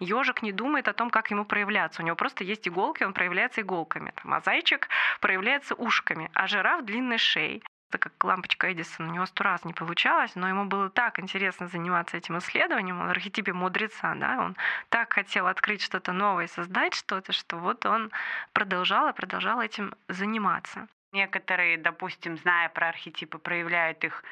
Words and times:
ежик 0.00 0.42
не 0.42 0.52
думает 0.52 0.88
о 0.88 0.92
том, 0.92 1.10
как 1.10 1.30
ему 1.30 1.44
проявляться. 1.44 2.02
У 2.02 2.04
него 2.04 2.16
просто 2.16 2.42
есть 2.44 2.66
иголки, 2.66 3.04
он 3.04 3.12
проявляется 3.12 3.60
иголками. 3.60 4.12
Там, 4.22 4.34
а 4.34 4.40
зайчик 4.40 4.88
проявляется 5.20 5.74
ушками, 5.74 6.30
а 6.34 6.46
жираф 6.46 6.84
длинной 6.84 7.18
шеей. 7.18 7.62
Это 7.90 7.98
как 7.98 8.12
лампочка 8.22 8.72
Эдисона. 8.72 9.10
У 9.10 9.12
него 9.14 9.26
сто 9.26 9.42
раз 9.42 9.64
не 9.64 9.72
получалось, 9.72 10.36
но 10.36 10.48
ему 10.48 10.64
было 10.64 10.90
так 10.90 11.18
интересно 11.18 11.66
заниматься 11.66 12.16
этим 12.16 12.38
исследованием. 12.38 13.00
Он 13.00 13.10
архетипе 13.10 13.52
мудреца, 13.52 14.14
да, 14.14 14.38
он 14.38 14.56
так 14.90 15.12
хотел 15.12 15.48
открыть 15.48 15.82
что-то 15.82 16.12
новое, 16.12 16.46
создать 16.46 16.94
что-то, 16.94 17.32
что 17.32 17.56
вот 17.56 17.84
он 17.86 18.12
продолжал 18.52 19.08
и 19.08 19.12
продолжал 19.12 19.60
этим 19.60 19.94
заниматься. 20.06 20.86
Некоторые, 21.12 21.78
допустим, 21.78 22.36
зная 22.36 22.68
про 22.68 22.88
архетипы, 22.88 23.38
проявляют 23.38 24.04
их 24.04 24.22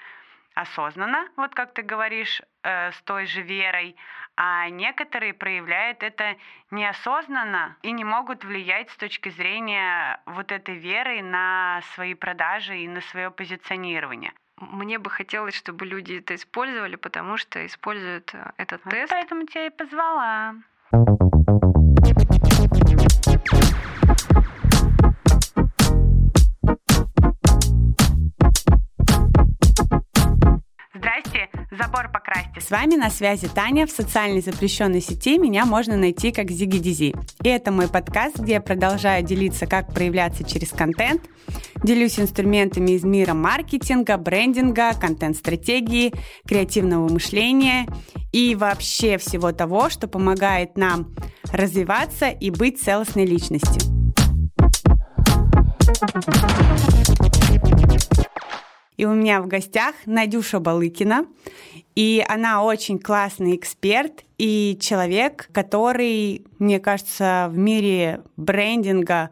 осознанно, 0.61 1.29
вот 1.37 1.55
как 1.55 1.73
ты 1.73 1.83
говоришь, 1.83 2.43
э, 2.63 2.91
с 2.91 3.03
той 3.03 3.27
же 3.27 3.43
верой, 3.43 3.97
а 4.37 4.69
некоторые 4.69 5.33
проявляют 5.33 6.03
это 6.03 6.37
неосознанно 6.71 7.77
и 7.83 7.93
не 7.93 8.05
могут 8.05 8.45
влиять 8.45 8.91
с 8.91 8.97
точки 8.97 9.29
зрения 9.29 10.21
вот 10.27 10.51
этой 10.51 10.75
веры 10.75 11.23
на 11.23 11.81
свои 11.95 12.15
продажи 12.15 12.79
и 12.79 12.89
на 12.89 13.01
свое 13.01 13.31
позиционирование. 13.31 14.33
Мне 14.57 14.99
бы 14.99 15.11
хотелось, 15.11 15.55
чтобы 15.55 15.87
люди 15.87 16.15
это 16.15 16.35
использовали, 16.35 16.97
потому 16.97 17.37
что 17.37 17.65
используют 17.65 18.35
э, 18.35 18.51
этот 18.57 18.85
вот 18.85 18.95
тест. 18.95 19.13
Поэтому 19.13 19.47
тебя 19.47 19.67
и 19.67 19.71
позвала. 19.71 20.55
Забор 31.79 32.11
покрасьте. 32.13 32.61
С 32.61 32.71
вами 32.71 32.97
на 32.97 33.09
связи 33.09 33.47
Таня. 33.47 33.87
В 33.87 33.91
социальной 33.91 34.41
запрещенной 34.41 35.01
сети 35.01 35.39
меня 35.39 35.65
можно 35.65 35.97
найти 35.97 36.33
как 36.33 36.51
Зиги 36.51 36.79
Дизи. 36.79 37.15
И 37.45 37.49
это 37.49 37.71
мой 37.71 37.87
подкаст, 37.89 38.37
где 38.39 38.55
я 38.55 38.61
продолжаю 38.61 39.25
делиться, 39.25 39.67
как 39.67 39.95
проявляться 39.95 40.43
через 40.43 40.71
контент. 40.71 41.23
Делюсь 41.85 42.19
инструментами 42.19 42.93
из 42.93 43.05
мира 43.05 43.33
маркетинга, 43.33 44.17
брендинга, 44.17 44.93
контент-стратегии, 44.95 46.13
креативного 46.49 47.09
мышления 47.09 47.87
и 48.33 48.57
вообще 48.57 49.17
всего 49.17 49.53
того, 49.53 49.89
что 49.89 50.09
помогает 50.09 50.77
нам 50.77 51.15
развиваться 51.53 52.29
и 52.29 52.51
быть 52.51 52.83
целостной 52.83 53.25
личностью. 53.25 53.83
И 58.99 59.07
у 59.07 59.15
меня 59.15 59.41
в 59.41 59.47
гостях 59.47 59.95
Надюша 60.05 60.59
Балыкина. 60.61 61.25
И 61.95 62.23
она 62.29 62.63
очень 62.63 62.99
классный 62.99 63.57
эксперт 63.57 64.25
и 64.37 64.77
человек, 64.81 65.49
который, 65.53 66.45
мне 66.59 66.81
кажется, 66.81 67.49
в 67.51 67.57
мире 67.57 68.23
брендинга 68.37 69.31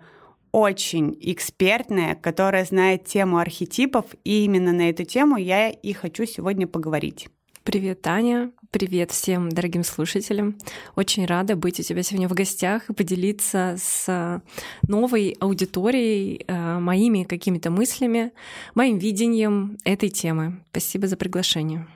очень 0.52 1.18
экспертная, 1.20 2.14
которая 2.14 2.64
знает 2.64 3.04
тему 3.04 3.38
архетипов, 3.38 4.06
и 4.24 4.44
именно 4.44 4.72
на 4.72 4.88
эту 4.88 5.04
тему 5.04 5.36
я 5.36 5.68
и 5.68 5.92
хочу 5.92 6.24
сегодня 6.24 6.66
поговорить. 6.66 7.28
Привет, 7.66 8.00
Таня. 8.00 8.52
Привет 8.70 9.10
всем 9.10 9.48
дорогим 9.48 9.82
слушателям. 9.82 10.56
Очень 10.94 11.26
рада 11.26 11.56
быть 11.56 11.80
у 11.80 11.82
тебя 11.82 12.04
сегодня 12.04 12.28
в 12.28 12.32
гостях 12.32 12.88
и 12.88 12.92
поделиться 12.92 13.74
с 13.76 14.40
новой 14.86 15.36
аудиторией 15.40 16.44
э, 16.46 16.78
моими 16.78 17.24
какими-то 17.24 17.72
мыслями, 17.72 18.30
моим 18.76 18.98
видением 18.98 19.78
этой 19.82 20.10
темы. 20.10 20.60
Спасибо 20.70 21.08
за 21.08 21.16
приглашение. 21.16 21.88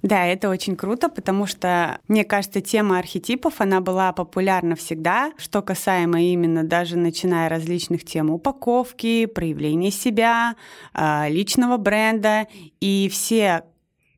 Да, 0.00 0.24
это 0.24 0.48
очень 0.48 0.76
круто, 0.76 1.08
потому 1.08 1.46
что, 1.46 1.98
мне 2.06 2.22
кажется, 2.22 2.60
тема 2.60 3.00
архетипов, 3.00 3.60
она 3.60 3.80
была 3.80 4.12
популярна 4.12 4.76
всегда, 4.76 5.32
что 5.38 5.60
касаемо 5.60 6.22
именно 6.22 6.62
даже 6.62 6.96
начиная 6.96 7.48
различных 7.48 8.04
тем 8.04 8.30
упаковки, 8.30 9.26
проявления 9.26 9.90
себя, 9.90 10.54
э, 10.94 11.28
личного 11.30 11.78
бренда, 11.78 12.46
и 12.78 13.08
все 13.10 13.64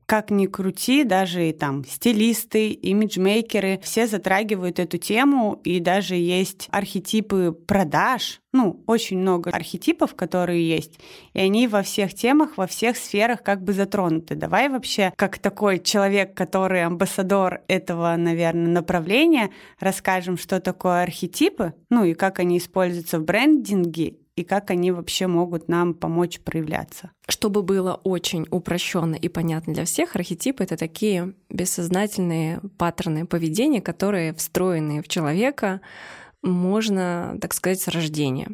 как 0.09 0.31
ни 0.31 0.47
крути, 0.47 1.05
даже 1.05 1.51
и 1.51 1.53
там 1.53 1.85
стилисты, 1.85 2.71
имиджмейкеры, 2.71 3.79
все 3.83 4.07
затрагивают 4.07 4.79
эту 4.79 4.97
тему, 4.97 5.61
и 5.65 5.81
даже 5.81 6.15
есть 6.15 6.67
архетипы 6.71 7.53
продаж, 7.53 8.41
ну, 8.55 8.83
очень 8.87 9.19
много 9.19 9.51
архетипов, 9.51 10.15
которые 10.15 10.67
есть, 10.67 10.99
и 11.35 11.41
они 11.41 11.69
во 11.69 11.83
всех 11.83 12.15
темах, 12.15 12.57
во 12.57 12.67
всех 12.67 12.97
сферах 12.97 13.43
как 13.43 13.63
бы 13.63 13.75
затронуты. 13.75 14.35
Давай 14.35 14.71
вообще, 14.71 15.13
как 15.15 15.39
такой 15.39 15.79
человек, 15.79 16.33
который 16.33 16.85
амбассадор 16.85 17.61
этого, 17.69 18.17
наверное, 18.17 18.73
направления, 18.73 19.51
расскажем, 19.79 20.39
что 20.39 20.59
такое 20.59 21.03
архетипы, 21.03 21.75
ну 21.91 22.05
и 22.05 22.15
как 22.15 22.39
они 22.39 22.57
используются 22.57 23.19
в 23.19 23.25
брендинге, 23.25 24.15
и 24.39 24.45
как 24.45 24.71
они 24.71 24.93
вообще 24.93 25.27
могут 25.27 25.69
нам 25.69 25.95
помочь 25.95 26.41
проявляться. 26.41 27.11
Чтобы 27.29 27.63
было 27.63 28.01
очень 28.05 28.47
упрощенно 28.51 29.15
и 29.15 29.29
понятно 29.29 29.75
для 29.75 29.85
всех, 29.85 30.15
архетипы— 30.17 30.63
это 30.65 30.77
такие 30.77 31.35
бессознательные 31.51 32.61
паттерны 32.79 33.27
поведения, 33.27 33.81
которые 33.81 34.35
встроены 34.35 35.03
в 35.03 35.09
человека 35.09 35.81
можно, 36.43 37.37
так 37.41 37.53
сказать, 37.53 37.81
с 37.81 37.89
рождения. 37.89 38.49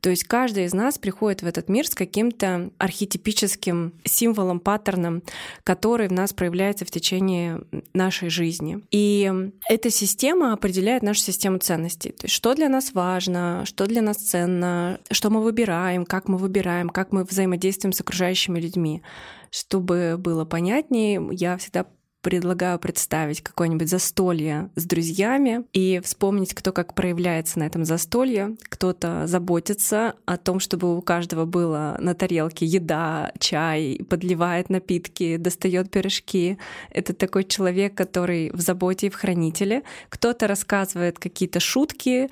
То 0.00 0.10
есть 0.10 0.24
каждый 0.24 0.64
из 0.64 0.74
нас 0.74 0.98
приходит 0.98 1.42
в 1.42 1.46
этот 1.46 1.68
мир 1.68 1.86
с 1.86 1.94
каким-то 1.94 2.70
архетипическим 2.78 3.92
символом, 4.04 4.58
паттерном, 4.60 5.22
который 5.62 6.08
в 6.08 6.12
нас 6.12 6.32
проявляется 6.32 6.84
в 6.84 6.90
течение 6.90 7.60
нашей 7.94 8.28
жизни. 8.28 8.80
И 8.90 9.32
эта 9.68 9.90
система 9.90 10.52
определяет 10.52 11.02
нашу 11.02 11.20
систему 11.20 11.58
ценностей. 11.58 12.10
То 12.10 12.24
есть 12.24 12.34
что 12.34 12.54
для 12.54 12.68
нас 12.68 12.92
важно, 12.92 13.62
что 13.64 13.86
для 13.86 14.02
нас 14.02 14.16
ценно, 14.16 14.98
что 15.10 15.30
мы 15.30 15.42
выбираем, 15.42 16.04
как 16.04 16.28
мы 16.28 16.38
выбираем, 16.38 16.88
как 16.88 17.12
мы 17.12 17.24
взаимодействуем 17.24 17.92
с 17.92 18.00
окружающими 18.00 18.58
людьми. 18.58 19.02
Чтобы 19.50 20.16
было 20.18 20.44
понятнее, 20.44 21.26
я 21.32 21.56
всегда 21.56 21.86
предлагаю 22.28 22.78
представить 22.78 23.40
какое-нибудь 23.40 23.88
застолье 23.88 24.68
с 24.76 24.84
друзьями 24.84 25.64
и 25.72 25.98
вспомнить, 26.04 26.52
кто 26.52 26.72
как 26.72 26.92
проявляется 26.92 27.58
на 27.58 27.62
этом 27.64 27.86
застолье. 27.86 28.54
Кто-то 28.68 29.26
заботится 29.26 30.14
о 30.26 30.36
том, 30.36 30.60
чтобы 30.60 30.94
у 30.94 31.00
каждого 31.00 31.46
было 31.46 31.96
на 31.98 32.14
тарелке 32.14 32.66
еда, 32.66 33.32
чай, 33.38 33.98
подливает 34.10 34.68
напитки, 34.68 35.38
достает 35.38 35.90
пирожки. 35.90 36.58
Это 36.90 37.14
такой 37.14 37.44
человек, 37.44 37.94
который 37.94 38.50
в 38.52 38.60
заботе 38.60 39.06
и 39.06 39.10
в 39.10 39.14
хранителе. 39.14 39.82
Кто-то 40.10 40.46
рассказывает 40.46 41.18
какие-то 41.18 41.60
шутки 41.60 42.28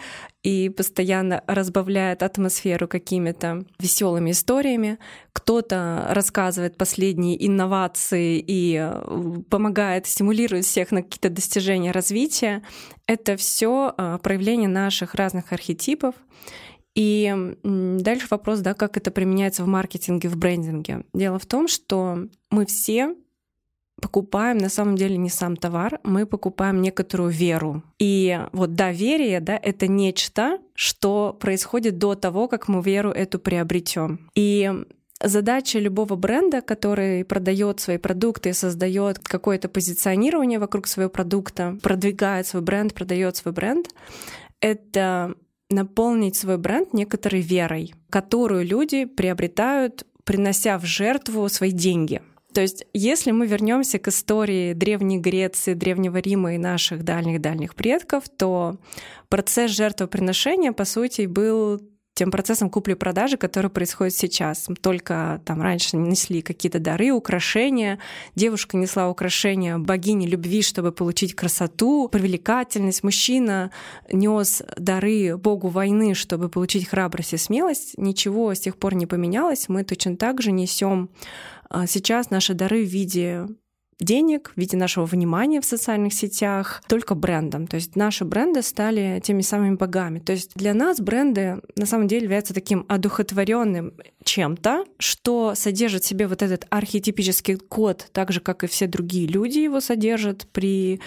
и 0.46 0.68
постоянно 0.68 1.42
разбавляет 1.48 2.22
атмосферу 2.22 2.86
какими-то 2.86 3.64
веселыми 3.80 4.30
историями. 4.30 4.98
Кто-то 5.32 6.06
рассказывает 6.10 6.76
последние 6.76 7.44
инновации 7.44 8.38
и 8.38 8.78
э, 8.80 9.42
помогает, 9.50 10.06
стимулирует 10.06 10.64
всех 10.64 10.92
на 10.92 11.02
какие-то 11.02 11.30
достижения 11.30 11.90
развития. 11.90 12.62
Это 13.08 13.36
все 13.36 13.92
э, 13.98 14.18
проявление 14.22 14.68
наших 14.68 15.16
разных 15.16 15.52
архетипов. 15.52 16.14
И 16.94 17.34
дальше 17.64 18.28
вопрос, 18.30 18.60
да, 18.60 18.74
как 18.74 18.96
это 18.96 19.10
применяется 19.10 19.64
в 19.64 19.66
маркетинге, 19.66 20.28
в 20.28 20.36
брендинге. 20.36 21.06
Дело 21.12 21.40
в 21.40 21.46
том, 21.46 21.66
что 21.66 22.28
мы 22.52 22.66
все 22.66 23.16
покупаем 24.06 24.58
на 24.58 24.68
самом 24.68 24.94
деле 24.94 25.16
не 25.16 25.28
сам 25.28 25.56
товар, 25.56 25.98
мы 26.04 26.26
покупаем 26.26 26.80
некоторую 26.80 27.30
веру. 27.30 27.82
И 27.98 28.40
вот 28.52 28.74
доверие, 28.74 29.40
да, 29.40 29.58
это 29.60 29.88
нечто, 29.88 30.58
что 30.74 31.36
происходит 31.40 31.98
до 31.98 32.14
того, 32.14 32.46
как 32.46 32.68
мы 32.68 32.82
веру 32.82 33.10
эту 33.10 33.40
приобретем. 33.40 34.30
И 34.36 34.72
Задача 35.24 35.78
любого 35.78 36.14
бренда, 36.14 36.60
который 36.60 37.24
продает 37.24 37.80
свои 37.80 37.96
продукты 37.96 38.52
создает 38.52 39.18
какое-то 39.18 39.70
позиционирование 39.70 40.58
вокруг 40.58 40.86
своего 40.86 41.10
продукта, 41.10 41.78
продвигает 41.82 42.46
свой 42.46 42.62
бренд, 42.62 42.92
продает 42.92 43.34
свой 43.34 43.54
бренд, 43.54 43.88
это 44.60 45.34
наполнить 45.70 46.36
свой 46.36 46.59
бренд 46.59 46.92
некоторой 46.92 47.41
верой, 47.41 47.94
которую 48.10 48.66
люди 48.66 49.06
приобретают, 49.06 50.04
принося 50.24 50.78
в 50.78 50.84
жертву 50.84 51.48
свои 51.48 51.72
деньги. 51.72 52.20
То 52.56 52.62
есть, 52.62 52.86
если 52.94 53.32
мы 53.32 53.47
вернемся 53.47 53.98
к 53.98 54.08
истории 54.08 54.72
Древней 54.72 55.18
Греции, 55.18 55.74
Древнего 55.74 56.16
Рима 56.16 56.54
и 56.54 56.58
наших 56.58 57.04
дальних-дальних 57.04 57.74
предков, 57.74 58.30
то 58.30 58.78
процесс 59.28 59.72
жертвоприношения, 59.72 60.72
по 60.72 60.86
сути, 60.86 61.26
был 61.26 61.82
тем 62.14 62.30
процессом 62.30 62.70
купли-продажи, 62.70 63.36
который 63.36 63.70
происходит 63.70 64.14
сейчас. 64.14 64.68
Только 64.80 65.42
там 65.44 65.60
раньше 65.60 65.98
несли 65.98 66.41
какие-то 66.41 66.78
дары, 66.78 67.10
украшения. 67.10 67.98
Девушка 68.34 68.78
несла 68.78 69.10
украшения 69.10 69.76
богини 69.76 70.26
любви, 70.26 70.62
чтобы 70.62 70.92
получить 70.92 71.34
красоту, 71.34 72.09
привлекательность. 72.09 73.02
Мужчина 73.02 73.70
нес 74.10 74.62
дары 74.78 75.36
богу 75.36 75.68
войны, 75.68 76.14
чтобы 76.14 76.48
получить 76.48 76.88
храбрость 76.88 77.34
и 77.34 77.36
смелость. 77.36 77.98
Ничего 77.98 78.54
с 78.54 78.60
тех 78.60 78.78
пор 78.78 78.94
не 78.94 79.04
поменялось. 79.04 79.68
Мы 79.68 79.84
точно 79.84 80.16
так 80.16 80.41
же 80.41 80.52
несем 80.52 81.10
сейчас 81.86 82.30
наши 82.30 82.54
дары 82.54 82.84
в 82.84 82.89
виде 82.89 83.47
денег, 84.01 84.53
в 84.54 84.60
виде 84.60 84.77
нашего 84.77 85.07
внимания 85.07 85.60
в 85.60 85.65
социальных 85.65 86.13
сетях, 86.13 86.83
только 86.89 87.15
брендом. 87.15 87.66
То 87.66 87.77
есть 87.77 87.97
наши 87.97 88.24
бренды 88.24 88.63
стали 88.63 89.21
теми 89.24 89.42
самыми 89.42 89.77
богами. 89.77 90.18
То 90.18 90.33
есть 90.33 90.53
для 90.54 90.74
нас 90.74 91.01
бренды 91.01 91.60
на 91.77 91.86
самом 91.86 92.09
деле 92.09 92.24
являются 92.24 92.54
таким 92.54 92.84
одухотворенным 92.89 93.95
чем-то, 94.24 94.84
что 94.98 95.54
содержит 95.54 96.04
в 96.04 96.07
себе 96.07 96.27
вот 96.27 96.42
этот 96.42 96.66
архетипический 96.71 97.57
код, 97.57 98.09
так 98.12 98.33
же, 98.33 98.41
как 98.41 98.65
и 98.65 98.66
все 98.66 98.86
другие 98.86 99.27
люди 99.27 99.59
его 99.60 99.80
содержат 99.80 100.47
при 100.53 101.01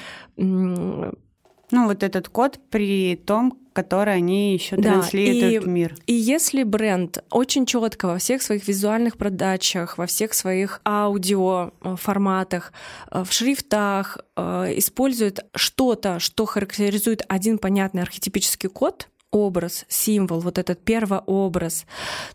ну, 1.71 1.87
вот 1.87 2.03
этот 2.03 2.29
код 2.29 2.59
при 2.69 3.15
том, 3.15 3.57
который 3.73 4.15
они 4.15 4.53
еще 4.53 4.75
да, 4.75 4.93
транслируют 4.93 5.53
и, 5.53 5.59
в 5.59 5.67
мир. 5.67 5.95
И 6.05 6.13
если 6.13 6.63
бренд 6.63 7.23
очень 7.29 7.65
четко 7.65 8.07
во 8.07 8.17
всех 8.17 8.41
своих 8.41 8.67
визуальных 8.67 9.17
продачах, 9.17 9.97
во 9.97 10.05
всех 10.05 10.33
своих 10.33 10.81
аудио 10.85 11.71
э, 11.81 11.95
форматах, 11.95 12.73
э, 13.11 13.23
в 13.23 13.31
шрифтах 13.31 14.17
э, 14.35 14.73
использует 14.75 15.45
что-то, 15.55 16.19
что 16.19 16.45
характеризует 16.45 17.23
один 17.29 17.57
понятный 17.57 18.01
архетипический 18.01 18.69
код, 18.69 19.07
образ, 19.31 19.85
символ, 19.87 20.39
вот 20.39 20.57
этот 20.57 20.83
первый 20.83 21.19
образ, 21.19 21.85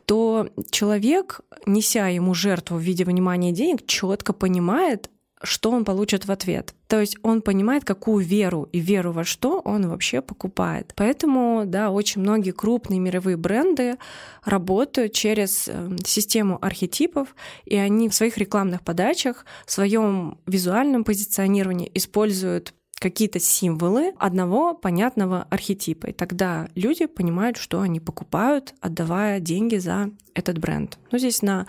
то 0.06 0.48
человек, 0.70 1.40
неся 1.66 2.08
ему 2.08 2.34
жертву 2.34 2.76
в 2.76 2.80
виде 2.80 3.04
внимания 3.04 3.52
денег, 3.52 3.84
четко 3.86 4.32
понимает, 4.32 5.10
что 5.42 5.70
он 5.70 5.84
получит 5.84 6.26
в 6.26 6.32
ответ. 6.32 6.74
То 6.86 7.00
есть 7.00 7.16
он 7.22 7.42
понимает, 7.42 7.84
какую 7.84 8.24
веру 8.24 8.68
и 8.72 8.78
веру 8.78 9.12
во 9.12 9.24
что 9.24 9.60
он 9.60 9.88
вообще 9.88 10.22
покупает. 10.22 10.92
Поэтому, 10.96 11.64
да, 11.66 11.90
очень 11.90 12.20
многие 12.20 12.52
крупные 12.52 13.00
мировые 13.00 13.36
бренды 13.36 13.96
работают 14.44 15.12
через 15.12 15.68
эм, 15.68 15.98
систему 15.98 16.58
архетипов, 16.62 17.34
и 17.64 17.76
они 17.76 18.08
в 18.08 18.14
своих 18.14 18.38
рекламных 18.38 18.82
подачах, 18.82 19.44
в 19.66 19.72
своем 19.72 20.38
визуальном 20.46 21.04
позиционировании 21.04 21.90
используют 21.94 22.74
какие-то 23.04 23.38
символы 23.38 24.14
одного 24.18 24.72
понятного 24.72 25.46
архетипа. 25.50 26.06
И 26.06 26.12
тогда 26.14 26.68
люди 26.74 27.04
понимают, 27.04 27.58
что 27.58 27.82
они 27.82 28.00
покупают, 28.00 28.72
отдавая 28.80 29.40
деньги 29.40 29.76
за 29.76 30.08
этот 30.32 30.58
бренд. 30.58 30.98
Ну, 31.10 31.18
здесь 31.18 31.42
на 31.42 31.66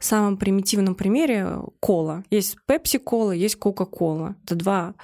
самом 0.00 0.38
примитивном 0.38 0.94
примере 0.94 1.58
кола. 1.78 2.24
Есть 2.30 2.56
пепси-кола, 2.64 3.32
есть 3.32 3.56
кока-кола. 3.56 4.34
Это 4.44 4.54
два 4.54 4.94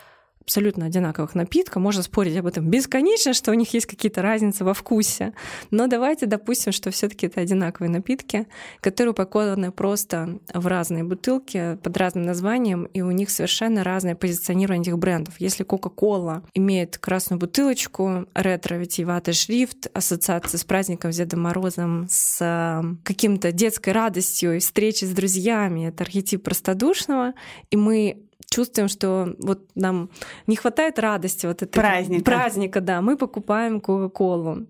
абсолютно 0.45 0.87
одинаковых 0.87 1.35
напитка. 1.35 1.81
Можно 1.81 2.03
спорить 2.03 2.37
об 2.37 2.47
этом 2.47 2.69
бесконечно, 2.69 3.33
что 3.33 3.51
у 3.51 3.55
них 3.55 3.73
есть 3.75 3.87
какие-то 3.87 4.23
разницы 4.23 4.65
во 4.65 4.75
вкусе. 4.75 5.33
Но 5.71 5.87
давайте 5.87 6.27
допустим, 6.27 6.73
что 6.73 6.91
все 6.91 7.09
таки 7.09 7.27
это 7.27 7.41
одинаковые 7.41 7.91
напитки, 7.91 8.47
которые 8.81 9.13
упакованы 9.13 9.73
просто 9.73 10.39
в 10.53 10.67
разные 10.67 11.03
бутылки 11.03 11.79
под 11.83 11.97
разным 11.97 12.25
названием, 12.25 12.85
и 12.85 13.01
у 13.01 13.11
них 13.11 13.31
совершенно 13.31 13.83
разное 13.85 14.15
позиционирование 14.15 14.83
этих 14.83 14.99
брендов. 14.99 15.35
Если 15.39 15.65
Coca-Cola 15.65 16.43
имеет 16.55 16.99
красную 16.99 17.41
бутылочку, 17.41 18.27
ретро-витиеватый 18.35 19.35
шрифт, 19.35 19.89
ассоциации 19.95 20.59
с 20.59 20.65
праздником 20.65 21.13
с 21.13 21.17
Дедом 21.17 21.43
Морозом, 21.43 22.07
с 22.11 22.39
э, 22.41 22.83
каким-то 23.03 23.51
детской 23.53 23.91
радостью 23.91 24.57
и 24.57 24.59
встречей 24.59 25.07
с 25.07 25.11
друзьями, 25.11 25.89
это 25.89 26.05
архетип 26.05 26.43
простодушного, 26.43 27.33
и 27.71 27.77
мы 27.77 28.25
чувствуем, 28.49 28.89
что 28.89 29.35
вот 29.39 29.63
нам 29.75 30.11
не 30.47 30.57
хватает 30.57 30.99
радости 30.99 31.47
вот 31.47 31.63
этого 31.63 31.83
праздника. 31.83 32.25
праздника, 32.25 32.81
да, 32.81 33.01
мы 33.01 33.17
покупаем 33.17 33.81
Кока-Колу, 33.81 34.67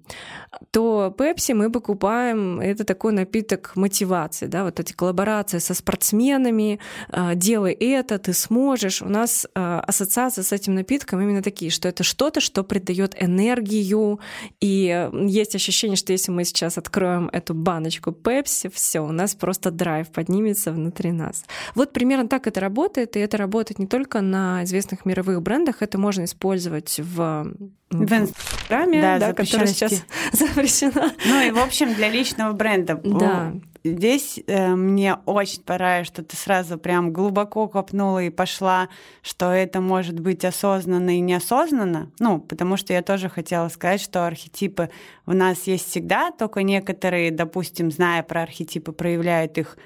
то 0.70 1.14
Пепси 1.16 1.52
мы 1.52 1.70
покупаем, 1.70 2.60
это 2.60 2.84
такой 2.84 3.12
напиток 3.12 3.72
мотивации, 3.76 4.46
да, 4.46 4.64
вот 4.64 4.80
эти 4.80 4.92
коллаборации 4.92 5.58
со 5.58 5.74
спортсменами, 5.74 6.78
а, 7.10 7.34
делай 7.34 7.72
это, 7.72 8.18
ты 8.18 8.32
сможешь. 8.32 9.02
У 9.02 9.08
нас 9.08 9.46
а, 9.54 9.80
ассоциация 9.80 10.42
с 10.44 10.52
этим 10.52 10.74
напитком 10.74 11.20
именно 11.20 11.42
такие, 11.42 11.70
что 11.70 11.88
это 11.88 12.02
что-то, 12.02 12.40
что 12.40 12.64
придает 12.64 13.20
энергию, 13.20 14.20
и 14.60 15.10
есть 15.26 15.54
ощущение, 15.54 15.96
что 15.96 16.12
если 16.12 16.30
мы 16.30 16.44
сейчас 16.44 16.78
откроем 16.78 17.28
эту 17.32 17.54
баночку 17.54 18.12
Пепси, 18.12 18.70
все, 18.72 19.00
у 19.00 19.12
нас 19.12 19.34
просто 19.34 19.70
драйв 19.70 20.08
поднимется 20.08 20.72
внутри 20.72 21.12
нас. 21.12 21.44
Вот 21.74 21.92
примерно 21.92 22.28
так 22.28 22.46
это 22.46 22.60
работает, 22.60 23.16
и 23.16 23.20
это 23.20 23.36
работает 23.36 23.63
работать 23.64 23.78
не 23.78 23.86
только 23.86 24.20
на 24.20 24.62
известных 24.64 25.06
мировых 25.06 25.40
брендах, 25.40 25.80
это 25.80 25.98
можно 25.98 26.24
использовать 26.24 27.00
в 27.00 27.46
в 27.90 28.12
Инстаграме, 28.12 29.00
да, 29.00 29.18
да 29.18 29.32
которая 29.32 29.68
сейчас 29.68 30.04
запрещена. 30.32 31.12
Ну 31.26 31.40
и, 31.40 31.50
в 31.50 31.58
общем, 31.58 31.94
для 31.94 32.08
личного 32.08 32.52
бренда. 32.52 33.00
Да. 33.04 33.52
Здесь 33.84 34.40
э, 34.46 34.74
мне 34.74 35.16
очень 35.26 35.62
понравилось, 35.62 36.08
что 36.08 36.24
ты 36.24 36.36
сразу 36.36 36.76
прям 36.76 37.12
глубоко 37.12 37.68
копнула 37.68 38.24
и 38.24 38.30
пошла, 38.30 38.88
что 39.22 39.52
это 39.52 39.80
может 39.80 40.18
быть 40.18 40.44
осознанно 40.44 41.16
и 41.16 41.20
неосознанно. 41.20 42.10
Ну, 42.18 42.40
потому 42.40 42.76
что 42.76 42.92
я 42.92 43.02
тоже 43.02 43.28
хотела 43.28 43.68
сказать, 43.68 44.00
что 44.00 44.26
архетипы 44.26 44.90
у 45.26 45.32
нас 45.32 45.66
есть 45.68 45.88
всегда, 45.88 46.32
только 46.32 46.62
некоторые, 46.62 47.30
допустим, 47.30 47.92
зная 47.92 48.22
про 48.22 48.42
архетипы, 48.42 48.90
проявляют 48.90 49.56
их 49.58 49.78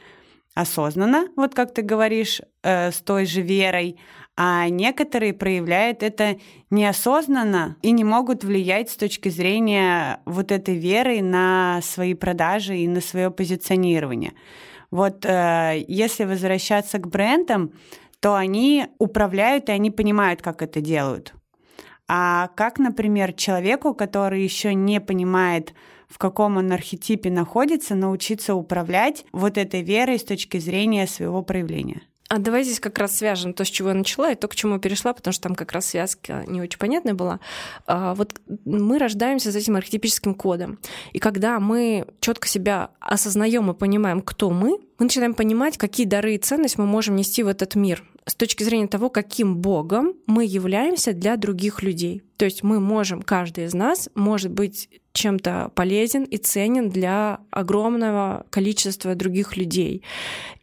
осознанно, 0.54 1.28
вот 1.36 1.54
как 1.54 1.72
ты 1.72 1.82
говоришь, 1.82 2.40
э, 2.62 2.90
с 2.90 3.00
той 3.00 3.26
же 3.26 3.42
верой, 3.42 3.98
а 4.36 4.68
некоторые 4.68 5.32
проявляют 5.32 6.02
это 6.02 6.38
неосознанно 6.70 7.76
и 7.82 7.90
не 7.90 8.04
могут 8.04 8.44
влиять 8.44 8.90
с 8.90 8.96
точки 8.96 9.28
зрения 9.28 10.20
вот 10.26 10.52
этой 10.52 10.76
веры 10.76 11.22
на 11.22 11.80
свои 11.82 12.14
продажи 12.14 12.76
и 12.76 12.88
на 12.88 13.00
свое 13.00 13.30
позиционирование. 13.30 14.32
Вот 14.90 15.26
э, 15.26 15.84
если 15.88 16.24
возвращаться 16.24 16.98
к 16.98 17.08
брендам, 17.08 17.72
то 18.20 18.34
они 18.34 18.86
управляют 18.98 19.68
и 19.68 19.72
они 19.72 19.90
понимают, 19.90 20.42
как 20.42 20.62
это 20.62 20.80
делают. 20.80 21.34
А 22.08 22.48
как, 22.56 22.78
например, 22.78 23.32
человеку, 23.34 23.94
который 23.94 24.42
еще 24.42 24.72
не 24.72 25.00
понимает, 25.00 25.74
в 26.08 26.18
каком 26.18 26.56
он 26.56 26.72
архетипе 26.72 27.30
находится, 27.30 27.94
научиться 27.94 28.54
управлять 28.54 29.24
вот 29.32 29.58
этой 29.58 29.82
верой 29.82 30.18
с 30.18 30.24
точки 30.24 30.58
зрения 30.58 31.06
своего 31.06 31.42
проявления. 31.42 32.02
А 32.28 32.38
давай 32.38 32.62
здесь 32.62 32.78
как 32.78 32.98
раз 32.98 33.16
свяжем 33.16 33.54
то, 33.54 33.64
с 33.64 33.68
чего 33.68 33.88
я 33.88 33.94
начала, 33.94 34.30
и 34.30 34.34
то, 34.34 34.48
к 34.48 34.54
чему 34.54 34.78
перешла, 34.78 35.14
потому 35.14 35.32
что 35.32 35.44
там 35.44 35.54
как 35.54 35.72
раз 35.72 35.86
связка 35.86 36.44
не 36.46 36.60
очень 36.60 36.78
понятная 36.78 37.14
была. 37.14 37.40
А, 37.86 38.14
вот 38.14 38.38
мы 38.66 38.98
рождаемся 38.98 39.50
с 39.50 39.56
этим 39.56 39.76
архетипическим 39.76 40.34
кодом. 40.34 40.78
И 41.14 41.20
когда 41.20 41.58
мы 41.58 42.06
четко 42.20 42.46
себя 42.46 42.90
осознаем 43.00 43.70
и 43.70 43.74
понимаем, 43.74 44.20
кто 44.20 44.50
мы, 44.50 44.78
мы 44.98 45.04
начинаем 45.06 45.32
понимать, 45.32 45.78
какие 45.78 46.06
дары 46.06 46.34
и 46.34 46.38
ценности 46.38 46.78
мы 46.78 46.86
можем 46.86 47.16
нести 47.16 47.42
в 47.42 47.48
этот 47.48 47.76
мир 47.76 48.04
с 48.26 48.34
точки 48.34 48.62
зрения 48.62 48.88
того, 48.88 49.08
каким 49.08 49.56
богом 49.56 50.12
мы 50.26 50.44
являемся 50.44 51.14
для 51.14 51.36
других 51.38 51.82
людей. 51.82 52.22
То 52.36 52.44
есть 52.44 52.62
мы 52.62 52.78
можем, 52.78 53.22
каждый 53.22 53.64
из 53.64 53.72
нас 53.72 54.10
может 54.14 54.50
быть 54.52 54.90
чем-то 55.18 55.72
полезен 55.74 56.24
и 56.24 56.36
ценен 56.36 56.90
для 56.90 57.40
огромного 57.50 58.46
количества 58.50 59.14
других 59.14 59.56
людей. 59.56 60.02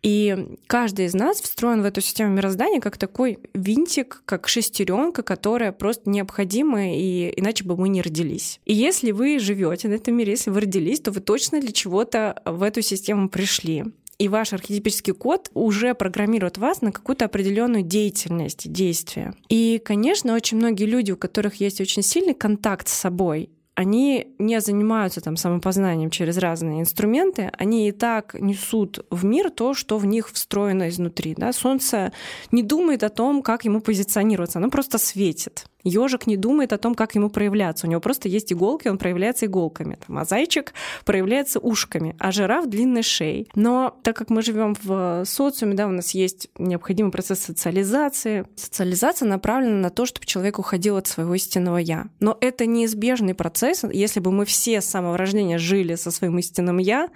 И 0.02 0.58
каждый 0.68 1.06
из 1.06 1.14
нас 1.14 1.42
встроен 1.42 1.82
в 1.82 1.86
эту 1.86 2.00
систему 2.00 2.32
мироздания 2.34 2.80
как 2.80 2.98
такой 2.98 3.40
винтик, 3.54 4.22
как 4.26 4.48
шестеренка, 4.48 5.24
которая 5.24 5.72
просто 5.72 6.10
необходима, 6.10 6.96
и 6.96 7.34
иначе 7.36 7.66
бы 7.66 7.76
мы 7.76 7.90
не 7.90 8.02
родились. 8.02 8.60
И 8.66 8.74
если 8.74 9.12
вы 9.12 9.40
живете 9.40 9.88
на 9.88 9.96
этом 9.96 10.16
мире, 10.16 10.32
если 10.32 10.52
вы 10.52 10.62
родились, 10.62 11.02
то 11.02 11.12
вы 11.12 11.20
точно 11.20 11.60
для 11.60 11.72
чего-то 11.72 12.42
в 12.46 12.64
эту 12.64 12.82
систему 12.82 13.30
пришли 13.30 13.86
и 14.18 14.28
ваш 14.28 14.54
архетипический 14.54 15.14
код 15.14 15.50
уже 15.54 15.94
программирует 15.94 16.58
вас 16.58 16.82
на 16.82 16.92
какую-то 16.92 17.26
определенную 17.26 17.84
деятельность, 17.84 18.72
действие. 18.72 19.34
И, 19.50 19.82
конечно, 19.84 20.36
очень 20.36 20.58
многие 20.58 20.86
люди, 20.86 21.12
у 21.12 21.18
которых 21.18 21.56
есть 21.56 21.82
очень 21.82 22.02
сильный 22.02 22.34
контакт 22.34 22.88
с 22.88 22.94
собой, 22.94 23.50
они 23.76 24.34
не 24.40 24.62
занимаются 24.62 25.22
там 25.22 25.36
самопознанием 25.36 26.10
через 26.10 26.38
разные 26.38 26.80
инструменты, 26.80 27.52
они 27.58 27.90
и 27.90 27.92
так 27.92 28.34
несут 28.34 29.06
в 29.10 29.26
мир 29.26 29.52
то, 29.52 29.74
что 29.74 29.98
в 29.98 30.06
них 30.06 30.32
встроено 30.32 30.90
изнутри. 30.90 31.36
Да? 31.38 31.52
Солнце 31.52 32.14
не 32.52 32.64
думает 32.64 33.04
о 33.04 33.10
том, 33.10 33.42
как 33.44 33.66
ему 33.66 33.82
позиционироваться, 33.82 34.60
оно 34.60 34.70
просто 34.70 34.98
светит. 34.98 35.66
Ежик 35.86 36.26
не 36.28 36.36
думает 36.36 36.74
о 36.74 36.78
том, 36.78 36.96
как 36.96 37.16
ему 37.16 37.30
проявляться. 37.30 37.86
У 37.86 37.90
него 37.90 38.02
просто 38.02 38.28
есть 38.28 38.52
иголки, 38.52 38.88
он 38.88 38.98
проявляется 38.98 39.46
иголками. 39.46 39.98
Там, 40.06 40.18
а 40.18 40.26
зайчик 40.26 40.74
проявляется 41.06 41.60
ушками, 41.60 42.16
а 42.20 42.32
жираф 42.32 42.68
длинной 42.68 43.04
шеей. 43.04 43.48
Но 43.56 43.96
так 44.02 44.18
как 44.18 44.32
мы 44.32 44.42
живем 44.42 44.76
в 44.82 45.24
социуме, 45.26 45.76
да, 45.76 45.88
у 45.88 45.92
нас 45.92 46.12
есть 46.12 46.50
необходимый 46.58 47.12
процесс 47.12 47.40
социализации. 47.40 48.46
Социализация 48.56 49.28
направлена 49.28 49.78
на 49.78 49.90
то, 49.92 50.08
чтобы 50.08 50.26
человек 50.26 50.58
уходил 50.58 50.98
от 50.98 51.06
своего 51.06 51.36
истинного 51.36 51.78
я. 51.78 52.08
Но 52.20 52.36
это 52.42 52.66
неизбежный 52.66 53.36
процесс. 53.36 53.84
Если 53.84 54.20
бы 54.20 54.32
мы 54.32 54.46
все 54.46 54.82
с 54.82 54.86
самого 54.86 55.18
рождения 55.18 55.60
жили 55.60 55.94
со 55.94 56.10
своим 56.10 56.40
истинным 56.40 56.80
я, 56.80 57.10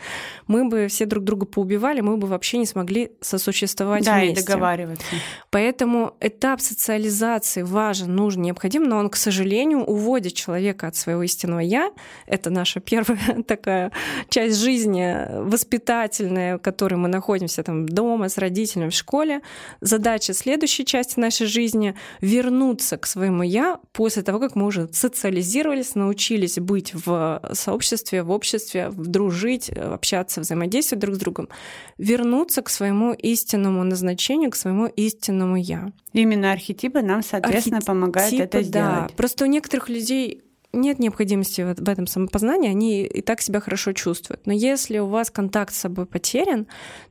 мы 0.45 0.69
бы 0.69 0.87
все 0.89 1.07
друг 1.07 1.23
друга 1.23 1.47
поубивали, 1.47 2.01
мы 2.01 2.17
бы 2.17 2.27
вообще 2.27 2.59
не 2.59 2.67
смогли 2.67 3.13
сосуществовать 3.19 4.05
да, 4.05 4.19
вместе. 4.19 4.35
Да, 4.35 4.41
и 4.41 4.45
договариваться. 4.45 5.05
Поэтому 5.49 6.15
этап 6.19 6.61
социализации 6.61 7.63
важен, 7.63 8.15
нужен, 8.15 8.43
необходим 8.43 8.58
необходим, 8.59 8.83
но 8.83 8.97
он, 8.97 9.09
к 9.09 9.15
сожалению, 9.15 9.83
уводит 9.83 10.33
человека 10.33 10.87
от 10.87 10.95
своего 10.95 11.23
истинного 11.23 11.59
«я». 11.59 11.91
Это 12.27 12.49
наша 12.49 12.79
первая 12.79 13.43
такая 13.47 13.91
часть 14.29 14.57
жизни 14.57 15.15
воспитательная, 15.49 16.57
в 16.57 16.61
которой 16.61 16.95
мы 16.95 17.07
находимся 17.07 17.63
там 17.63 17.87
дома 17.87 18.27
с 18.27 18.37
родителями 18.37 18.89
в 18.89 18.93
школе. 18.93 19.41
Задача 19.81 20.33
следующей 20.33 20.85
части 20.85 21.19
нашей 21.19 21.47
жизни— 21.47 21.95
вернуться 22.21 22.97
к 22.97 23.07
своему 23.07 23.43
«я» 23.43 23.79
после 23.93 24.23
того, 24.23 24.39
как 24.39 24.55
мы 24.55 24.65
уже 24.65 24.89
социализировались, 24.91 25.95
научились 25.95 26.59
быть 26.59 26.93
в 26.93 27.41
сообществе, 27.53 28.23
в 28.23 28.31
обществе, 28.31 28.91
дружить, 28.91 29.69
общаться, 29.69 30.41
взаимодействовать 30.41 31.01
друг 31.01 31.15
с 31.15 31.19
другом. 31.19 31.49
Вернуться 31.97 32.61
к 32.61 32.69
своему 32.69 33.13
истинному 33.13 33.83
назначению, 33.83 34.51
к 34.51 34.55
своему 34.55 34.87
истинному 34.87 35.55
«я». 35.55 35.91
Именно 36.13 36.51
архетипы 36.51 37.01
нам, 37.01 37.21
соответственно, 37.21 37.77
Архетипы, 37.77 37.85
помогают 37.85 38.48
это 38.55 38.63
сделать. 38.63 39.07
Да. 39.07 39.15
Просто 39.15 39.45
у 39.45 39.47
некоторых 39.47 39.89
людей 39.89 40.43
нет 40.71 40.99
необходимости 40.99 41.61
в 41.61 41.89
этом 41.89 42.05
самопознании, 42.05 42.69
они 42.69 43.03
и 43.03 43.21
так 43.21 43.41
себя 43.41 43.59
хорошо 43.59 43.93
чувствуют. 43.93 44.45
Но 44.45 44.53
если 44.53 44.99
у 44.99 45.07
вас 45.07 45.31
контакт 45.31 45.73
с 45.73 45.77
собой 45.77 46.05
потерян, 46.05 46.67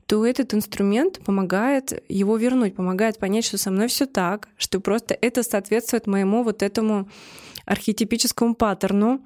то 0.07 0.25
этот 0.25 0.55
инструмент 0.55 1.19
помогает 1.25 2.03
его 2.09 2.37
вернуть, 2.37 2.77
помогает 2.77 3.19
понять, 3.19 3.45
что 3.45 3.59
со 3.59 3.71
мной 3.71 3.89
все 3.89 4.07
так, 4.07 4.49
что 4.57 4.81
просто 4.81 5.19
это 5.21 5.43
соответствует 5.43 6.07
моему 6.07 6.45
вот 6.45 6.63
этому 6.63 7.09
архетипическому 7.67 8.55
паттерну. 8.55 9.25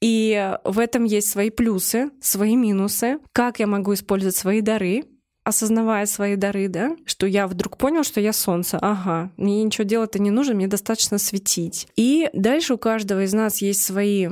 И 0.00 0.56
в 0.64 0.78
этом 0.78 1.04
есть 1.04 1.30
свои 1.30 1.50
плюсы, 1.50 2.10
свои 2.20 2.56
минусы, 2.56 3.18
как 3.32 3.60
я 3.60 3.66
могу 3.66 3.94
использовать 3.94 4.36
свои 4.36 4.60
дары, 4.60 5.04
осознавая 5.48 6.04
свои 6.04 6.36
дары, 6.36 6.68
да, 6.68 6.96
что 7.06 7.26
я 7.26 7.46
вдруг 7.46 7.78
понял, 7.78 8.04
что 8.04 8.20
я 8.20 8.34
солнце, 8.34 8.78
ага, 8.80 9.30
мне 9.38 9.62
ничего 9.64 9.84
делать-то 9.84 10.18
не 10.18 10.30
нужно, 10.30 10.54
мне 10.54 10.68
достаточно 10.68 11.16
светить. 11.18 11.88
И 11.96 12.28
дальше 12.34 12.74
у 12.74 12.78
каждого 12.78 13.24
из 13.24 13.32
нас 13.32 13.62
есть 13.62 13.82
свои 13.82 14.28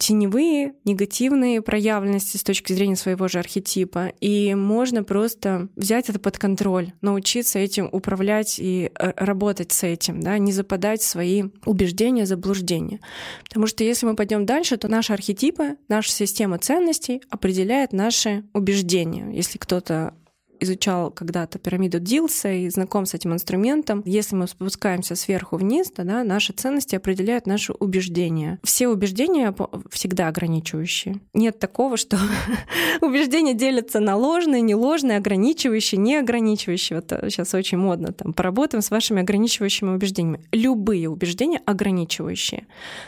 теневые, 0.00 0.74
негативные 0.84 1.62
проявленности 1.62 2.36
с 2.36 2.42
точки 2.42 2.72
зрения 2.72 2.96
своего 2.96 3.28
же 3.28 3.38
архетипа. 3.38 4.08
И 4.20 4.54
можно 4.56 5.04
просто 5.04 5.68
взять 5.76 6.08
это 6.08 6.18
под 6.18 6.36
контроль, 6.38 6.92
научиться 7.00 7.60
этим 7.60 7.88
управлять 7.92 8.58
и 8.58 8.90
э, 8.98 9.12
работать 9.16 9.70
с 9.70 9.84
этим, 9.84 10.20
да, 10.20 10.36
не 10.38 10.52
западать 10.52 11.00
в 11.00 11.08
свои 11.08 11.44
убеждения, 11.64 12.26
заблуждения. 12.26 12.98
Потому 13.44 13.68
что 13.68 13.84
если 13.84 14.06
мы 14.06 14.16
пойдем 14.16 14.46
дальше, 14.46 14.76
то 14.76 14.88
наши 14.88 15.12
архетипы, 15.12 15.76
наша 15.88 16.10
система 16.10 16.58
ценностей 16.58 17.22
определяет 17.30 17.92
наши 17.92 18.44
убеждения. 18.52 19.30
Если 19.32 19.58
кто-то 19.58 20.14
изучал 20.60 21.10
когда-то 21.10 21.58
пирамиду 21.58 22.00
Дилса 22.00 22.50
и 22.52 22.68
знаком 22.68 23.06
с 23.06 23.14
этим 23.14 23.32
инструментом. 23.32 24.02
Если 24.04 24.36
мы 24.36 24.46
спускаемся 24.48 25.16
сверху 25.16 25.56
вниз, 25.56 25.90
тогда 25.90 26.24
наши 26.24 26.52
ценности 26.52 26.96
определяют 26.96 27.46
наши 27.46 27.72
убеждения. 27.72 28.58
Все 28.62 28.88
убеждения 28.88 29.54
всегда 29.90 30.28
ограничивающие. 30.28 31.20
Нет 31.34 31.58
такого, 31.58 31.96
что 31.96 32.18
убеждения 33.00 33.54
делятся 33.54 34.00
на 34.00 34.16
ложные, 34.16 34.62
неложные, 34.62 35.18
ограничивающие, 35.18 35.98
неограничивающие. 35.98 37.00
Вот 37.00 37.12
сейчас 37.30 37.54
э, 37.54 37.58
очень 37.58 37.78
модно. 37.78 38.12
Там, 38.12 38.32
поработаем 38.32 38.82
с 38.82 38.90
вашими 38.90 39.22
ограничивающими 39.22 39.90
убеждениями. 39.90 40.40
Любые 40.52 41.08
убеждения 41.08 41.60
ограничивающие. 41.64 42.66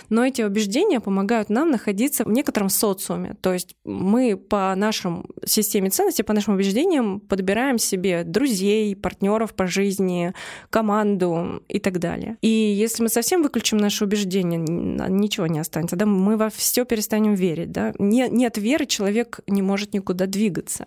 Но 0.09 0.25
эти 0.25 0.43
убеждения 0.43 1.01
помогают 1.01 1.51
нам 1.51 1.71
находиться 1.71 2.25
в 2.25 2.31
некотором 2.31 2.69
социуме. 2.69 3.37
То 3.41 3.53
есть 3.53 3.75
мы 3.85 4.37
по 4.37 4.75
нашим 4.77 5.27
системе 5.45 5.91
ценностей, 5.91 6.23
по 6.23 6.33
нашим 6.33 6.55
убеждениям 6.55 7.21
под 7.21 7.40
подбираем 7.41 7.79
себе 7.79 8.23
друзей, 8.23 8.95
партнеров 8.95 9.55
по 9.55 9.67
жизни, 9.67 10.35
команду 10.69 11.63
и 11.69 11.79
так 11.79 11.99
далее. 11.99 12.37
И 12.43 12.49
если 12.49 13.03
мы 13.03 13.09
совсем 13.09 13.43
выключим 13.43 13.79
наши 13.79 14.05
убеждения, 14.05 14.59
ничего 14.59 15.47
не 15.47 15.59
останется. 15.59 15.97
Да? 15.97 16.05
Мы 16.05 16.37
во 16.37 16.51
все 16.51 16.85
перестанем 16.85 17.35
верить. 17.35 17.73
Да? 17.73 17.95
Нет, 17.99 18.31
нет 18.33 18.59
веры, 18.59 18.85
человек 18.85 19.41
не 19.47 19.63
может 19.63 19.95
никуда 19.95 20.27
двигаться. 20.27 20.87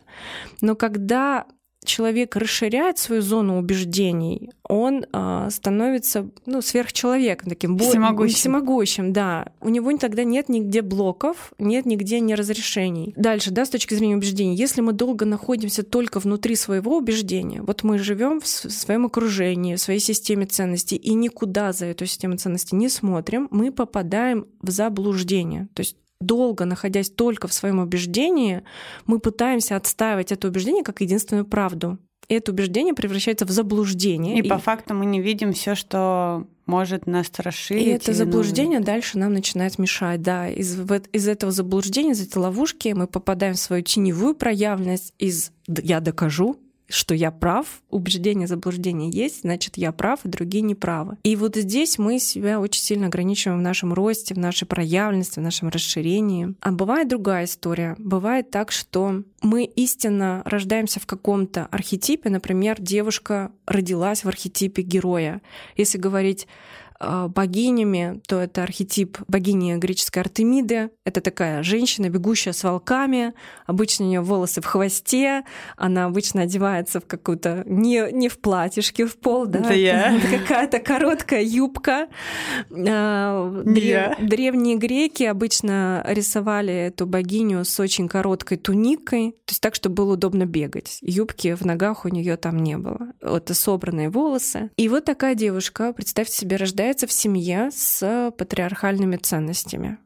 Но 0.61 0.75
когда 0.75 1.45
человек 1.83 2.35
расширяет 2.35 2.97
свою 2.97 3.21
зону 3.21 3.57
убеждений, 3.57 4.51
он 4.63 5.05
э, 5.11 5.47
становится 5.51 6.29
ну, 6.45 6.61
сверхчеловеком, 6.61 7.49
таким 7.49 7.77
всемогущим. 7.77 8.35
всемогущим, 8.35 9.13
да. 9.13 9.51
У 9.61 9.69
него 9.69 9.95
тогда 9.97 10.23
нет 10.23 10.49
нигде 10.49 10.81
блоков, 10.81 11.53
нет 11.59 11.85
нигде 11.85 12.19
неразрешений. 12.19 13.13
Дальше, 13.15 13.51
да, 13.51 13.65
с 13.65 13.69
точки 13.69 13.93
зрения 13.93 14.15
убеждений, 14.15 14.55
если 14.55 14.81
мы 14.81 14.93
долго 14.93 15.25
находимся 15.25 15.83
только 15.83 16.19
внутри 16.19 16.55
своего 16.55 16.97
убеждения, 16.97 17.61
вот 17.61 17.83
мы 17.83 17.99
живем 17.99 18.41
в 18.41 18.47
своем 18.47 19.05
окружении, 19.05 19.75
в 19.75 19.79
своей 19.81 19.99
системе 19.99 20.45
ценностей 20.45 20.95
и 20.95 21.13
никуда 21.13 21.71
за 21.73 21.85
эту 21.85 22.05
систему 22.05 22.37
ценностей 22.37 22.75
не 22.75 22.89
смотрим, 22.89 23.47
мы 23.51 23.71
попадаем 23.71 24.47
в 24.61 24.71
заблуждение. 24.71 25.67
То 25.73 25.81
есть 25.81 25.97
долго 26.25 26.65
находясь 26.65 27.09
только 27.09 27.47
в 27.47 27.53
своем 27.53 27.79
убеждении, 27.79 28.63
мы 29.05 29.19
пытаемся 29.19 29.75
отстаивать 29.75 30.31
это 30.31 30.47
убеждение 30.47 30.83
как 30.83 31.01
единственную 31.01 31.45
правду. 31.45 31.97
И 32.29 32.35
это 32.35 32.51
убеждение 32.51 32.93
превращается 32.93 33.45
в 33.45 33.51
заблуждение. 33.51 34.39
И, 34.39 34.45
и... 34.45 34.49
по 34.49 34.57
факту 34.57 34.93
мы 34.93 35.05
не 35.05 35.21
видим 35.21 35.53
все, 35.53 35.75
что 35.75 36.47
может 36.65 37.05
нас 37.05 37.29
расширить. 37.37 37.85
И 37.85 37.89
это 37.89 38.13
заблуждение 38.13 38.79
ну... 38.79 38.85
дальше 38.85 39.17
нам 39.17 39.33
начинает 39.33 39.77
мешать. 39.77 40.21
Да, 40.21 40.49
из, 40.49 40.79
из 41.11 41.27
этого 41.27 41.51
заблуждения, 41.51 42.11
из 42.11 42.25
этой 42.25 42.37
ловушки 42.37 42.93
мы 42.95 43.07
попадаем 43.07 43.55
в 43.55 43.59
свою 43.59 43.83
теневую 43.83 44.35
проявленность, 44.35 45.13
из 45.19 45.51
«я 45.67 45.99
докажу», 45.99 46.57
что 46.89 47.15
я 47.15 47.31
прав, 47.31 47.81
убеждение, 47.89 48.47
заблуждение 48.47 49.09
есть, 49.09 49.41
значит, 49.41 49.77
я 49.77 49.91
прав, 49.91 50.19
и 50.25 50.29
другие 50.29 50.61
не 50.61 50.75
правы. 50.75 51.17
И 51.23 51.35
вот 51.35 51.55
здесь 51.55 51.97
мы 51.97 52.19
себя 52.19 52.59
очень 52.59 52.81
сильно 52.81 53.07
ограничиваем 53.07 53.59
в 53.59 53.63
нашем 53.63 53.93
росте, 53.93 54.33
в 54.33 54.37
нашей 54.37 54.65
проявленности, 54.65 55.39
в 55.39 55.43
нашем 55.43 55.69
расширении. 55.69 56.53
А 56.61 56.71
бывает 56.71 57.07
другая 57.07 57.45
история. 57.45 57.95
Бывает 57.97 58.51
так, 58.51 58.71
что 58.71 59.23
мы 59.41 59.63
истинно 59.63 60.41
рождаемся 60.45 60.99
в 60.99 61.05
каком-то 61.05 61.67
архетипе. 61.71 62.29
Например, 62.29 62.77
девушка 62.79 63.51
родилась 63.65 64.23
в 64.23 64.27
архетипе 64.27 64.81
героя. 64.81 65.41
Если 65.75 65.97
говорить 65.97 66.47
богинями, 66.99 68.21
то 68.27 68.39
это 68.39 68.63
архетип 68.63 69.17
богини 69.27 69.75
греческой 69.75 70.23
Артемиды. 70.23 70.91
Это 71.05 71.21
такая 71.21 71.63
женщина, 71.63 72.09
бегущая 72.09 72.53
с 72.53 72.63
волками. 72.63 73.33
Обычно 73.65 74.05
у 74.05 74.07
нее 74.09 74.21
волосы 74.21 74.61
в 74.61 74.65
хвосте. 74.65 75.43
Она 75.75 76.05
обычно 76.05 76.43
одевается 76.43 76.99
в 76.99 77.05
какую-то 77.05 77.63
не, 77.65 78.11
не 78.11 78.29
в 78.29 78.39
платьишке 78.39 79.05
в 79.05 79.17
пол, 79.17 79.45
да, 79.45 79.59
это 79.59 79.73
я. 79.73 80.19
какая-то 80.31 80.79
короткая 80.79 81.43
юбка. 81.43 82.07
А, 82.71 83.61
древ, 83.65 84.17
древние 84.19 84.77
греки 84.77 85.23
обычно 85.23 86.03
рисовали 86.07 86.73
эту 86.73 87.05
богиню 87.05 87.65
с 87.65 87.79
очень 87.79 88.07
короткой 88.07 88.57
туникой, 88.57 89.31
то 89.45 89.51
есть 89.51 89.61
так, 89.61 89.75
чтобы 89.75 89.95
было 89.95 90.13
удобно 90.13 90.45
бегать. 90.45 90.99
Юбки 91.01 91.53
в 91.53 91.65
ногах 91.65 92.05
у 92.05 92.09
нее 92.09 92.37
там 92.37 92.59
не 92.59 92.77
было. 92.77 93.13
Вот 93.21 93.49
собранные 93.53 94.09
волосы. 94.09 94.71
И 94.77 94.89
вот 94.89 95.05
такая 95.05 95.35
девушка, 95.35 95.93
представьте 95.93 96.35
себе, 96.35 96.55
рождается 96.55 96.82
рождается 96.83 97.07
в 97.07 97.11
семье 97.13 97.69
с 97.73 98.31
патриархальными 98.37 99.17
ценностями 99.17 99.97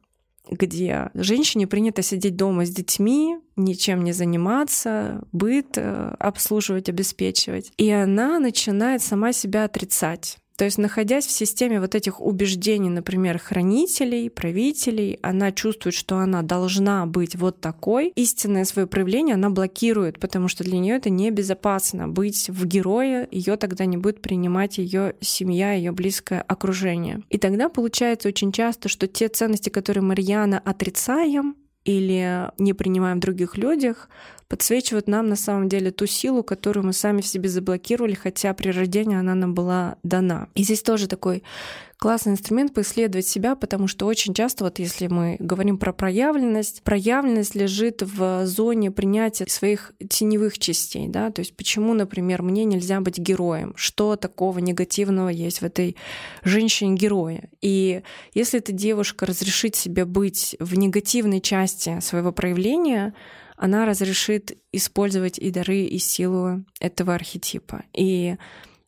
где 0.50 1.10
женщине 1.14 1.68
принято 1.68 2.02
сидеть 2.02 2.38
дома 2.38 2.66
с 2.66 2.70
детьми, 2.70 3.38
ничем 3.58 4.06
не 4.06 4.14
заниматься, 4.14 5.22
быт 5.34 5.78
э, 5.78 6.16
обслуживать, 6.20 6.88
обеспечивать. 6.88 7.74
И 7.76 7.92
она 7.92 8.40
начинает 8.40 9.02
сама 9.02 9.34
себя 9.34 9.66
отрицать. 9.66 10.38
То 10.58 10.66
есть, 10.66 10.80
находясь 10.80 11.28
в 11.28 11.32
системе 11.32 11.80
вот 11.80 11.94
этих 11.94 12.20
убеждений, 12.20 12.90
например, 12.90 13.38
хранителей, 13.38 14.28
правителей, 14.30 15.20
она 15.22 15.52
чувствует, 15.52 15.94
что 15.94 16.18
она 16.18 16.42
должна 16.42 17.06
быть 17.06 17.36
вот 17.36 17.62
такой. 17.62 18.12
Истинное 18.16 18.66
свое 18.66 18.88
проявление 18.88 19.36
она 19.36 19.52
блокирует, 19.52 20.20
потому 20.20 20.48
что 20.48 20.64
для 20.64 20.80
нее 20.80 20.96
это 20.96 21.12
небезопасно 21.12 22.08
быть 22.08 22.50
в 22.50 22.66
герое, 22.66 23.28
ее 23.30 23.56
тогда 23.56 23.86
не 23.86 23.98
будет 23.98 24.20
принимать 24.20 24.80
ее 24.80 25.14
семья, 25.22 25.74
ее 25.74 25.92
близкое 25.92 26.42
окружение. 26.42 27.22
И 27.30 27.38
тогда 27.38 27.70
получается 27.70 28.28
очень 28.28 28.52
часто, 28.52 28.90
что 28.90 29.08
те 29.08 29.28
ценности, 29.28 29.70
которые 29.70 30.04
Марьяна 30.04 30.58
отрицаем, 30.58 31.56
или 31.88 32.52
не 32.58 32.74
принимаем 32.74 33.18
в 33.18 33.22
других 33.22 33.58
людях, 33.58 34.10
подсвечивают 34.48 35.08
нам 35.08 35.28
на 35.28 35.36
самом 35.36 35.70
деле 35.70 35.92
ту 35.92 36.06
силу, 36.06 36.44
которую 36.44 36.86
мы 36.86 36.94
сами 36.94 37.22
в 37.22 37.28
себе 37.28 37.50
заблокировали, 37.50 38.14
хотя 38.14 38.54
при 38.54 38.70
рождении 38.70 39.18
она 39.18 39.36
нам 39.36 39.54
была 39.54 39.98
дана. 40.04 40.48
И 40.56 40.64
здесь 40.64 40.82
тоже 40.82 41.08
такой 41.08 41.44
классный 41.98 42.34
инструмент 42.34 42.74
поисследовать 42.74 43.28
себя, 43.28 43.56
потому 43.56 43.88
что 43.88 44.06
очень 44.06 44.34
часто, 44.34 44.64
вот 44.64 44.80
если 44.80 45.08
мы 45.08 45.36
говорим 45.40 45.78
про 45.78 45.92
проявленность, 45.92 46.84
проявленность 46.84 47.56
лежит 47.56 48.04
в 48.04 48.46
зоне 48.46 48.92
принятия 48.92 49.48
своих 49.48 49.94
теневых 50.08 50.60
частей, 50.60 51.08
да, 51.08 51.32
то 51.32 51.40
есть 51.42 51.56
почему, 51.56 51.94
например, 51.94 52.44
мне 52.44 52.66
нельзя 52.66 53.02
быть 53.02 53.18
героем, 53.18 53.74
что 53.76 54.16
такого 54.16 54.60
негативного 54.60 55.30
есть 55.30 55.62
в 55.62 55.66
этой 55.66 55.98
женщине-герое. 56.44 57.50
И 57.62 58.04
если 58.34 58.60
эта 58.60 58.72
девушка 58.72 59.26
разрешит 59.26 59.76
себе 59.76 60.06
быть 60.06 60.56
в 60.60 60.78
негативной 60.78 61.42
части 61.42 62.00
своего 62.02 62.32
проявления, 62.32 63.14
она 63.58 63.86
разрешит 63.86 64.58
использовать 64.72 65.40
и 65.40 65.52
дары, 65.52 65.82
и 65.82 65.98
силу 65.98 66.64
этого 66.80 67.14
архетипа. 67.14 67.84
И 67.94 68.38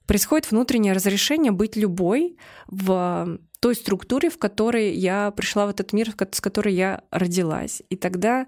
происходит 0.05 0.51
внутреннее 0.51 0.93
разрешение 0.93 1.51
быть 1.51 1.75
любой 1.75 2.37
в 2.67 3.39
той 3.59 3.75
структуре, 3.75 4.29
в 4.29 4.37
которой 4.37 4.93
я 4.93 5.31
пришла 5.31 5.65
в 5.65 5.69
этот 5.69 5.91
мир, 5.91 6.13
с 6.31 6.39
которой 6.39 6.73
я 6.73 7.01
родилась. 7.11 7.81
И 7.89 7.97
тогда 7.97 8.47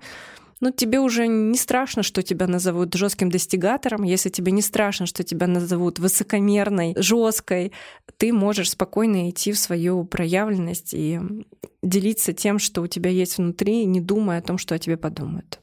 ну, 0.62 0.72
тебе 0.72 1.00
уже 1.00 1.28
не 1.28 1.58
страшно, 1.58 2.04
что 2.04 2.22
тебя 2.22 2.46
назовут 2.46 2.94
жестким 2.94 3.32
достигатором, 3.32 4.04
если 4.04 4.30
тебе 4.30 4.52
не 4.52 4.62
страшно, 4.62 5.08
что 5.08 5.24
тебя 5.24 5.48
назовут 5.48 5.98
высокомерной, 5.98 6.94
жесткой, 6.98 7.74
ты 8.18 8.32
можешь 8.32 8.70
спокойно 8.70 9.32
идти 9.32 9.52
в 9.52 9.58
свою 9.58 10.06
проявленность 10.06 10.94
и 10.94 11.20
делиться 11.82 12.32
тем, 12.34 12.60
что 12.60 12.84
у 12.84 12.88
тебя 12.88 13.10
есть 13.10 13.40
внутри, 13.40 13.86
не 13.86 14.02
думая 14.02 14.38
о 14.38 14.44
том, 14.44 14.60
что 14.60 14.76
о 14.76 14.80
тебе 14.80 14.98
подумают. 14.98 15.60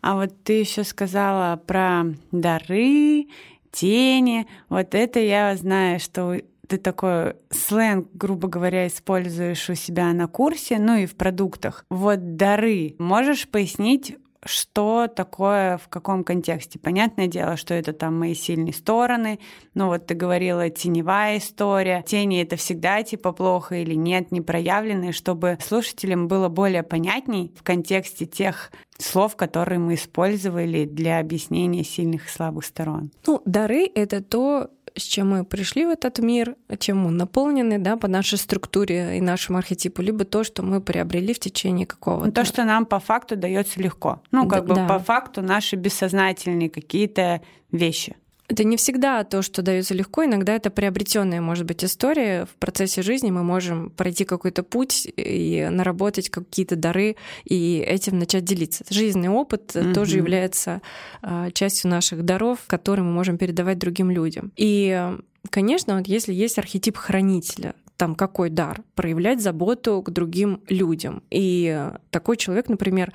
А 0.00 0.14
вот 0.14 0.42
ты 0.42 0.54
еще 0.60 0.84
сказала 0.84 1.56
про 1.56 2.04
дары, 2.32 3.26
тени. 3.70 4.46
Вот 4.70 4.94
это 4.94 5.20
я 5.20 5.54
знаю, 5.56 6.00
что 6.00 6.36
ты 6.66 6.78
такой 6.78 7.34
сленг, 7.50 8.08
грубо 8.14 8.48
говоря, 8.48 8.86
используешь 8.86 9.68
у 9.68 9.74
себя 9.74 10.12
на 10.12 10.28
курсе, 10.28 10.78
ну 10.78 10.96
и 10.96 11.06
в 11.06 11.14
продуктах. 11.14 11.84
Вот 11.90 12.36
дары. 12.36 12.94
Можешь 12.98 13.48
пояснить, 13.48 14.16
что 14.48 15.06
такое, 15.06 15.78
в 15.78 15.88
каком 15.88 16.24
контексте. 16.24 16.78
Понятное 16.78 17.26
дело, 17.26 17.56
что 17.56 17.74
это 17.74 17.92
там 17.92 18.18
мои 18.18 18.34
сильные 18.34 18.72
стороны. 18.72 19.38
Ну 19.74 19.86
вот 19.86 20.06
ты 20.06 20.14
говорила, 20.14 20.70
теневая 20.70 21.38
история. 21.38 22.02
Тени— 22.06 22.40
это 22.42 22.56
всегда 22.56 23.02
типа 23.02 23.32
плохо 23.32 23.76
или 23.76 23.94
нет, 23.94 24.32
не 24.32 24.40
проявленные, 24.40 25.12
чтобы 25.12 25.58
слушателям 25.60 26.28
было 26.28 26.48
более 26.48 26.82
понятней 26.82 27.52
в 27.56 27.62
контексте 27.62 28.26
тех 28.26 28.72
слов, 28.98 29.36
которые 29.36 29.78
мы 29.78 29.94
использовали 29.94 30.84
для 30.84 31.20
объяснения 31.20 31.84
сильных 31.84 32.26
и 32.26 32.30
слабых 32.30 32.64
сторон. 32.64 33.10
Ну, 33.26 33.40
дары— 33.44 33.88
это 33.94 34.22
то, 34.22 34.70
с 34.98 35.02
чем 35.02 35.30
мы 35.30 35.44
пришли 35.44 35.86
в 35.86 35.90
этот 35.90 36.18
мир, 36.18 36.56
чем 36.78 36.98
мы 36.98 37.10
наполнены, 37.10 37.78
да, 37.78 37.96
по 37.96 38.08
нашей 38.08 38.38
структуре 38.38 39.18
и 39.18 39.20
нашему 39.20 39.58
архетипу, 39.58 40.02
либо 40.02 40.24
то, 40.24 40.44
что 40.44 40.62
мы 40.62 40.80
приобрели 40.80 41.34
в 41.34 41.38
течение 41.38 41.86
какого-то. 41.86 42.26
Ну, 42.26 42.32
то, 42.32 42.44
что 42.44 42.64
нам 42.64 42.86
по 42.86 42.98
факту 42.98 43.36
дается 43.36 43.80
легко. 43.80 44.20
Ну, 44.30 44.48
как 44.48 44.66
да, 44.66 44.74
бы 44.74 44.88
по 44.88 44.98
факту 44.98 45.42
наши 45.42 45.76
бессознательные 45.76 46.70
какие-то 46.70 47.40
вещи. 47.72 48.16
Это 48.48 48.64
не 48.64 48.78
всегда 48.78 49.24
то, 49.24 49.42
что 49.42 49.60
дается 49.60 49.92
легко, 49.94 50.24
иногда 50.24 50.54
это 50.54 50.70
приобретенная, 50.70 51.42
может 51.42 51.66
быть, 51.66 51.84
история. 51.84 52.46
В 52.46 52.56
процессе 52.56 53.02
жизни 53.02 53.30
мы 53.30 53.42
можем 53.44 53.90
пройти 53.90 54.24
какой-то 54.24 54.62
путь 54.62 55.06
и 55.16 55.68
наработать 55.70 56.30
какие-то 56.30 56.74
дары 56.74 57.16
и 57.44 57.84
этим 57.86 58.18
начать 58.18 58.44
делиться. 58.44 58.84
Жизненный 58.88 59.28
опыт 59.28 59.72
mm-hmm. 59.74 59.92
тоже 59.92 60.16
является 60.16 60.80
а, 61.20 61.50
частью 61.50 61.90
наших 61.90 62.24
даров, 62.24 62.60
которые 62.66 63.04
мы 63.04 63.12
можем 63.12 63.36
передавать 63.36 63.78
другим 63.78 64.10
людям. 64.10 64.50
И 64.56 65.12
Конечно, 65.50 65.96
вот 65.96 66.06
если 66.06 66.34
есть 66.34 66.58
архетип 66.58 66.96
хранителя, 66.96 67.74
там 67.96 68.14
какой 68.14 68.50
дар? 68.50 68.82
Проявлять 68.94 69.40
заботу 69.40 70.02
к 70.02 70.10
другим 70.10 70.62
людям. 70.68 71.22
И 71.30 71.90
такой 72.10 72.36
человек, 72.36 72.68
например, 72.68 73.12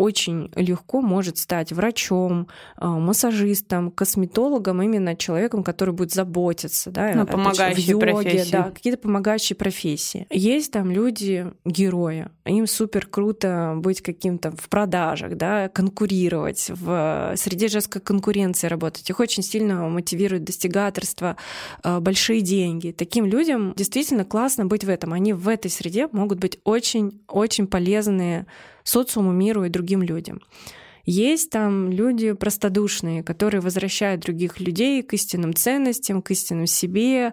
очень 0.00 0.50
легко 0.56 1.02
может 1.02 1.36
стать 1.36 1.72
врачом, 1.72 2.48
а, 2.76 2.88
массажистом, 2.88 3.90
косметологом, 3.90 4.80
именно 4.80 5.14
человеком, 5.14 5.62
который 5.62 5.92
будет 5.92 6.14
заботиться, 6.14 6.90
да, 6.90 7.12
ну, 7.14 7.26
помогающие 7.26 7.84
в 7.84 8.00
йоге, 8.00 8.12
профессии. 8.12 8.50
да, 8.50 8.70
какие-то 8.70 8.98
помогающие 8.98 9.56
профессии. 9.56 10.26
Есть 10.30 10.72
там 10.72 10.90
люди 10.90 11.52
герои, 11.66 12.28
им 12.46 12.66
супер 12.66 13.06
круто 13.06 13.74
быть 13.76 14.00
каким-то 14.00 14.52
в 14.52 14.70
продажах, 14.70 15.36
да, 15.36 15.68
конкурировать, 15.68 16.70
в 16.70 17.34
среде 17.36 17.68
жесткой 17.68 18.00
конкуренции 18.00 18.68
работать. 18.68 19.10
Их 19.10 19.20
очень 19.20 19.42
сильно 19.42 19.86
мотивирует 19.86 20.44
достигаторство, 20.44 21.36
а, 21.82 22.00
большие 22.00 22.40
деньги. 22.40 22.92
Таким 22.92 23.26
людям 23.26 23.74
действительно 23.76 24.24
классно 24.24 24.64
быть 24.64 24.82
в 24.82 24.88
этом. 24.88 25.12
Они 25.12 25.34
в 25.34 25.46
этой 25.46 25.70
среде 25.70 26.08
могут 26.10 26.38
быть 26.38 26.58
очень-очень 26.64 27.66
полезные 27.66 28.46
социуму, 28.84 29.32
миру 29.32 29.64
и 29.64 29.68
другим 29.68 30.02
людям. 30.02 30.40
Есть 31.06 31.50
там 31.50 31.90
люди 31.90 32.32
простодушные, 32.32 33.22
которые 33.22 33.60
возвращают 33.62 34.20
других 34.20 34.60
людей 34.60 35.02
к 35.02 35.14
истинным 35.14 35.54
ценностям, 35.54 36.20
к 36.20 36.30
истинным 36.30 36.66
себе, 36.66 37.32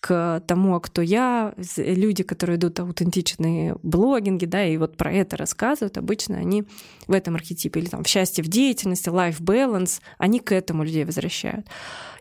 к 0.00 0.42
тому, 0.46 0.76
а 0.76 0.80
кто 0.80 1.00
я. 1.00 1.54
Люди, 1.76 2.22
которые 2.22 2.58
идут 2.58 2.78
аутентичные 2.78 3.76
блогинги, 3.82 4.44
да, 4.44 4.64
и 4.64 4.76
вот 4.76 4.96
про 4.96 5.12
это 5.12 5.36
рассказывают, 5.38 5.96
обычно 5.96 6.36
они 6.36 6.64
в 7.08 7.12
этом 7.12 7.34
архетипе, 7.34 7.80
или 7.80 7.88
там 7.88 8.04
в 8.04 8.06
счастье 8.06 8.44
в 8.44 8.48
деятельности, 8.48 9.08
life 9.08 9.40
balance, 9.40 10.00
они 10.18 10.38
к 10.38 10.52
этому 10.52 10.84
людей 10.84 11.04
возвращают. 11.04 11.66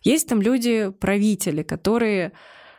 Есть 0.02 0.30
там 0.30 0.42
люди-правители, 0.42 1.62
которые 1.62 2.32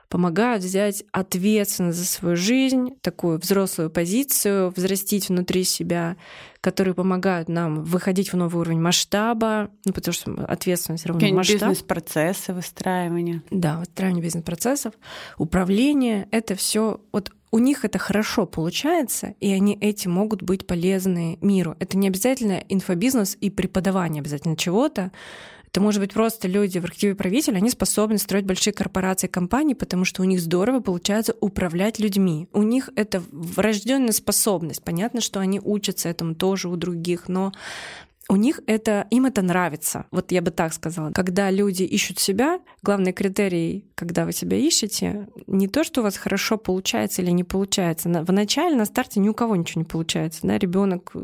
помогают 0.09 0.63
взять 0.63 1.05
ответственность 1.13 1.99
за 1.99 2.05
свою 2.05 2.37
жизнь, 2.37 2.91
такую 3.01 3.39
взрослую 3.39 3.91
позицию, 3.91 4.73
взрастить 4.75 5.29
внутри 5.29 5.65
себя, 5.65 6.17
которые 6.61 6.95
помогают 6.95 7.49
нам 7.49 7.83
выходить 7.83 8.33
в 8.33 8.37
новый 8.37 8.61
уровень 8.61 8.81
масштаба, 8.81 9.71
ну, 9.85 9.93
потому 9.93 10.13
что 10.13 10.33
ответственность 10.47 11.07
равно 11.07 11.27
масштаб. 11.29 11.71
бизнес-процессы 11.71 12.53
выстраивания. 12.53 13.43
Да, 13.51 13.79
выстраивание 13.79 14.23
бизнес-процессов, 14.23 14.95
управление— 15.39 16.29
это 16.31 16.55
все 16.55 17.01
вот 17.13 17.33
у 17.53 17.59
них 17.59 17.85
это 17.85 17.99
хорошо 17.99 18.45
получается, 18.45 19.35
и 19.41 19.51
они 19.53 19.79
эти 19.81 20.09
могут 20.09 20.43
быть 20.43 20.67
полезны 20.67 21.39
миру. 21.41 21.77
Это 21.79 21.97
не 21.97 22.09
обязательно 22.09 22.63
инфобизнес 22.69 23.37
и 23.41 23.51
преподавание 23.51 24.21
обязательно 24.21 24.57
чего-то, 24.57 25.13
это 25.69 25.81
может 25.81 26.01
быть 26.01 26.13
просто 26.13 26.49
люди 26.49 26.79
в 26.79 26.85
активе 26.85 27.15
правителя, 27.15 27.57
они 27.57 27.71
способны 27.71 28.19
строить 28.19 28.47
большие 28.47 28.73
корпорации, 28.73 29.27
компании, 29.27 29.75
потому 29.75 30.05
что 30.05 30.23
у 30.23 30.25
них 30.25 30.41
здорово 30.41 30.81
получается 30.81 31.35
управлять 31.41 31.99
людьми. 31.99 32.49
У 32.53 32.63
них 32.63 32.91
это 32.97 33.23
врожденная 33.31 34.13
способность. 34.13 34.83
Понятно, 34.83 35.21
что 35.21 35.41
они 35.41 35.61
учатся 35.63 36.09
этому 36.09 36.35
тоже 36.35 36.69
у 36.69 36.77
других, 36.77 37.29
но 37.29 37.53
у 38.29 38.37
них 38.37 38.61
это, 38.67 39.07
им 39.11 39.27
это 39.27 39.43
нравится. 39.43 40.07
Вот 40.11 40.33
я 40.33 40.43
бы 40.43 40.51
так 40.51 40.73
сказала. 40.73 41.13
Когда 41.13 41.51
люди 41.51 41.85
ищут 41.85 42.19
себя, 42.19 42.61
главный 42.83 43.13
критерий, 43.13 43.85
когда 43.95 44.25
вы 44.25 44.33
себя 44.33 44.57
ищете, 44.57 45.29
не 45.47 45.69
то, 45.69 45.85
что 45.85 46.01
у 46.01 46.05
вас 46.05 46.17
хорошо 46.17 46.57
получается 46.57 47.23
или 47.23 47.31
не 47.31 47.45
получается. 47.45 48.09
В 48.09 48.33
начале, 48.33 48.75
на 48.75 48.85
старте 48.85 49.21
ни 49.21 49.29
у 49.29 49.35
кого 49.35 49.55
ничего 49.55 49.81
не 49.83 49.85
получается. 49.85 50.41
Да? 50.43 50.59
Ребенок 50.59 51.13
э, 51.15 51.19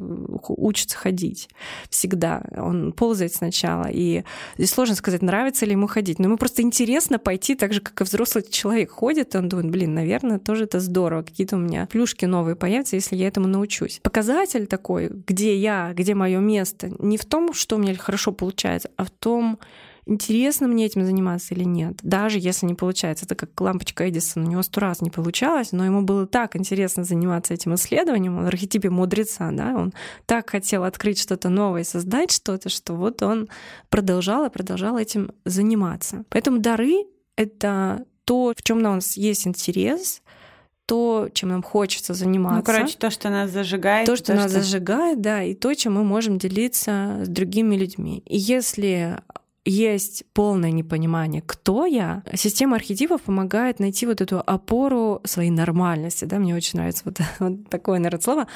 учится 0.49 0.97
ходить 0.97 1.49
всегда. 1.91 2.43
Он 2.57 2.93
ползает 2.93 3.35
сначала. 3.35 3.89
И 3.91 4.23
здесь 4.57 4.71
сложно 4.71 4.95
сказать, 4.95 5.23
нравится 5.23 5.67
ли 5.67 5.73
ему 5.73 5.89
ходить. 5.89 6.21
Но 6.21 6.27
ему 6.27 6.37
просто 6.37 6.63
интересно 6.63 7.19
пойти 7.19 7.57
так 7.57 7.73
же, 7.73 7.81
как 7.81 8.01
и 8.01 8.05
взрослый 8.05 8.45
человек 8.49 8.93
ходит. 8.93 9.35
Он 9.35 9.49
думает, 9.49 9.71
блин, 9.71 9.95
наверное, 9.95 10.39
тоже 10.39 10.65
это 10.65 10.79
здорово. 10.79 11.23
Какие-то 11.23 11.57
у 11.57 11.61
меня 11.61 11.87
плюшки 11.87 12.27
новые 12.27 12.55
появятся, 12.55 12.95
если 12.95 13.17
я 13.17 13.27
этому 13.27 13.49
научусь. 13.49 13.99
Показатель 14.03 14.67
такой, 14.67 15.09
где 15.09 15.57
я, 15.57 15.93
где 15.95 16.15
мое 16.15 16.39
место, 16.39 16.92
не 16.99 17.17
в 17.17 17.25
том, 17.25 17.53
что 17.53 17.77
у 17.77 17.79
меня 17.79 17.95
хорошо 17.97 18.33
получается, 18.33 18.91
а 18.97 19.05
в 19.05 19.11
том, 19.11 19.59
интересно 20.07 20.67
мне 20.67 20.87
этим 20.87 21.05
заниматься 21.05 21.55
или 21.55 21.65
нет. 21.65 21.99
Даже 22.03 22.39
если 22.39 22.67
не 22.67 22.75
получается. 22.75 23.25
Это 23.25 23.35
как 23.35 23.61
лампочка 23.61 24.09
Эдисона. 24.09 24.47
У 24.47 24.51
него 24.51 24.63
сто 24.63 24.81
раз 24.81 25.01
не 25.01 25.11
получалось, 25.11 25.73
но 25.73 25.85
ему 25.85 26.03
было 26.03 26.27
так 26.27 26.57
интересно 26.57 27.05
заниматься 27.05 27.55
этим 27.55 27.75
исследованием, 27.75 28.39
он 28.39 28.45
в 28.45 28.49
архетипе 28.49 28.91
мудреца, 28.91 29.51
да, 29.53 29.75
он 29.75 29.93
так 30.27 30.51
хотел 30.51 30.85
открыть 30.85 31.19
что-то 31.19 31.49
новое, 31.49 31.85
создать 31.85 32.31
что-то, 32.31 32.69
что 32.69 32.95
вот 32.95 33.23
он 33.23 33.49
продолжал 33.91 34.47
и 34.47 34.51
продолжал 34.51 34.99
этим 34.99 35.33
заниматься. 35.45 36.25
Поэтому 36.31 36.59
дары— 36.59 37.07
это 37.37 38.05
то, 38.25 38.53
в 38.57 38.63
чем 38.63 38.79
у 38.79 38.81
нас 38.81 39.17
есть 39.17 39.47
интерес, 39.47 40.23
то, 40.87 41.29
чем 41.33 41.51
нам 41.51 41.63
хочется 41.63 42.15
заниматься. 42.15 42.59
Ну, 42.59 42.63
короче, 42.63 42.97
то, 42.99 43.11
что 43.11 43.31
нас 43.31 43.51
зажигает. 43.51 44.07
То, 44.07 44.17
что 44.17 44.27
то, 44.27 44.35
нас 44.35 44.51
что... 44.51 44.61
зажигает, 44.61 45.21
да, 45.21 45.43
и 45.43 45.55
то, 45.55 45.75
чем 45.75 45.95
мы 45.95 46.05
можем 46.05 46.39
делиться 46.39 47.21
с 47.25 47.29
другими 47.29 47.77
людьми. 47.77 48.23
И 48.27 48.39
если 48.39 49.19
есть 49.65 50.25
полное 50.33 50.73
непонимание, 50.73 51.43
кто 51.43 51.87
я, 51.87 52.23
система 52.35 52.77
архетипов 52.77 53.23
помогает 53.23 53.79
найти 53.79 54.07
вот 54.07 54.21
эту 54.21 54.43
опору 54.45 55.21
своей 55.25 55.51
нормальности. 55.51 56.25
Да? 56.25 56.39
Мне 56.39 56.55
очень 56.55 56.79
нравится 56.79 57.03
вот, 57.05 57.19
вот 57.39 57.69
такое, 57.69 57.99
наверное, 57.99 58.21
слово. 58.21 58.49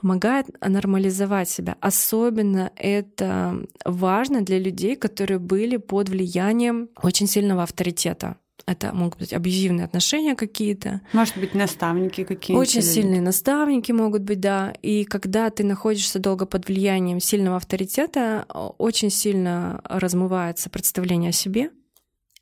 Помогает 0.00 0.46
нормализовать 0.66 1.50
себя. 1.50 1.76
Особенно 1.80 2.72
это 2.76 3.66
важно 3.84 4.42
для 4.42 4.58
людей, 4.58 4.96
которые 4.96 5.38
были 5.38 5.76
под 5.76 6.08
влиянием 6.08 6.88
очень 7.02 7.26
сильного 7.26 7.62
авторитета. 7.62 8.36
Это 8.64 8.92
могут 8.92 9.18
быть 9.18 9.32
абьюзивные 9.32 9.84
отношения 9.84 10.34
какие-то. 10.34 11.00
Может 11.12 11.36
быть, 11.36 11.54
наставники 11.54 12.24
какие-то. 12.24 12.60
Очень 12.60 12.80
или... 12.80 12.86
сильные 12.86 13.20
наставники 13.20 13.92
могут 13.92 14.22
быть, 14.22 14.40
да. 14.40 14.72
И 14.82 15.04
когда 15.04 15.50
ты 15.50 15.64
находишься 15.64 16.18
долго 16.18 16.46
под 16.46 16.66
влиянием 16.66 17.20
сильного 17.20 17.56
авторитета, 17.56 18.46
очень 18.78 19.10
сильно 19.10 19.80
размывается 19.84 20.70
представление 20.70 21.30
о 21.30 21.32
себе. 21.32 21.70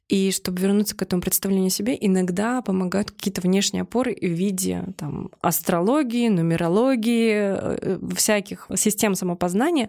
И 0.08 0.30
чтобы 0.32 0.60
вернуться 0.60 0.94
к 0.94 1.00
этому 1.00 1.22
представлению 1.22 1.68
о 1.68 1.70
себе, 1.70 1.96
иногда 1.98 2.60
помогают 2.60 3.10
какие-то 3.10 3.40
внешние 3.40 3.82
опоры 3.82 4.14
в 4.14 4.24
виде 4.24 4.84
там, 4.98 5.30
астрологии, 5.40 6.28
нумерологии, 6.28 7.32
э, 7.34 7.98
всяких 8.14 8.68
систем 8.76 9.14
самопознания. 9.14 9.88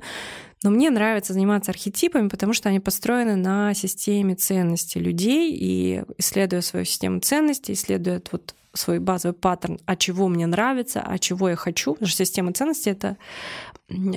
Но 0.63 0.69
мне 0.69 0.89
нравится 0.89 1.33
заниматься 1.33 1.71
архетипами, 1.71 2.29
потому 2.29 2.53
что 2.53 2.69
они 2.69 2.79
построены 2.79 3.35
на 3.35 3.73
системе 3.73 4.35
ценностей 4.35 4.99
людей, 4.99 5.53
и 5.53 6.03
исследуя 6.17 6.61
свою 6.61 6.85
систему 6.85 7.19
ценностей, 7.19 7.73
исследуя 7.73 8.21
вот 8.31 8.55
свой 8.77 8.99
базовый 8.99 9.35
паттерн, 9.35 9.79
а 9.85 9.95
чего 9.95 10.27
мне 10.27 10.47
нравится, 10.47 11.01
а 11.01 11.17
чего 11.19 11.49
я 11.49 11.55
хочу. 11.55 11.93
Потому 11.93 12.07
что 12.07 12.17
система 12.17 12.53
ценностей— 12.53 12.89
это 12.91 13.17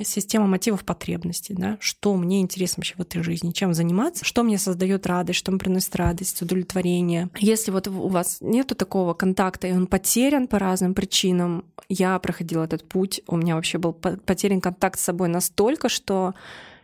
система 0.03 0.47
мотивов 0.47 0.83
потребностей, 0.83 1.53
да? 1.53 1.77
что 1.79 2.15
мне 2.15 2.41
интересно 2.41 2.81
вообще 2.81 2.95
в 2.95 3.01
этой 3.01 3.21
жизни, 3.21 3.51
чем 3.51 3.73
заниматься, 3.73 4.25
что 4.25 4.41
мне 4.43 4.57
создает 4.57 5.05
радость, 5.05 5.39
что 5.39 5.51
мне 5.51 5.59
приносит 5.59 5.95
радость, 5.95 6.41
удовлетворение. 6.41 7.29
Если 7.37 7.69
вот 7.69 7.87
у 7.87 8.07
вас 8.07 8.37
нету 8.41 8.73
такого 8.75 9.13
контакта, 9.13 9.67
и 9.67 9.71
он 9.71 9.85
потерян 9.85 10.47
по 10.47 10.57
разным 10.57 10.95
причинам, 10.95 11.65
я 11.87 12.17
проходила 12.19 12.63
этот 12.63 12.87
путь, 12.87 13.21
у 13.27 13.37
меня 13.37 13.55
вообще 13.55 13.77
был 13.77 13.93
потерян 13.93 14.59
контакт 14.59 14.99
с 14.99 15.03
собой 15.03 15.27
настолько, 15.27 15.87
что 15.87 16.33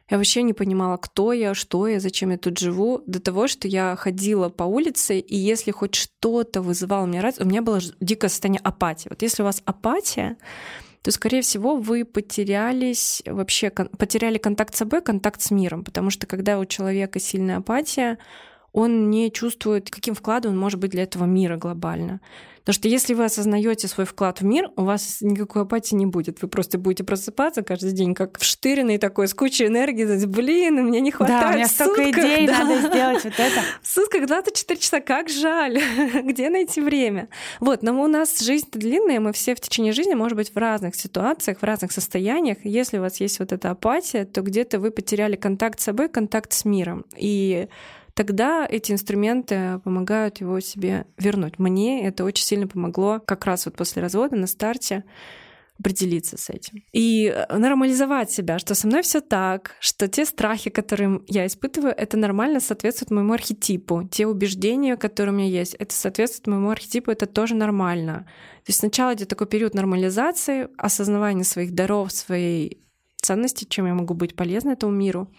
я 0.10 0.18
вообще 0.18 0.44
не 0.44 0.54
понимала, 0.54 0.98
кто 0.98 1.34
я, 1.34 1.54
что 1.56 1.88
я, 1.88 2.00
зачем 2.00 2.30
я 2.30 2.38
тут 2.38 2.60
живу, 2.60 3.02
до 3.08 3.20
того, 3.20 3.48
что 3.48 3.68
я 3.68 3.96
ходила 3.96 4.50
по 4.50 4.64
улице, 4.64 5.20
и 5.20 5.36
если 5.36 5.72
хоть 5.72 5.96
что-то 5.96 6.62
вызывало 6.62 7.06
мне 7.06 7.22
радость, 7.22 7.42
у 7.42 7.48
меня 7.48 7.62
было 7.62 7.80
дикое 8.00 8.28
состояние 8.28 8.62
апатии. 8.64 9.10
Вот 9.10 9.22
если 9.24 9.42
у 9.42 9.46
вас 9.46 9.64
апатия, 9.66 10.38
то, 11.02 11.12
скорее 11.12 11.42
всего, 11.42 11.76
вы 11.76 12.06
потерялись 12.06 13.24
вообще, 13.26 13.70
потеряли 13.72 14.38
контакт 14.38 14.76
с 14.76 14.80
собой, 14.80 15.02
контакт 15.02 15.42
с 15.42 15.52
миром, 15.52 15.84
потому 15.84 16.10
что 16.10 16.28
когда 16.28 16.60
у 16.60 16.66
человека 16.66 17.20
сильная 17.20 17.58
апатия, 17.58 18.18
он 18.76 19.10
не 19.10 19.32
чувствует, 19.32 19.90
каким 19.90 20.14
вкладом 20.16 20.52
он 20.52 20.58
может 20.58 20.82
быть 20.82 20.92
для 20.92 21.04
этого 21.04 21.24
мира 21.24 21.56
глобально. 21.56 22.20
Потому 22.60 22.74
что 22.74 22.88
если 22.90 23.14
вы 23.14 23.26
осознаете 23.26 23.88
свой 23.88 24.06
вклад 24.06 24.42
в 24.42 24.44
мир, 24.44 24.70
у 24.76 24.84
вас 24.84 25.20
никакой 25.22 25.62
апатии 25.62 25.96
не 25.96 26.08
будет. 26.08 26.42
Вы 26.42 26.48
просто 26.48 26.78
будете 26.78 27.04
просыпаться 27.04 27.62
каждый 27.62 27.92
день 27.92 28.14
как 28.14 28.40
вштыренный 28.40 28.98
такой, 28.98 29.28
с 29.28 29.34
кучей 29.34 29.68
энергии. 29.68 30.06
То 30.06 30.28
блин, 30.28 30.84
мне 30.84 31.00
не 31.00 31.12
хватает 31.12 31.42
Да, 31.42 31.50
у 31.52 31.54
меня 31.54 31.68
столько 31.68 32.04
сутках, 32.04 32.24
идей, 32.26 32.48
да. 32.48 32.64
надо 32.64 32.88
сделать 32.88 33.24
вот 33.24 33.34
это. 33.34 33.62
В 33.82 33.88
сутках 33.88 34.28
24 34.28 34.80
часа, 34.80 35.00
как 35.00 35.30
жаль. 35.30 35.80
Где 36.24 36.50
найти 36.50 36.82
время? 36.82 37.30
Вот, 37.60 37.82
но 37.84 38.02
у 38.02 38.08
нас 38.08 38.42
жизнь 38.42 38.68
длинная, 38.74 39.20
мы 39.20 39.32
все 39.32 39.56
в 39.56 39.62
течение 39.62 39.94
жизни, 39.94 40.16
может 40.16 40.36
быть, 40.36 40.54
в 40.54 40.58
разных 40.58 40.96
ситуациях, 40.96 41.60
в 41.60 41.64
разных 41.64 41.92
состояниях. 41.92 42.58
Если 42.64 42.98
у 42.98 43.02
вас 43.02 43.22
есть 43.22 43.40
вот 43.40 43.54
эта 43.54 43.70
апатия, 43.70 44.26
то 44.26 44.42
где-то 44.42 44.80
вы 44.80 44.90
потеряли 44.90 45.36
контакт 45.38 45.80
с 45.80 45.84
собой, 45.84 46.10
контакт 46.10 46.52
с 46.52 46.66
миром. 46.66 47.06
И 47.16 47.70
тогда 48.16 48.66
эти 48.68 48.92
инструменты 48.92 49.80
помогают 49.84 50.42
его 50.42 50.60
себе 50.60 51.06
вернуть. 51.18 51.60
Мне 51.60 52.08
это 52.08 52.24
очень 52.24 52.46
сильно 52.46 52.68
помогло 52.68 53.20
как 53.20 53.46
раз 53.46 53.66
вот 53.66 53.76
после 53.76 54.02
развода 54.02 54.36
на 54.36 54.48
старте 54.48 55.04
определиться 55.78 56.38
с 56.38 56.50
этим. 56.50 56.84
И 56.94 57.26
э, 57.28 57.58
нормализовать 57.58 58.32
себя, 58.32 58.60
что 58.60 58.76
со 58.76 58.88
мной 58.88 59.02
все 59.02 59.20
так, 59.20 59.76
что 59.80 60.08
те 60.08 60.26
страхи, 60.26 60.70
которые 60.70 61.22
я 61.28 61.46
испытываю, 61.46 61.94
это 61.96 62.16
нормально 62.18 62.62
соответствует 62.62 63.12
моему 63.12 63.34
архетипу. 63.34 64.08
Те 64.10 64.26
убеждения, 64.26 64.96
которые 64.96 65.34
у 65.34 65.38
меня 65.38 65.50
есть, 65.50 65.76
это 65.76 65.94
соответствует 65.94 66.48
моему 66.48 66.70
архетипу, 66.70 67.12
это 67.12 67.26
тоже 67.26 67.56
нормально. 67.56 68.26
То 68.64 68.70
есть 68.70 68.80
сначала 68.80 69.14
идет 69.14 69.28
такой 69.28 69.48
период 69.48 69.74
нормализации, 69.74 70.70
осознавания 70.78 71.44
своих 71.44 71.74
даров, 71.74 72.12
своей 72.14 72.82
ценности, 73.22 73.66
чем 73.66 73.88
я 73.88 73.94
могу 73.94 74.14
быть 74.14 74.36
полезна 74.36 74.72
этому 74.72 74.94
миру. 74.94 75.30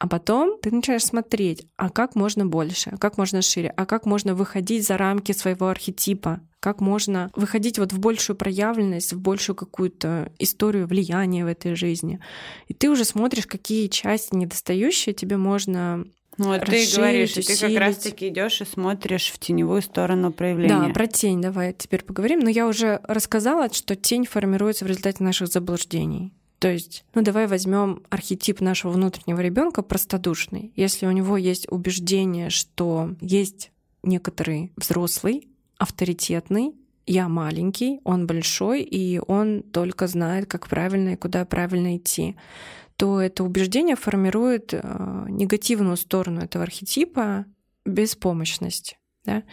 А 0.00 0.08
потом 0.08 0.58
ты 0.58 0.70
начинаешь 0.70 1.04
смотреть, 1.04 1.66
а 1.76 1.90
как 1.90 2.14
можно 2.14 2.46
больше, 2.46 2.88
а 2.90 2.96
как 2.96 3.18
можно 3.18 3.42
шире, 3.42 3.68
а 3.76 3.84
как 3.84 4.06
можно 4.06 4.34
выходить 4.34 4.86
за 4.86 4.96
рамки 4.96 5.32
своего 5.32 5.68
архетипа, 5.68 6.40
как 6.58 6.80
можно 6.80 7.30
выходить 7.36 7.78
вот 7.78 7.92
в 7.92 7.98
большую 7.98 8.34
проявленность, 8.34 9.12
в 9.12 9.20
большую 9.20 9.56
какую-то 9.56 10.32
историю 10.38 10.86
влияния 10.86 11.44
в 11.44 11.48
этой 11.48 11.74
жизни. 11.74 12.18
И 12.66 12.72
ты 12.72 12.88
уже 12.88 13.04
смотришь, 13.04 13.46
какие 13.46 13.88
части 13.88 14.34
недостающие 14.34 15.14
тебе 15.14 15.36
можно 15.36 16.06
ну, 16.38 16.46
вот 16.46 16.64
ты 16.64 16.86
говоришь, 16.96 17.32
усилить. 17.32 17.60
ты 17.60 17.68
как 17.68 17.78
раз-таки 17.78 18.28
идешь 18.28 18.62
и 18.62 18.64
смотришь 18.64 19.30
в 19.30 19.38
теневую 19.38 19.82
сторону 19.82 20.32
проявления. 20.32 20.86
Да, 20.86 20.94
про 20.94 21.06
тень 21.08 21.42
давай 21.42 21.74
теперь 21.74 22.02
поговорим. 22.02 22.40
Но 22.40 22.48
я 22.48 22.66
уже 22.66 23.00
рассказала, 23.06 23.70
что 23.70 23.96
тень 23.96 24.24
формируется 24.24 24.86
в 24.86 24.88
результате 24.88 25.22
наших 25.22 25.48
заблуждений. 25.48 26.32
То 26.60 26.70
есть, 26.70 27.04
ну 27.14 27.22
давай 27.22 27.46
возьмем 27.46 28.02
архетип 28.10 28.60
нашего 28.60 28.92
внутреннего 28.92 29.40
ребенка 29.40 29.80
простодушный. 29.80 30.72
Если 30.76 31.06
у 31.06 31.10
него 31.10 31.38
есть 31.38 31.66
убеждение, 31.72 32.50
что 32.50 33.16
есть 33.22 33.72
некоторый 34.02 34.70
взрослый, 34.76 35.48
авторитетный, 35.78 36.74
я 37.06 37.28
маленький, 37.30 38.00
он 38.04 38.26
большой, 38.26 38.82
и 38.82 39.18
он 39.26 39.62
только 39.62 40.06
знает, 40.06 40.46
как 40.48 40.68
правильно 40.68 41.14
и 41.14 41.16
куда 41.16 41.46
правильно 41.46 41.96
идти, 41.96 42.36
то 42.96 43.22
это 43.22 43.42
убеждение 43.42 43.96
формирует 43.96 44.74
э, 44.74 45.26
негативную 45.30 45.96
сторону 45.96 46.42
этого 46.42 46.64
архетипа 46.64 47.46
беспомощность. 47.86 48.98
Да? 49.24 49.44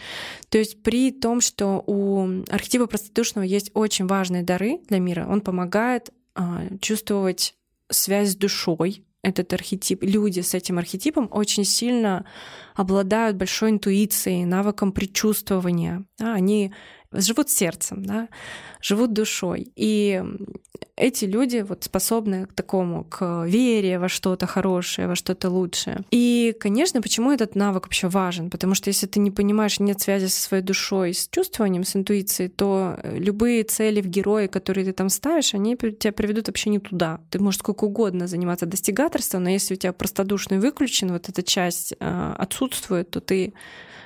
То 0.49 0.57
есть 0.57 0.83
при 0.83 1.11
том, 1.11 1.39
что 1.39 1.81
у 1.87 2.43
архетипа 2.49 2.87
простодушного 2.87 3.45
есть 3.45 3.71
очень 3.73 4.07
важные 4.07 4.43
дары 4.43 4.81
для 4.89 4.99
мира, 4.99 5.25
он 5.29 5.39
помогает 5.39 6.11
чувствовать 6.81 7.55
связь 7.89 8.31
с 8.31 8.35
душой, 8.35 9.03
этот 9.23 9.51
архетип. 9.53 10.03
Люди 10.03 10.39
с 10.39 10.53
этим 10.53 10.77
архетипом 10.77 11.27
очень 11.31 11.65
сильно 11.65 12.25
обладают 12.75 13.35
большой 13.35 13.71
интуицией, 13.71 14.45
навыком 14.45 14.91
предчувствования. 14.91 16.05
Да, 16.17 16.33
они 16.33 16.73
живут 17.11 17.49
сердцем, 17.49 18.03
да, 18.03 18.27
живут 18.81 19.13
душой. 19.13 19.71
И 19.75 20.21
эти 20.95 21.25
люди 21.25 21.63
вот 21.67 21.83
способны 21.83 22.47
к 22.47 22.53
такому, 22.53 23.03
к 23.03 23.45
вере 23.45 23.99
во 23.99 24.09
что-то 24.09 24.47
хорошее, 24.47 25.07
во 25.07 25.15
что-то 25.15 25.49
лучшее. 25.49 26.01
И, 26.11 26.55
конечно, 26.59 27.01
почему 27.01 27.31
этот 27.31 27.55
навык 27.55 27.83
вообще 27.83 28.07
важен? 28.07 28.49
Потому 28.49 28.73
что 28.73 28.89
если 28.89 29.05
ты 29.05 29.19
не 29.19 29.29
понимаешь, 29.29 29.79
нет 29.79 30.01
связи 30.01 30.25
со 30.25 30.41
своей 30.41 30.63
душой, 30.63 31.13
с 31.13 31.27
чувствованием, 31.29 31.83
с 31.83 31.95
интуицией, 31.95 32.49
то 32.49 32.99
любые 33.03 33.63
цели 33.63 34.01
в 34.01 34.07
герое, 34.07 34.47
которые 34.47 34.85
ты 34.85 34.91
там 34.91 35.09
ставишь, 35.09 35.53
они 35.53 35.77
тебя 35.77 36.11
приведут 36.11 36.47
вообще 36.47 36.71
не 36.71 36.79
туда. 36.79 37.21
Ты 37.29 37.39
можешь 37.39 37.59
сколько 37.59 37.85
угодно 37.85 38.27
заниматься 38.27 38.65
достигаторством, 38.65 39.43
но 39.43 39.49
если 39.51 39.75
у 39.75 39.77
тебя 39.77 39.93
простодушный 39.93 40.57
выключен, 40.57 41.11
вот 41.11 41.29
эта 41.29 41.43
часть 41.43 41.93
э, 41.99 42.33
отсутствует, 42.37 43.11
то 43.11 43.21
ты 43.21 43.53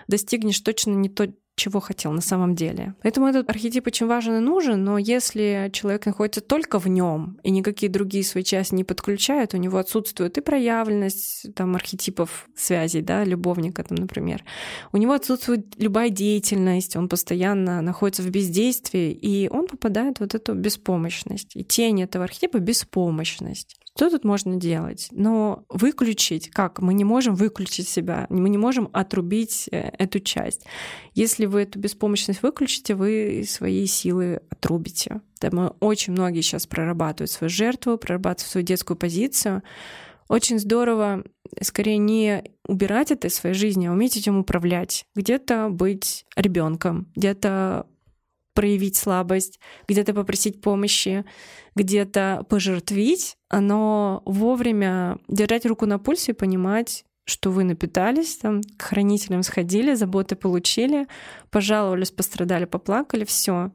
достигнешь 0.07 0.59
точно 0.59 0.91
не 0.91 1.07
то, 1.07 1.31
чего 1.61 1.79
хотел 1.79 2.11
на 2.11 2.21
самом 2.21 2.55
деле. 2.55 2.95
Поэтому 3.03 3.27
этот 3.27 3.47
архетип 3.49 3.85
очень 3.85 4.07
важен 4.07 4.37
и 4.37 4.39
нужен, 4.39 4.83
но 4.83 4.97
если 4.97 5.69
человек 5.71 6.07
находится 6.07 6.41
только 6.41 6.79
в 6.79 6.87
нем 6.87 7.39
и 7.43 7.51
никакие 7.51 7.91
другие 7.91 8.23
свои 8.23 8.43
части 8.43 8.73
не 8.73 8.83
подключают, 8.83 9.53
у 9.53 9.57
него 9.57 9.77
отсутствует 9.77 10.37
и 10.37 10.41
проявленность 10.41 11.53
там, 11.53 11.75
архетипов 11.75 12.49
связей, 12.55 13.01
да, 13.01 13.23
любовника, 13.23 13.83
там, 13.83 13.97
например. 13.97 14.43
У 14.91 14.97
него 14.97 15.13
отсутствует 15.13 15.75
любая 15.77 16.09
деятельность, 16.09 16.95
он 16.95 17.07
постоянно 17.07 17.81
находится 17.81 18.23
в 18.23 18.29
бездействии, 18.29 19.11
и 19.11 19.47
он 19.47 19.67
попадает 19.67 20.17
в 20.17 20.21
вот 20.21 20.35
эту 20.35 20.55
беспомощность. 20.55 21.55
И 21.55 21.63
тень 21.63 22.01
этого 22.01 22.23
архетипа— 22.23 22.57
беспомощность. 22.59 23.77
Что 23.95 24.09
тут 24.09 24.23
можно 24.23 24.55
делать? 24.55 25.09
Но 25.11 25.65
выключить, 25.69 26.49
как? 26.49 26.79
Мы 26.79 26.93
не 26.93 27.03
можем 27.03 27.35
выключить 27.35 27.87
себя, 27.87 28.25
мы 28.29 28.49
не 28.49 28.57
можем 28.57 28.89
отрубить 28.93 29.67
э, 29.71 29.91
эту 29.97 30.19
часть. 30.19 30.65
Если 31.13 31.45
вы 31.45 31.63
эту 31.63 31.77
беспомощность 31.77 32.41
выключите, 32.41 32.95
вы 32.95 33.43
свои 33.47 33.85
силы 33.85 34.41
отрубите. 34.49 35.21
мы 35.51 35.67
очень 35.81 36.13
многие 36.13 36.41
сейчас 36.41 36.67
прорабатывают 36.67 37.31
свою 37.31 37.49
жертву, 37.49 37.97
прорабатывают 37.97 38.49
свою 38.49 38.65
детскую 38.65 38.97
позицию. 38.97 39.61
Очень 40.29 40.59
здорово 40.59 41.25
скорее 41.61 41.97
не 41.97 42.43
убирать 42.65 43.11
это 43.11 43.27
из 43.27 43.35
своей 43.35 43.55
жизни, 43.55 43.87
а 43.87 43.91
уметь 43.91 44.15
этим 44.15 44.37
управлять. 44.37 45.05
Где-то 45.15 45.67
быть 45.69 46.25
ребенком, 46.37 47.11
где-то 47.15 47.87
проявить 48.53 48.95
слабость, 48.95 49.59
где-то 49.87 50.13
попросить 50.13 50.61
помощи, 50.61 51.25
где-то 51.75 52.45
пожертвить, 52.49 53.37
но 53.51 54.21
вовремя 54.25 55.19
держать 55.27 55.65
руку 55.65 55.85
на 55.85 55.99
пульсе 55.99 56.31
и 56.31 56.35
понимать, 56.35 57.05
что 57.23 57.51
вы 57.51 57.63
напитались, 57.63 58.37
там, 58.37 58.61
к 58.77 58.81
хранителям 58.81 59.43
сходили, 59.43 59.93
заботы 59.93 60.35
получили, 60.35 61.07
пожаловались, 61.49 62.11
пострадали, 62.11 62.65
поплакали, 62.65 63.25
все, 63.25 63.71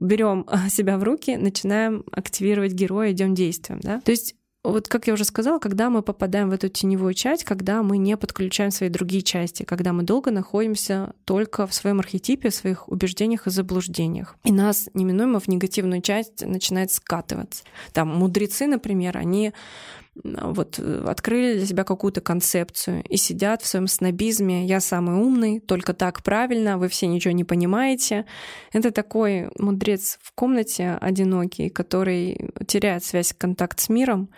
берем 0.00 0.46
себя 0.68 0.98
в 0.98 1.02
руки, 1.02 1.36
начинаем 1.36 2.04
активировать 2.10 2.72
героя, 2.72 3.12
идем 3.12 3.34
действием. 3.34 3.80
Да? 3.80 4.00
То 4.00 4.12
есть 4.12 4.36
вот 4.64 4.88
как 4.88 5.06
я 5.06 5.12
уже 5.12 5.24
сказала, 5.24 5.58
когда 5.58 5.90
мы 5.90 6.02
попадаем 6.02 6.48
в 6.48 6.52
эту 6.52 6.68
теневую 6.68 7.12
часть, 7.12 7.44
когда 7.44 7.82
мы 7.82 7.98
не 7.98 8.16
подключаем 8.16 8.70
свои 8.70 8.88
другие 8.88 9.22
части, 9.22 9.62
когда 9.62 9.92
мы 9.92 10.02
долго 10.02 10.30
находимся 10.30 11.12
только 11.26 11.66
в 11.66 11.74
своем 11.74 12.00
архетипе, 12.00 12.48
в 12.48 12.54
своих 12.54 12.88
убеждениях 12.88 13.46
и 13.46 13.50
заблуждениях. 13.50 14.36
И 14.42 14.52
нас 14.52 14.88
неминуемо 14.94 15.38
в 15.38 15.48
негативную 15.48 16.00
часть 16.00 16.44
начинает 16.44 16.90
скатываться. 16.90 17.62
Там 17.92 18.08
мудрецы, 18.08 18.66
например, 18.66 19.18
они 19.18 19.52
вот 20.22 20.78
открыли 20.78 21.58
для 21.58 21.66
себя 21.66 21.84
какую-то 21.84 22.20
концепцию 22.20 23.02
и 23.08 23.16
сидят 23.16 23.62
в 23.62 23.66
своем 23.66 23.88
снобизме 23.88 24.64
«я 24.64 24.80
самый 24.80 25.16
умный, 25.16 25.60
только 25.60 25.92
так 25.92 26.22
правильно, 26.22 26.78
вы 26.78 26.88
все 26.88 27.06
ничего 27.06 27.32
не 27.32 27.44
понимаете». 27.44 28.24
Это 28.72 28.92
такой 28.92 29.50
мудрец 29.58 30.18
в 30.22 30.32
комнате 30.32 30.98
одинокий, 31.00 31.68
который 31.68 32.50
теряет 32.66 33.04
связь, 33.04 33.32
контакт 33.36 33.80
с 33.80 33.88
миром, 33.88 34.30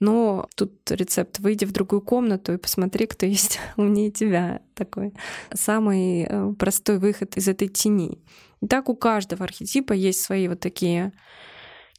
Но 0.00 0.48
тут 0.54 0.88
рецепт 0.92 1.40
«выйди 1.40 1.64
в 1.64 1.72
другую 1.72 2.00
комнату 2.00 2.52
и 2.52 2.58
посмотри, 2.58 3.06
кто 3.06 3.26
есть 3.26 3.58
умнее 3.76 4.12
тебя». 4.12 4.60
Такой 4.74 5.12
самый 5.52 6.22
э, 6.28 6.52
простой 6.56 6.98
выход 6.98 7.36
из 7.36 7.48
этой 7.48 7.66
тени. 7.66 8.22
И 8.60 8.66
так 8.68 8.88
у 8.88 8.94
каждого 8.94 9.44
архетипа 9.44 9.92
есть 9.92 10.20
свои 10.20 10.46
вот 10.46 10.60
такие 10.60 11.12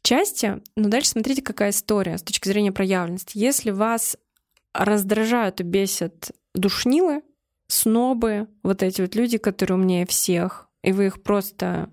части. 0.04 0.62
Но 0.76 0.90
дальше 0.90 1.12
смотрите, 1.12 1.42
какая 1.42 1.72
история 1.72 2.18
с 2.18 2.24
точки 2.24 2.48
зрения 2.48 2.72
проявленности. 2.72 3.38
Если 3.38 3.72
вас 3.72 4.18
раздражают 4.74 5.62
и 5.62 5.64
бесят 5.64 6.32
душнилы, 6.54 7.22
снобы, 7.68 8.48
вот 8.64 8.84
эти 8.84 9.02
вот 9.02 9.16
люди, 9.16 9.38
которые 9.38 9.78
умнее 9.78 10.06
всех, 10.06 10.68
и 10.84 10.92
вы 10.92 11.08
их 11.08 11.22
просто 11.22 11.90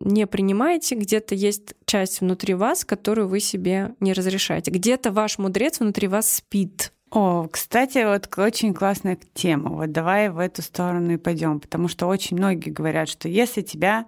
не 0.00 0.26
принимаете, 0.26 0.94
где-то 0.94 1.34
есть 1.34 1.74
часть 1.86 2.20
внутри 2.20 2.54
вас, 2.54 2.84
которую 2.84 3.28
вы 3.28 3.40
себе 3.40 3.94
не 4.00 4.12
разрешаете. 4.12 4.70
Где-то 4.70 5.12
ваш 5.12 5.38
мудрец 5.38 5.80
внутри 5.80 6.08
вас 6.08 6.30
спит. 6.30 6.92
О, 7.14 7.46
кстати, 7.46 8.04
вот 8.04 8.28
очень 8.38 8.74
классная 8.74 9.16
тема. 9.34 9.70
Вот 9.70 9.92
давай 9.92 10.30
в 10.30 10.38
эту 10.40 10.62
сторону 10.62 11.12
и 11.12 11.16
пойдем, 11.16 11.60
потому 11.60 11.86
что 11.86 12.08
очень 12.08 12.36
многие 12.36 12.70
говорят, 12.70 13.08
что 13.08 13.28
если 13.28 13.62
тебя 13.62 14.06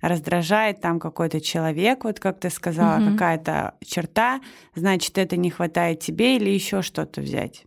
раздражает 0.00 0.80
там 0.80 0.98
какой-то 0.98 1.40
человек, 1.40 2.02
вот 2.02 2.18
как 2.18 2.40
ты 2.40 2.50
сказала, 2.50 3.00
угу. 3.00 3.12
какая-то 3.12 3.74
черта, 3.86 4.40
значит, 4.74 5.18
это 5.18 5.36
не 5.36 5.50
хватает 5.50 6.00
тебе 6.00 6.34
или 6.34 6.50
еще 6.50 6.82
что-то 6.82 7.20
взять. 7.20 7.64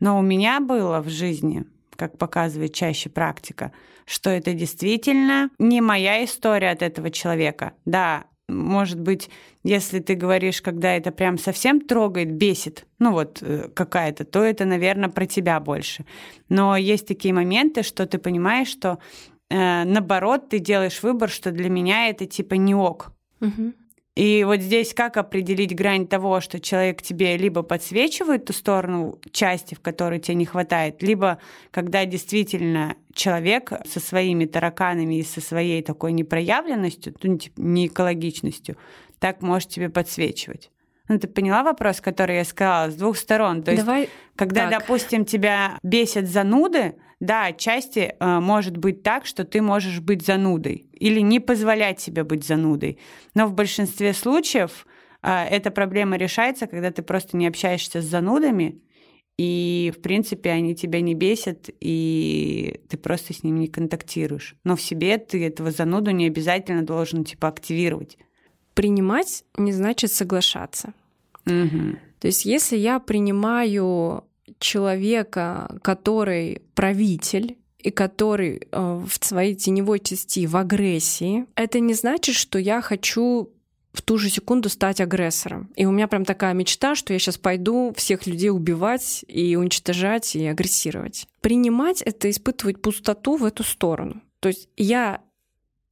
Но 0.00 0.18
у 0.18 0.22
меня 0.22 0.58
было 0.58 1.00
в 1.00 1.08
жизни, 1.08 1.64
как 1.94 2.18
показывает 2.18 2.74
чаще 2.74 3.10
практика, 3.10 3.70
что 4.06 4.28
это 4.28 4.54
действительно 4.54 5.50
не 5.60 5.80
моя 5.80 6.24
история 6.24 6.70
от 6.70 6.82
этого 6.82 7.12
человека. 7.12 7.74
Да, 7.84 8.24
может 8.52 9.00
быть, 9.00 9.30
если 9.62 10.00
ты 10.00 10.14
говоришь, 10.14 10.62
когда 10.62 10.94
это 10.96 11.10
прям 11.10 11.38
совсем 11.38 11.80
трогает, 11.80 12.32
бесит, 12.32 12.86
ну 12.98 13.12
вот 13.12 13.42
э, 13.42 13.68
какая-то, 13.74 14.24
то 14.24 14.42
это, 14.42 14.64
наверное, 14.64 15.08
про 15.08 15.26
тебя 15.26 15.60
больше. 15.60 16.04
Но 16.48 16.76
есть 16.76 17.06
такие 17.06 17.34
моменты, 17.34 17.82
что 17.82 18.06
ты 18.06 18.18
понимаешь, 18.18 18.68
что 18.68 18.98
э, 19.50 19.84
наоборот 19.84 20.48
ты 20.48 20.58
делаешь 20.58 21.02
выбор, 21.02 21.28
что 21.28 21.50
для 21.50 21.68
меня 21.68 22.08
это 22.08 22.26
типа 22.26 22.54
не 22.54 22.74
ок. 22.74 23.12
Угу. 23.40 23.72
И 24.14 24.44
вот 24.44 24.60
здесь 24.60 24.92
как 24.92 25.16
определить 25.16 25.74
грань 25.74 26.06
того, 26.06 26.42
что 26.42 26.60
человек 26.60 27.00
тебе 27.00 27.36
либо 27.38 27.62
подсвечивает 27.62 28.44
ту 28.44 28.52
сторону 28.52 29.18
части, 29.30 29.74
в 29.74 29.80
которой 29.80 30.20
тебе 30.20 30.34
не 30.34 30.44
хватает, 30.44 31.02
либо 31.02 31.38
когда 31.70 32.04
действительно 32.04 32.96
человек 33.14 33.72
со 33.88 34.00
своими 34.00 34.44
тараканами 34.44 35.18
и 35.18 35.22
со 35.22 35.40
своей 35.40 35.82
такой 35.82 36.12
непроявленностью, 36.12 37.14
ну, 37.22 37.38
типа, 37.38 37.58
не 37.60 37.86
экологичностью, 37.86 38.76
так 39.18 39.40
может 39.40 39.70
тебе 39.70 39.88
подсвечивать. 39.88 40.70
Ну, 41.08 41.18
ты 41.18 41.26
поняла 41.26 41.62
вопрос, 41.62 42.00
который 42.00 42.36
я 42.36 42.44
сказала, 42.44 42.90
с 42.90 42.94
двух 42.94 43.16
сторон? 43.16 43.62
То 43.62 43.74
Давай 43.74 44.02
есть, 44.02 44.12
когда, 44.36 44.68
так. 44.68 44.80
допустим, 44.80 45.24
тебя 45.24 45.78
бесят 45.82 46.26
зануды, 46.26 46.96
да, 47.22 47.46
отчасти 47.46 48.16
э, 48.18 48.40
может 48.40 48.76
быть 48.76 49.04
так, 49.04 49.26
что 49.26 49.44
ты 49.44 49.62
можешь 49.62 50.00
быть 50.00 50.26
занудой 50.26 50.86
или 50.92 51.20
не 51.20 51.38
позволять 51.38 52.00
себе 52.00 52.24
быть 52.24 52.44
занудой. 52.44 52.98
Но 53.34 53.46
в 53.46 53.54
большинстве 53.54 54.12
случаев 54.12 54.84
э, 55.22 55.44
эта 55.44 55.70
проблема 55.70 56.16
решается, 56.16 56.66
когда 56.66 56.90
ты 56.90 57.02
просто 57.02 57.36
не 57.36 57.46
общаешься 57.46 58.02
с 58.02 58.06
занудами, 58.06 58.82
и, 59.38 59.92
в 59.96 60.02
принципе, 60.02 60.50
они 60.50 60.74
тебя 60.74 61.00
не 61.00 61.14
бесят, 61.14 61.70
и 61.80 62.80
ты 62.88 62.96
просто 62.96 63.32
с 63.32 63.44
ними 63.44 63.60
не 63.60 63.68
контактируешь. 63.68 64.56
Но 64.64 64.74
в 64.74 64.82
себе 64.82 65.16
ты 65.16 65.46
этого 65.46 65.70
зануду 65.70 66.10
не 66.10 66.26
обязательно 66.26 66.82
должен, 66.82 67.22
типа, 67.22 67.46
активировать. 67.46 68.18
Принимать 68.74 69.44
не 69.56 69.70
значит 69.70 70.10
соглашаться. 70.10 70.92
Угу. 71.46 71.98
То 72.18 72.26
есть, 72.26 72.44
если 72.44 72.76
я 72.76 72.98
принимаю 72.98 74.24
человека, 74.58 75.78
который 75.82 76.62
правитель, 76.74 77.56
и 77.78 77.90
который 77.90 78.68
э, 78.70 79.04
в 79.06 79.24
своей 79.24 79.54
теневой 79.54 79.98
части 79.98 80.46
в 80.46 80.56
агрессии, 80.56 81.46
это 81.56 81.80
не 81.80 81.94
значит, 81.94 82.36
что 82.36 82.58
я 82.58 82.80
хочу 82.80 83.50
в 83.92 84.00
ту 84.02 84.18
же 84.18 84.30
секунду 84.30 84.68
стать 84.68 85.00
агрессором. 85.00 85.70
И 85.76 85.84
у 85.84 85.90
меня 85.90 86.08
прям 86.08 86.24
такая 86.24 86.54
мечта, 86.54 86.94
что 86.94 87.12
я 87.12 87.18
сейчас 87.18 87.36
пойду 87.36 87.92
всех 87.96 88.26
людей 88.26 88.50
убивать 88.50 89.24
и 89.28 89.56
уничтожать 89.56 90.34
и 90.34 90.46
агрессировать. 90.46 91.26
Принимать— 91.40 92.02
это 92.04 92.30
испытывать 92.30 92.80
пустоту 92.80 93.36
в 93.36 93.44
эту 93.44 93.64
сторону. 93.64 94.22
То 94.40 94.48
есть 94.48 94.68
я 94.76 95.20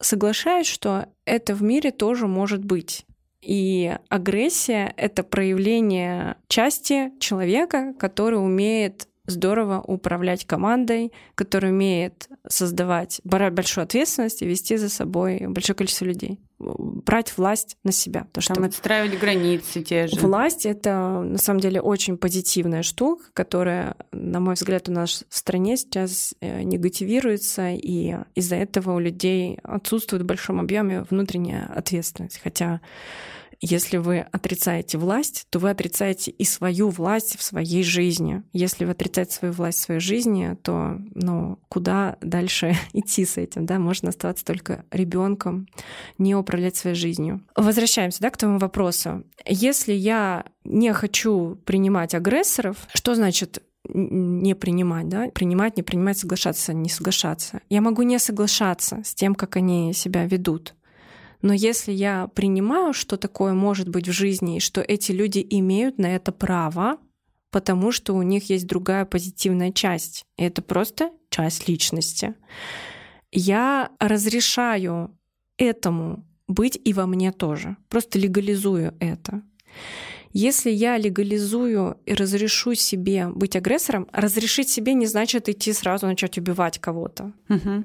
соглашаюсь, 0.00 0.66
что 0.66 1.06
это 1.26 1.54
в 1.54 1.62
мире 1.62 1.90
тоже 1.90 2.26
может 2.26 2.64
быть. 2.64 3.04
И 3.42 3.96
агрессия— 4.08 4.92
это 4.96 5.22
проявление 5.22 6.36
части 6.48 7.10
человека, 7.20 7.94
который 7.98 8.36
умеет 8.36 9.08
здорово 9.26 9.80
управлять 9.80 10.44
командой, 10.44 11.12
который 11.34 11.70
умеет 11.70 12.28
создавать 12.48 13.20
большую 13.24 13.84
ответственность 13.84 14.42
и 14.42 14.46
вести 14.46 14.76
за 14.76 14.88
собой 14.88 15.46
большое 15.46 15.76
количество 15.76 16.04
людей. 16.04 16.38
Брать 16.60 17.36
власть 17.38 17.76
на 17.84 17.92
себя. 17.92 18.26
То, 18.32 18.40
что 18.40 18.54
Там 18.54 18.64
отстраивать 18.64 19.18
границы 19.18 19.82
те 19.82 20.06
же. 20.06 20.16
Власть— 20.20 20.66
это, 20.66 21.22
на 21.22 21.38
самом 21.38 21.60
деле, 21.60 21.80
очень 21.80 22.18
позитивная 22.18 22.82
штука, 22.82 23.24
которая, 23.32 23.96
на 24.12 24.40
мой 24.40 24.54
взгляд, 24.54 24.88
у 24.88 24.92
нас 24.92 25.24
в 25.28 25.36
стране 25.36 25.78
сейчас 25.78 26.34
э, 26.40 26.62
негативируется, 26.62 27.70
и 27.70 28.16
из-за 28.34 28.56
этого 28.56 28.94
у 28.94 28.98
людей 28.98 29.58
отсутствует 29.62 30.22
в 30.22 30.26
большом 30.26 30.60
объеме 30.60 31.06
внутренняя 31.08 31.66
ответственность. 31.74 32.40
Хотя 32.42 32.80
если 33.60 33.98
вы 33.98 34.20
отрицаете 34.20 34.96
власть, 34.96 35.46
то 35.50 35.58
вы 35.58 35.70
отрицаете 35.70 36.30
и 36.30 36.44
свою 36.44 36.88
власть 36.88 37.38
в 37.38 37.42
своей 37.42 37.82
жизни. 37.82 38.42
Если 38.52 38.84
вы 38.84 38.92
отрицаете 38.92 39.34
свою 39.34 39.52
власть 39.52 39.78
в 39.78 39.82
своей 39.82 40.00
жизни, 40.00 40.56
то 40.62 40.96
ну, 41.14 41.58
куда 41.68 42.16
дальше 42.22 42.74
идти 42.94 43.24
с 43.24 43.36
этим? 43.36 43.66
Да? 43.66 43.78
Можно 43.78 44.08
оставаться 44.08 44.44
только 44.44 44.84
ребенком, 44.90 45.68
не 46.16 46.34
управлять 46.34 46.76
своей 46.76 46.96
жизнью. 46.96 47.42
Возвращаемся 47.54 48.20
да, 48.22 48.30
к 48.30 48.36
твоему 48.36 48.58
вопросу. 48.58 49.24
Если 49.44 49.92
я 49.92 50.44
не 50.64 50.92
хочу 50.94 51.58
принимать 51.64 52.14
агрессоров, 52.14 52.76
что 52.94 53.14
значит 53.14 53.62
не 53.92 54.54
принимать, 54.54 55.08
да, 55.08 55.28
принимать, 55.28 55.76
не 55.76 55.82
принимать, 55.82 56.18
соглашаться, 56.18 56.72
не 56.72 56.88
соглашаться. 56.88 57.60
Я 57.68 57.80
могу 57.80 58.02
не 58.02 58.18
соглашаться 58.18 59.02
с 59.04 59.14
тем, 59.14 59.34
как 59.34 59.56
они 59.56 59.92
себя 59.92 60.26
ведут. 60.26 60.74
Но 61.42 61.52
если 61.52 61.92
я 61.92 62.28
принимаю, 62.28 62.92
что 62.92 63.16
такое 63.16 63.54
может 63.54 63.88
быть 63.88 64.08
в 64.08 64.12
жизни, 64.12 64.56
и 64.56 64.60
что 64.60 64.80
эти 64.80 65.12
люди 65.12 65.46
имеют 65.50 65.98
на 65.98 66.14
это 66.14 66.32
право, 66.32 66.98
потому 67.50 67.92
что 67.92 68.14
у 68.14 68.22
них 68.22 68.50
есть 68.50 68.66
другая 68.66 69.04
позитивная 69.04 69.72
часть, 69.72 70.24
и 70.36 70.44
это 70.44 70.62
просто 70.62 71.10
часть 71.30 71.68
личности, 71.68 72.34
я 73.32 73.90
разрешаю 73.98 75.16
этому 75.56 76.24
быть 76.48 76.80
и 76.84 76.92
во 76.92 77.06
мне 77.06 77.32
тоже. 77.32 77.76
Просто 77.88 78.18
легализую 78.18 78.94
это. 78.98 79.42
Если 80.32 80.70
я 80.70 80.96
легализую 80.96 81.98
и 82.06 82.14
разрешу 82.14 82.74
себе 82.74 83.28
быть 83.28 83.56
агрессором, 83.56 84.06
разрешить 84.12 84.68
себе 84.68 84.94
не 84.94 85.06
значит 85.06 85.48
идти 85.48 85.72
сразу 85.72 86.06
начать 86.06 86.38
убивать 86.38 86.78
кого-то. 86.78 87.32
Угу. 87.48 87.84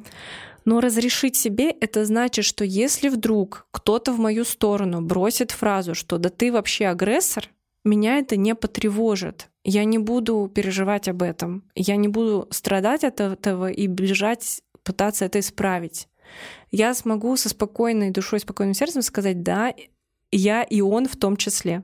Но 0.65 0.82
разрешить 0.82 1.36
себе 1.36 1.69
это 1.69 2.06
значит, 2.06 2.43
что 2.43 2.65
если 2.65 3.10
вдруг 3.10 3.67
кто-то 3.71 4.12
в 4.12 4.19
мою 4.19 4.43
сторону 4.43 5.01
бросит 5.01 5.51
фразу, 5.51 5.93
что 5.93 6.17
да 6.17 6.30
ты 6.30 6.51
вообще 6.51 6.88
агрессор, 6.88 7.49
меня 7.84 8.17
это 8.17 8.36
не 8.36 8.56
потревожит. 8.56 9.49
Я 9.63 9.86
не 9.86 9.99
буду 9.99 10.51
переживать 10.54 11.08
об 11.08 11.21
этом. 11.21 11.63
Я 11.75 11.95
не 11.95 12.08
буду 12.08 12.47
страдать 12.51 13.04
от 13.04 13.21
этого 13.21 13.69
и 13.69 13.86
бежать, 13.86 14.62
пытаться 14.84 15.25
это 15.25 15.39
исправить. 15.39 16.08
Я 16.71 16.95
смогу 16.95 17.38
со 17.38 17.49
спокойной 17.49 18.10
душой, 18.10 18.39
спокойным 18.39 18.73
сердцем 18.73 19.04
сказать 19.04 19.43
«да, 19.43 19.73
я 20.32 20.63
и 20.63 20.82
он 20.82 21.08
в 21.08 21.15
том 21.15 21.38
числе». 21.38 21.84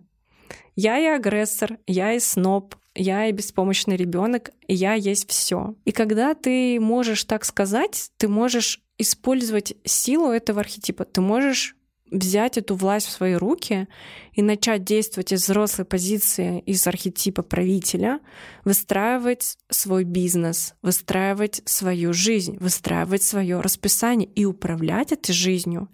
Я 0.75 0.99
и 0.99 1.05
агрессор, 1.05 1.77
я 1.87 2.13
и 2.13 2.19
сноб, 2.19 2.75
я 2.93 3.27
и 3.27 3.31
беспомощный 3.31 3.95
ребенок, 3.95 4.51
я 4.67 4.93
есть 4.93 5.29
все. 5.29 5.75
И 5.85 5.91
когда 5.91 6.33
ты 6.33 6.79
можешь 6.79 7.23
так 7.23 7.45
сказать, 7.45 8.11
ты 8.17 8.27
можешь 8.27 8.81
использовать 8.97 9.73
силу 9.83 10.29
этого 10.29 10.61
архетипа. 10.61 11.05
Ты 11.05 11.21
можешь 11.21 11.75
взять 12.11 12.57
эту 12.57 12.75
власть 12.75 13.07
в 13.07 13.11
свои 13.11 13.33
руки 13.35 13.87
и 14.33 14.41
начать 14.41 14.83
действовать 14.83 15.31
из 15.31 15.43
взрослой 15.43 15.85
позиции, 15.85 16.59
из 16.65 16.85
архетипа 16.85 17.41
правителя, 17.41 18.19
выстраивать 18.65 19.57
свой 19.69 20.03
бизнес, 20.03 20.75
выстраивать 20.81 21.61
свою 21.65 22.13
жизнь, 22.13 22.57
выстраивать 22.59 23.23
свое 23.23 23.61
расписание 23.61 24.27
и 24.27 24.45
управлять 24.45 25.13
этой 25.13 25.31
жизнью. 25.31 25.87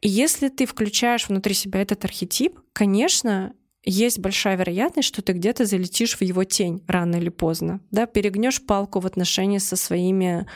И 0.00 0.08
если 0.08 0.48
ты 0.48 0.64
включаешь 0.64 1.28
внутри 1.28 1.54
себя 1.54 1.82
этот 1.82 2.04
архетип, 2.04 2.60
конечно, 2.72 3.52
есть 3.84 4.18
большая 4.18 4.56
вероятность, 4.56 5.08
что 5.08 5.22
ты 5.22 5.32
где-то 5.32 5.64
залетишь 5.64 6.16
в 6.16 6.22
его 6.22 6.44
тень 6.44 6.82
рано 6.86 7.16
или 7.16 7.28
поздно, 7.28 7.80
да, 7.90 8.06
перегнешь 8.06 8.64
палку 8.64 9.00
в 9.00 9.06
отношении 9.06 9.58
со 9.58 9.76
своими 9.76 10.46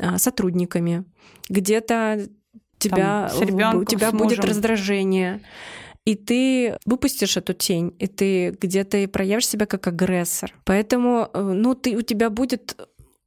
а, 0.00 0.18
сотрудниками, 0.18 1.04
где-то 1.48 2.28
тебя, 2.78 3.30
у 3.74 3.84
тебя 3.84 4.12
будет 4.12 4.44
раздражение. 4.44 5.40
и 6.04 6.14
ты 6.14 6.78
выпустишь 6.86 7.36
эту 7.36 7.52
тень, 7.52 7.94
и 7.98 8.06
ты 8.06 8.50
где-то 8.50 9.06
проявишь 9.08 9.46
себя 9.46 9.66
как 9.66 9.86
агрессор. 9.86 10.54
Поэтому, 10.64 11.28
э, 11.32 11.40
ну, 11.42 11.74
ты, 11.74 11.96
у 11.96 12.02
тебя 12.02 12.30
будет 12.30 12.80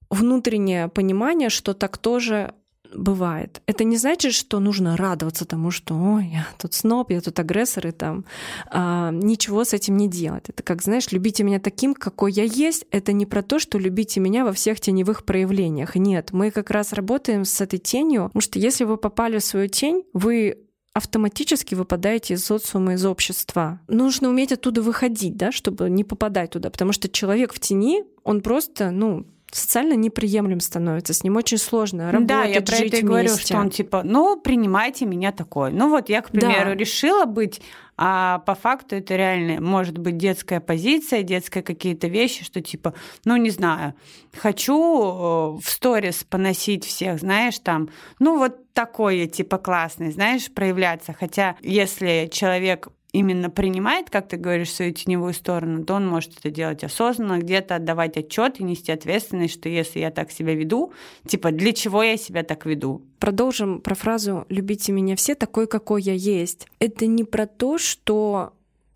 внутреннее 0.10 0.88
понимание, 0.88 1.50
что 1.50 1.74
так 1.74 1.98
тоже 1.98 2.54
бывает. 2.94 3.62
Это 3.66 3.84
не 3.84 3.98
значит, 3.98 4.34
что 4.34 4.60
нужно 4.60 4.98
радоваться 4.98 5.46
тому, 5.46 5.72
что 5.72 5.96
ой, 5.96 6.28
я 6.34 6.48
тут 6.58 6.74
сноб, 6.74 7.12
я 7.12 7.22
тут 7.22 7.40
агрессор, 7.40 7.88
и 7.88 7.92
там 7.92 8.26
а, 8.70 9.12
ничего 9.12 9.64
с 9.64 9.74
этим 9.74 9.98
не 9.98 10.08
делать. 10.08 10.46
Это 10.50 10.64
как, 10.64 10.82
знаешь, 10.82 11.12
любите 11.12 11.44
меня 11.44 11.60
таким, 11.60 11.94
какой 11.94 12.32
я 12.32 12.44
есть. 12.44 12.86
Это 12.92 13.14
не 13.14 13.26
про 13.26 13.42
то, 13.42 13.60
что 13.60 13.78
любите 13.78 14.20
меня 14.20 14.46
во 14.46 14.54
всех 14.54 14.80
теневых 14.80 15.26
проявлениях. 15.26 15.96
Нет, 15.96 16.32
мы 16.32 16.52
как 16.52 16.70
раз 16.72 16.94
работаем 16.94 17.46
с 17.46 17.62
этой 17.62 17.80
тенью, 17.80 18.26
потому 18.26 18.42
что 18.42 18.60
если 18.60 18.84
вы 18.84 18.98
попали 18.98 19.40
в 19.40 19.44
свою 19.44 19.68
тень, 19.68 20.04
вы 20.14 20.58
автоматически 20.94 21.74
выпадаете 21.74 22.34
из 22.34 22.46
социума, 22.46 22.94
из 22.94 23.06
общества. 23.06 23.80
Нужно 23.88 24.30
уметь 24.30 24.52
оттуда 24.52 24.82
выходить, 24.82 25.38
да, 25.38 25.52
чтобы 25.52 25.90
не 25.90 26.04
попадать 26.04 26.52
туда, 26.52 26.70
потому 26.70 26.92
что 26.92 27.08
человек 27.08 27.54
в 27.54 27.60
тени, 27.60 28.04
он 28.24 28.42
просто, 28.42 28.92
ну, 28.92 29.26
социально 29.52 29.94
неприемлем 29.94 30.60
становится, 30.60 31.14
с 31.14 31.24
ним 31.24 31.36
очень 31.36 31.58
сложно 31.58 32.12
работать, 32.12 32.28
Да, 32.28 32.44
я 32.46 32.62
про 32.62 32.76
жить 32.78 32.88
это 32.88 32.98
и 32.98 33.02
говорю, 33.02 33.30
вместе. 33.30 33.46
что 33.48 33.58
он 33.58 33.70
типа, 33.70 34.02
ну, 34.04 34.40
принимайте 34.40 35.06
меня 35.06 35.32
такой. 35.32 35.72
Ну 35.72 35.90
вот 35.90 36.10
я, 36.10 36.22
к 36.22 36.32
примеру, 36.32 36.70
Да. 36.72 36.76
решила 36.76 37.26
быть, 37.26 37.62
а 37.98 38.40
по 38.40 38.56
факту 38.56 38.96
это 38.96 39.16
реально 39.16 39.62
может 39.62 39.98
быть 39.98 40.18
детская 40.18 40.60
позиция, 40.62 41.22
детские 41.22 41.64
какие-то 41.64 42.08
вещи, 42.08 42.44
что 42.44 42.62
типа, 42.62 42.94
ну, 43.26 43.36
не 43.36 43.50
знаю, 43.50 43.94
хочу 44.36 44.74
э, 44.76 45.60
в 45.62 45.70
сторис 45.70 46.24
поносить 46.24 46.86
всех, 46.86 47.20
знаешь, 47.20 47.60
там, 47.60 47.90
ну, 48.20 48.38
вот 48.38 48.72
такой 48.74 49.20
я, 49.20 49.28
типа, 49.28 49.58
классный, 49.58 50.12
знаешь, 50.12 50.50
проявляться. 50.52 51.14
Хотя 51.20 51.56
если 51.62 52.30
человек 52.32 52.88
именно 53.14 53.50
принимает, 53.50 54.10
как 54.10 54.28
ты 54.28 54.38
говоришь, 54.38 54.72
свою 54.72 54.94
теневую 54.94 55.34
сторону, 55.34 55.84
то 55.84 55.96
он 55.96 56.08
может 56.08 56.38
это 56.38 56.50
делать 56.50 56.84
осознанно, 56.84 57.40
где-то 57.40 57.76
отдавать 57.76 58.18
отчет 58.18 58.60
и 58.60 58.64
нести 58.64 58.92
ответственность, 58.92 59.54
что 59.54 59.70
если 59.70 60.00
я 60.00 60.12
так 60.12 60.32
себя 60.32 60.56
веду, 60.56 60.94
типа, 61.28 61.52
для 61.52 61.74
чего 61.74 62.04
я 62.04 62.18
себя 62.18 62.44
так 62.44 62.66
веду? 62.66 63.04
Продолжим 63.20 63.82
про 63.82 63.96
фразу 63.96 64.46
«любите 64.50 64.92
меня 64.92 65.16
все 65.16 65.36
такой, 65.36 65.68
какой 65.68 66.02
я 66.02 66.14
есть». 66.14 66.68
Это 66.80 67.06
не 67.06 67.24
про 67.24 67.46
то, 67.48 67.78
что 67.78 68.54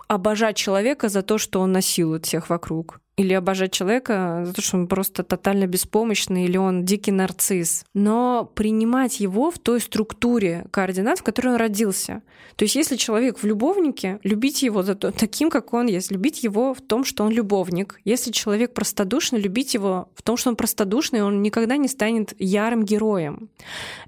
обожать 0.08 0.56
человека 0.56 1.10
за 1.10 1.22
то, 1.22 1.38
что 1.38 1.60
он 1.60 1.72
насилует 1.72 2.26
всех 2.26 2.50
вокруг. 2.50 3.00
Или 3.18 3.34
обожать 3.34 3.72
человека 3.72 4.44
за 4.46 4.54
то, 4.54 4.62
что 4.62 4.78
он 4.78 4.88
просто 4.88 5.24
тотально 5.24 5.68
беспомощный, 5.68 6.46
или 6.46 6.58
он 6.58 6.84
дикий 6.84 7.12
нарцисс. 7.12 7.86
Но 7.94 8.52
принимать 8.56 9.20
его 9.20 9.52
в 9.52 9.60
той 9.60 9.80
структуре 9.80 10.66
координат, 10.72 11.20
в 11.20 11.24
которой 11.24 11.50
он 11.50 11.56
родился. 11.56 12.22
То 12.56 12.64
есть 12.64 12.76
если 12.76 12.96
человек 12.96 13.40
в 13.40 13.46
любовнике, 13.46 14.20
любить 14.24 14.64
его 14.64 14.84
за 14.84 14.96
то, 14.96 15.12
таким, 15.12 15.50
как 15.50 15.74
он 15.74 15.88
есть, 15.88 16.12
любить 16.12 16.44
его 16.44 16.74
в 16.74 16.82
том, 16.82 17.06
что 17.06 17.24
он 17.24 17.32
любовник. 17.32 18.00
Если 18.06 18.32
человек 18.32 18.74
простодушный, 18.74 19.40
любить 19.40 19.74
его 19.74 20.10
в 20.16 20.22
том, 20.22 20.38
что 20.38 20.50
он 20.50 20.56
простодушный, 20.56 21.24
он 21.24 21.42
никогда 21.42 21.78
не 21.78 21.88
станет 21.88 22.34
ярым 22.40 22.84
героем. 22.84 23.50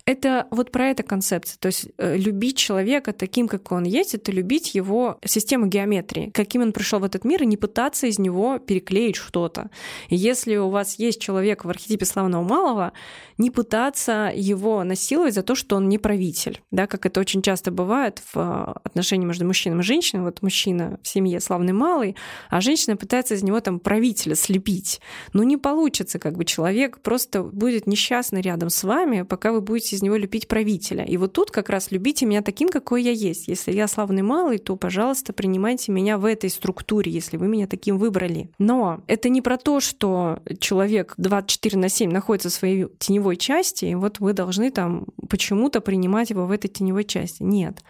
Это 0.06 0.48
вот 0.52 0.72
про 0.72 0.88
это 0.88 1.04
концепция. 1.04 1.58
То 1.60 1.67
есть 1.67 1.89
э, 1.98 2.17
любить 2.17 2.58
человека 2.58 3.12
таким, 3.12 3.48
как 3.48 3.72
он 3.72 3.84
есть, 3.84 4.15
это 4.15 4.32
любить 4.32 4.74
его 4.76 5.17
систему 5.26 5.65
геометрии, 5.65 6.32
каким 6.34 6.62
он 6.62 6.72
пришел 6.72 7.00
в 7.00 7.04
этот 7.04 7.26
мир, 7.26 7.43
и 7.43 7.46
не 7.46 7.58
пытаться 7.58 8.08
из 8.08 8.17
него 8.17 8.60
переклеить 8.60 8.97
что-то. 9.16 9.70
И 10.10 10.16
если 10.16 10.56
у 10.58 10.70
вас 10.70 11.00
есть 11.00 11.22
человек 11.22 11.66
в 11.66 11.70
архетипе 11.70 12.06
славного 12.06 12.44
малого, 12.44 12.94
не 13.38 13.52
пытаться 13.52 14.32
его 14.36 14.84
насиловать 14.84 15.34
за 15.34 15.44
то, 15.44 15.56
что 15.56 15.76
он 15.76 15.90
не 15.90 15.98
правитель, 15.98 16.62
да, 16.72 16.88
как 16.88 17.06
это 17.06 17.20
очень 17.20 17.42
часто 17.42 17.72
бывает 17.72 18.22
в 18.34 18.38
э, 18.38 18.74
отношении 18.84 19.26
между 19.26 19.46
мужчиной 19.46 19.80
и 19.80 19.84
женщиной. 19.84 20.24
Вот 20.24 20.42
мужчина 20.42 21.00
в 21.04 21.08
семье 21.08 21.40
славный 21.40 21.74
малый, 21.74 22.16
а 22.50 22.62
женщина 22.62 22.98
пытается 22.98 23.36
из 23.36 23.44
него 23.44 23.60
там 23.60 23.80
правителя 23.80 24.36
слепить. 24.36 25.00
Ну 25.34 25.44
не 25.44 25.58
получится, 25.58 26.20
как 26.20 26.36
бы 26.36 26.46
человек 26.46 27.00
просто 27.02 27.44
будет 27.44 27.88
несчастный 27.88 28.42
рядом 28.42 28.70
с 28.70 28.84
вами, 28.84 29.22
пока 29.22 29.52
вы 29.52 29.62
будете 29.62 29.96
из 29.96 30.02
него 30.02 30.16
любить 30.16 30.48
правителя. 30.48 31.04
И 31.04 31.18
вот 31.18 31.34
тут 31.34 31.52
как 31.52 31.70
раз 31.70 31.92
любите 31.92 32.26
меня 32.26 32.42
таким, 32.42 32.70
какой 32.70 33.04
я 33.04 33.12
есть. 33.12 33.48
Если 33.48 33.72
я 33.72 33.88
славный 33.88 34.24
малый, 34.24 34.58
то, 34.58 34.76
пожалуйста, 34.76 35.34
принимайте 35.34 35.92
меня 35.92 36.18
в 36.18 36.26
этой 36.26 36.50
структуре, 36.50 37.12
если 37.12 37.38
вы 37.38 37.48
меня 37.48 37.68
таким 37.68 37.98
выбрали. 37.98 38.50
Но 38.58 38.87
это 39.08 39.30
не 39.30 39.41
про 39.41 39.58
то, 39.58 39.80
что 39.80 40.39
человек 40.60 41.13
24 41.17 41.78
на 41.78 41.89
7 41.89 42.12
находится 42.12 42.50
в 42.50 42.54
своей 42.54 42.88
теневой 43.00 43.38
части, 43.38 43.86
и 43.86 43.95
вот 43.95 44.19
вы 44.19 44.34
должны 44.34 44.71
там 44.71 45.06
почему-то 45.30 45.82
принимать 45.82 46.30
его 46.30 46.45
в 46.45 46.52
этой 46.52 46.67
теневой 46.67 47.04
части. 47.04 47.43
Нет. 47.43 47.84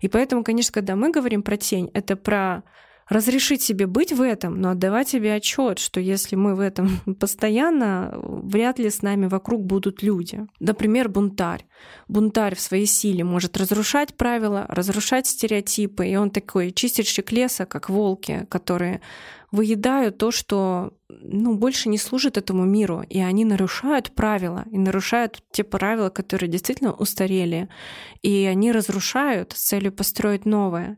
И 0.00 0.08
поэтому, 0.08 0.44
конечно, 0.44 0.72
когда 0.72 0.96
мы 0.96 1.10
говорим 1.10 1.42
про 1.42 1.56
тень, 1.56 1.90
это 1.94 2.16
про 2.16 2.62
разрешить 3.10 3.60
себе 3.60 3.86
быть 3.86 4.12
в 4.12 4.22
этом, 4.22 4.60
но 4.60 4.70
отдавать 4.70 5.08
себе 5.08 5.34
отчет, 5.34 5.78
что 5.78 6.00
если 6.00 6.36
мы 6.36 6.54
в 6.54 6.60
этом 6.60 7.00
постоянно, 7.20 8.14
вряд 8.22 8.78
ли 8.78 8.88
с 8.88 9.02
нами 9.02 9.26
вокруг 9.26 9.64
будут 9.64 10.02
люди. 10.02 10.46
Например, 10.60 11.08
бунтарь. 11.08 11.66
Бунтарь 12.08 12.54
в 12.54 12.60
своей 12.60 12.86
силе 12.86 13.24
может 13.24 13.56
разрушать 13.56 14.14
правила, 14.14 14.64
разрушать 14.68 15.26
стереотипы, 15.26 16.06
и 16.06 16.16
он 16.16 16.30
такой 16.30 16.70
чистильщик 16.70 17.32
леса, 17.32 17.66
как 17.66 17.90
волки, 17.90 18.46
которые 18.48 19.00
выедают 19.52 20.18
то, 20.18 20.30
что 20.30 20.92
ну, 21.08 21.54
больше 21.54 21.88
не 21.88 21.98
служит 21.98 22.36
этому 22.36 22.64
миру, 22.64 23.04
и 23.08 23.20
они 23.20 23.44
нарушают 23.44 24.12
правила, 24.12 24.64
и 24.70 24.78
нарушают 24.78 25.42
те 25.50 25.64
правила, 25.64 26.08
которые 26.08 26.48
действительно 26.48 26.92
устарели, 26.92 27.68
и 28.22 28.44
они 28.44 28.72
разрушают 28.72 29.52
с 29.52 29.62
целью 29.62 29.92
построить 29.92 30.46
новое. 30.46 30.96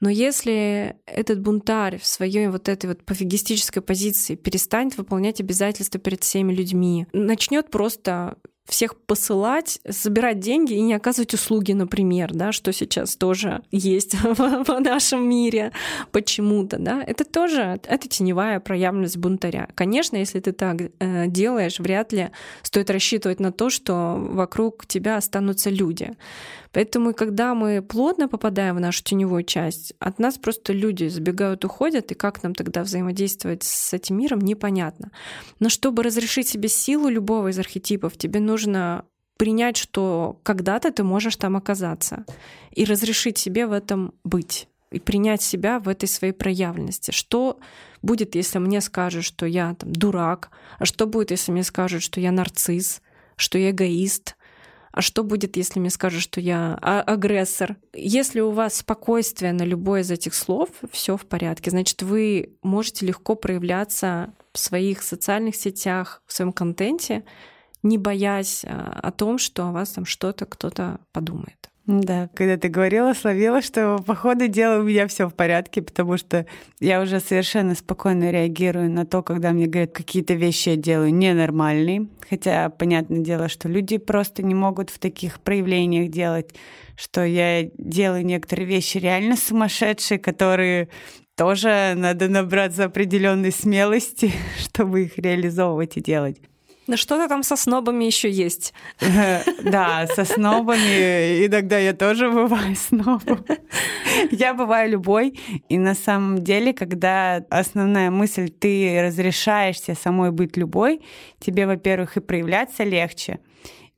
Но 0.00 0.10
если 0.10 0.96
этот 1.06 1.40
бунтарь 1.40 1.98
в 1.98 2.06
своей 2.06 2.48
вот 2.48 2.68
этой 2.68 2.86
вот 2.86 3.04
пофигистической 3.04 3.82
позиции 3.82 4.34
перестанет 4.34 4.96
выполнять 4.96 5.40
обязательства 5.40 6.00
перед 6.00 6.24
всеми 6.24 6.52
людьми, 6.52 7.06
начнет 7.12 7.70
просто 7.70 8.36
всех 8.66 8.96
посылать, 8.96 9.80
собирать 9.88 10.38
деньги 10.38 10.74
и 10.74 10.80
не 10.80 10.94
оказывать 10.94 11.34
услуги, 11.34 11.72
например, 11.72 12.32
да, 12.32 12.52
что 12.52 12.72
сейчас 12.72 13.16
тоже 13.16 13.62
есть 13.70 14.14
в, 14.22 14.34
в 14.34 14.80
нашем 14.80 15.28
мире 15.28 15.72
почему-то, 16.12 16.78
да, 16.78 17.02
это 17.02 17.24
тоже 17.24 17.80
это 17.82 18.08
теневая 18.08 18.60
проявленность 18.60 19.16
бунтаря. 19.16 19.68
Конечно, 19.74 20.16
если 20.16 20.40
ты 20.40 20.52
так 20.52 20.76
э, 20.80 21.26
делаешь, 21.26 21.80
вряд 21.80 22.12
ли 22.12 22.30
стоит 22.62 22.90
рассчитывать 22.90 23.40
на 23.40 23.52
то, 23.52 23.68
что 23.68 24.16
вокруг 24.18 24.86
тебя 24.86 25.16
останутся 25.16 25.70
люди. 25.70 26.12
Поэтому, 26.72 27.14
когда 27.14 27.54
мы 27.54 27.82
плотно 27.82 28.28
попадаем 28.28 28.76
в 28.76 28.80
нашу 28.80 29.02
теневую 29.04 29.44
часть, 29.44 29.92
от 29.98 30.18
нас 30.18 30.38
просто 30.38 30.72
люди 30.72 31.08
забегают, 31.08 31.64
уходят, 31.64 32.10
и 32.12 32.14
как 32.14 32.42
нам 32.42 32.54
тогда 32.54 32.82
взаимодействовать 32.82 33.62
с 33.62 33.92
этим 33.92 34.18
миром, 34.18 34.40
непонятно. 34.40 35.10
Но 35.60 35.68
чтобы 35.68 36.02
разрешить 36.02 36.48
себе 36.48 36.68
силу 36.68 37.08
любого 37.08 37.48
из 37.48 37.58
архетипов, 37.58 38.16
тебе 38.16 38.40
нужно 38.40 39.04
принять, 39.36 39.76
что 39.76 40.38
когда-то 40.42 40.92
ты 40.92 41.02
можешь 41.02 41.36
там 41.36 41.56
оказаться, 41.56 42.24
и 42.70 42.84
разрешить 42.84 43.38
себе 43.38 43.66
в 43.66 43.72
этом 43.72 44.14
быть 44.24 44.68
и 44.92 45.00
принять 45.00 45.42
себя 45.42 45.80
в 45.80 45.88
этой 45.88 46.06
своей 46.06 46.34
проявленности. 46.34 47.10
Что 47.10 47.58
будет, 48.02 48.34
если 48.34 48.58
мне 48.58 48.80
скажут, 48.80 49.24
что 49.24 49.46
я 49.46 49.74
там 49.74 49.92
дурак? 49.92 50.50
А 50.78 50.84
что 50.84 51.06
будет, 51.06 51.30
если 51.30 51.50
мне 51.50 51.64
скажут, 51.64 52.02
что 52.02 52.20
я 52.20 52.30
нарцисс, 52.30 53.00
что 53.36 53.58
я 53.58 53.70
эгоист? 53.70 54.36
А 54.92 55.00
что 55.00 55.24
будет, 55.24 55.56
если 55.56 55.80
мне 55.80 55.88
скажут, 55.88 56.22
что 56.22 56.40
я 56.40 56.78
а- 56.82 57.00
агрессор? 57.00 57.76
Если 57.94 58.40
у 58.40 58.50
вас 58.50 58.76
спокойствие 58.76 59.52
на 59.52 59.62
любое 59.62 60.02
из 60.02 60.10
этих 60.10 60.34
слов, 60.34 60.68
все 60.90 61.16
в 61.16 61.24
порядке. 61.24 61.70
Значит, 61.70 62.02
вы 62.02 62.56
можете 62.62 63.06
легко 63.06 63.34
проявляться 63.34 64.34
в 64.52 64.58
своих 64.58 65.02
социальных 65.02 65.56
сетях, 65.56 66.22
в 66.26 66.32
своем 66.34 66.52
контенте, 66.52 67.24
не 67.82 67.96
боясь 67.96 68.64
а, 68.64 69.00
о 69.02 69.10
том, 69.10 69.38
что 69.38 69.66
о 69.66 69.72
вас 69.72 69.90
там 69.90 70.04
что-то 70.04 70.44
кто-то 70.44 71.00
подумает. 71.10 71.71
Да, 71.86 72.28
когда 72.34 72.56
ты 72.56 72.68
говорила, 72.68 73.12
словила, 73.12 73.60
что 73.60 73.98
по 73.98 74.14
ходу 74.14 74.46
дела 74.46 74.78
у 74.78 74.84
меня 74.84 75.08
все 75.08 75.28
в 75.28 75.34
порядке, 75.34 75.82
потому 75.82 76.16
что 76.16 76.46
я 76.78 77.00
уже 77.00 77.18
совершенно 77.18 77.74
спокойно 77.74 78.30
реагирую 78.30 78.88
на 78.88 79.04
то, 79.04 79.22
когда 79.24 79.50
мне 79.50 79.66
говорят, 79.66 79.90
какие-то 79.90 80.34
вещи 80.34 80.70
я 80.70 80.76
делаю 80.76 81.12
ненормальные. 81.12 82.06
Хотя, 82.30 82.70
понятное 82.70 83.18
дело, 83.18 83.48
что 83.48 83.68
люди 83.68 83.98
просто 83.98 84.44
не 84.44 84.54
могут 84.54 84.90
в 84.90 85.00
таких 85.00 85.40
проявлениях 85.40 86.08
делать, 86.08 86.54
что 86.94 87.24
я 87.24 87.64
делаю 87.78 88.24
некоторые 88.24 88.66
вещи 88.66 88.98
реально 88.98 89.36
сумасшедшие, 89.36 90.20
которые 90.20 90.88
тоже 91.36 91.94
надо 91.96 92.28
набраться 92.28 92.84
определенной 92.84 93.50
смелости, 93.50 94.30
чтобы 94.58 95.02
их 95.02 95.18
реализовывать 95.18 95.96
и 95.96 96.00
делать. 96.00 96.38
Ну 96.88 96.96
что-то 96.96 97.28
там 97.28 97.42
со 97.42 97.56
снобами 97.56 98.04
еще 98.04 98.30
есть. 98.30 98.74
Да, 99.62 100.06
со 100.08 100.24
снобами. 100.24 101.46
Иногда 101.46 101.78
я 101.78 101.92
тоже 101.92 102.30
бываю 102.30 102.74
снобом. 102.76 103.44
Я 104.30 104.54
бываю 104.54 104.90
любой. 104.90 105.38
И 105.68 105.78
на 105.78 105.94
самом 105.94 106.38
деле, 106.38 106.72
когда 106.72 107.44
основная 107.50 108.10
мысль, 108.10 108.50
ты 108.50 109.00
разрешаешься 109.02 109.94
самой 109.94 110.32
быть 110.32 110.56
любой, 110.56 111.00
тебе, 111.38 111.66
во-первых, 111.66 112.16
и 112.16 112.20
проявляться 112.20 112.84
легче. 112.84 113.38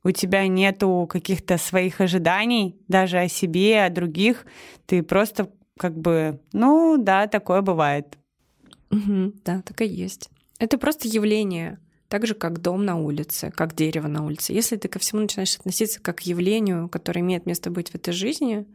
У 0.03 0.11
тебя 0.11 0.47
нету 0.47 1.07
каких-то 1.09 1.57
своих 1.57 1.99
ожиданий 1.99 2.75
даже 2.87 3.17
о 3.17 3.27
себе, 3.27 3.83
о 3.83 3.89
других. 3.89 4.45
Ты 4.85 5.01
просто 5.01 5.49
как 5.79 5.97
бы, 5.97 6.39
ну 6.53 6.97
да, 6.97 7.25
такое 7.27 7.61
бывает. 7.61 8.17
Угу, 8.91 9.33
да, 9.43 9.61
так 9.63 9.81
и 9.81 9.85
есть. 9.85 10.29
Это 10.59 10.77
просто 10.77 11.07
явление, 11.07 11.79
так 12.15 12.27
же, 12.27 12.33
как 12.33 12.61
дом 12.61 12.85
на 12.85 12.95
улице, 12.95 13.51
как 13.53 13.75
дерево 13.75 14.07
на 14.07 14.25
улице. 14.25 14.53
Если 14.53 14.77
ты 14.77 14.87
ко 14.87 14.99
всему 14.99 15.23
начинаешь 15.23 15.57
относиться 15.57 15.99
как 15.99 16.19
к 16.19 16.21
явлению, 16.21 16.87
которое 16.87 17.19
имеет 17.19 17.45
место 17.45 17.69
быть 17.69 17.89
в 17.89 17.95
этой 17.95 18.13
жизни, 18.13 18.65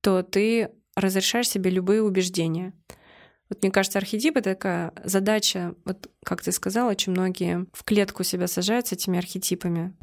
то 0.00 0.22
ты 0.22 0.70
разрешаешь 0.94 1.48
себе 1.48 1.72
любые 1.72 2.04
убеждения. 2.04 2.72
Вот 3.50 3.62
мне 3.62 3.72
кажется, 3.72 3.98
архетип— 3.98 4.36
это 4.36 4.50
такая 4.50 4.92
задача, 5.02 5.74
вот 5.84 6.08
как 6.24 6.40
ты 6.40 6.52
сказала, 6.52 6.90
очень 6.90 7.10
многие 7.10 7.66
в 7.72 7.82
клетку 7.82 8.22
себя 8.22 8.46
сажают 8.46 8.86
с 8.86 8.92
этими 8.92 9.18
архетипами. 9.18 9.96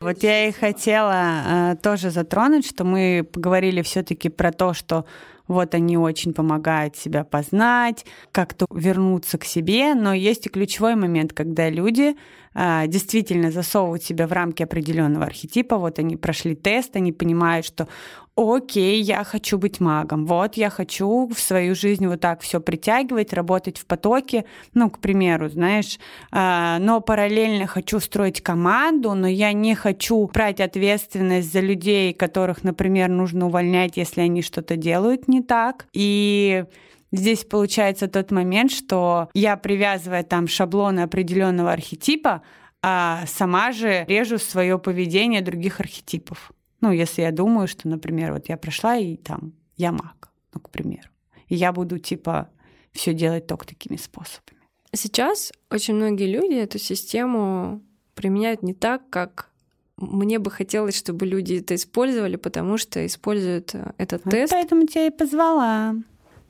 Вот 0.00 0.20
я 0.24 0.48
и 0.48 0.50
хотела 0.50 1.74
э, 1.74 1.76
тоже 1.80 2.10
затронуть, 2.10 2.66
что 2.66 2.82
мы 2.82 3.24
поговорили 3.32 3.82
все-таки 3.82 4.30
про 4.30 4.50
то, 4.50 4.74
что 4.74 5.04
вот 5.50 5.74
они 5.74 5.98
очень 5.98 6.32
помогают 6.32 6.96
себя 6.96 7.24
познать, 7.24 8.06
как-то 8.32 8.66
вернуться 8.72 9.36
к 9.36 9.44
себе, 9.44 9.94
но 9.94 10.14
есть 10.14 10.46
и 10.46 10.48
ключевой 10.48 10.94
момент, 10.94 11.32
когда 11.32 11.68
люди 11.68 12.16
а, 12.54 12.86
действительно 12.86 13.50
засовывают 13.50 14.02
себя 14.02 14.26
в 14.26 14.32
рамки 14.32 14.62
определенного 14.62 15.26
архетипа. 15.26 15.76
Вот 15.76 15.98
они 15.98 16.16
прошли 16.16 16.54
тест, 16.54 16.96
они 16.96 17.12
понимают, 17.12 17.66
что 17.66 17.88
окей, 18.36 19.02
я 19.02 19.24
хочу 19.24 19.58
быть 19.58 19.80
магом, 19.80 20.26
вот 20.26 20.56
я 20.56 20.70
хочу 20.70 21.28
в 21.28 21.38
свою 21.38 21.74
жизнь 21.74 22.06
вот 22.06 22.20
так 22.20 22.40
все 22.40 22.60
притягивать, 22.60 23.32
работать 23.32 23.78
в 23.78 23.86
потоке, 23.86 24.44
ну, 24.74 24.90
к 24.90 24.98
примеру, 24.98 25.48
знаешь, 25.48 25.98
а, 26.30 26.78
но 26.78 27.00
параллельно 27.00 27.66
хочу 27.66 28.00
строить 28.00 28.40
команду, 28.40 29.14
но 29.14 29.26
я 29.26 29.52
не 29.52 29.74
хочу 29.74 30.26
брать 30.32 30.60
ответственность 30.60 31.52
за 31.52 31.60
людей, 31.60 32.14
которых, 32.14 32.64
например, 32.64 33.08
нужно 33.08 33.46
увольнять, 33.46 33.96
если 33.96 34.22
они 34.22 34.42
что-то 34.42 34.76
делают 34.76 35.28
не 35.28 35.42
так. 35.42 35.86
И 35.92 36.64
Здесь 37.12 37.44
получается 37.44 38.06
тот 38.06 38.30
момент, 38.30 38.70
что 38.70 39.30
я 39.34 39.56
привязывая 39.56 40.22
там 40.22 40.46
шаблоны 40.46 41.00
определенного 41.00 41.72
архетипа, 41.72 42.42
а 42.82 43.24
сама 43.26 43.72
же 43.72 44.04
режу 44.06 44.38
свое 44.38 44.78
поведение 44.78 45.42
других 45.42 45.80
архетипов. 45.80 46.52
Ну, 46.80 46.92
если 46.92 47.22
я 47.22 47.32
думаю, 47.32 47.68
что, 47.68 47.88
например, 47.88 48.32
вот 48.32 48.48
я 48.48 48.56
прошла 48.56 48.96
и 48.96 49.16
там 49.16 49.52
я 49.76 49.92
маг, 49.92 50.30
ну, 50.54 50.60
к 50.60 50.70
примеру, 50.70 51.08
и 51.48 51.54
я 51.54 51.72
буду 51.72 51.98
типа 51.98 52.48
все 52.92 53.14
делать 53.14 53.46
только 53.46 53.66
такими 53.66 53.96
способами. 53.96 54.60
Сейчас 54.92 55.52
очень 55.70 55.94
многие 55.94 56.26
люди 56.26 56.54
эту 56.54 56.78
систему 56.78 57.82
применяют 58.14 58.62
не 58.62 58.74
так, 58.74 59.08
как 59.10 59.50
мне 59.96 60.38
бы 60.38 60.50
хотелось, 60.50 60.96
чтобы 60.96 61.26
люди 61.26 61.60
это 61.60 61.74
использовали, 61.74 62.36
потому 62.36 62.78
что 62.78 63.04
используют 63.04 63.74
э, 63.74 63.92
этот 63.98 64.24
вот 64.24 64.30
тест. 64.30 64.52
Поэтому 64.52 64.86
тебя 64.86 65.06
и 65.06 65.10
позвала 65.10 65.94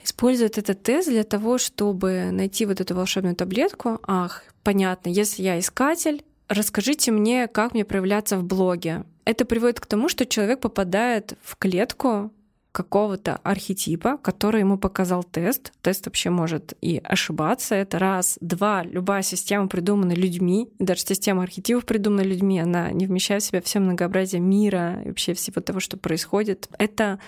используют 0.02 0.58
этот 0.58 0.82
тест 0.82 1.08
для 1.08 1.24
того, 1.24 1.58
чтобы 1.58 2.30
найти 2.32 2.66
вот 2.66 2.80
эту 2.80 2.94
волшебную 2.94 3.36
таблетку. 3.36 3.98
Ах, 4.06 4.44
понятно, 4.62 5.10
если 5.10 5.42
я 5.42 5.58
искатель, 5.58 6.24
расскажите 6.50 7.12
мне, 7.12 7.48
как 7.48 7.72
мне 7.72 7.84
проявляться 7.84 8.36
в 8.36 8.44
блоге. 8.44 9.04
Это 9.24 9.44
приводит 9.44 9.80
к 9.80 9.86
тому, 9.86 10.08
что 10.08 10.26
человек 10.26 10.60
попадает 10.60 11.38
в 11.42 11.56
клетку 11.56 12.32
какого-то 12.72 13.40
архетипа, 13.42 14.18
который 14.18 14.60
ему 14.60 14.78
показал 14.78 15.24
тест. 15.24 15.72
Тест 15.82 16.06
вообще 16.06 16.30
может 16.30 16.74
и 16.80 17.00
ошибаться. 17.02 17.74
Это 17.74 17.98
раз. 17.98 18.38
Два. 18.40 18.82
Любая 18.82 19.22
система 19.22 19.68
придумана 19.68 20.12
людьми. 20.12 20.68
Даже 20.78 21.00
система 21.00 21.42
архетипов 21.42 21.84
придумана 21.84 22.22
людьми. 22.22 22.60
Она 22.60 22.92
не 22.92 23.06
вмещает 23.06 23.42
в 23.42 23.46
себя 23.46 23.60
все 23.60 23.80
многообразие 23.80 24.40
мира 24.40 25.02
и 25.04 25.08
вообще 25.08 25.34
всего 25.34 25.60
того, 25.60 25.80
что 25.80 25.96
происходит. 25.96 26.68
Это 26.78 27.18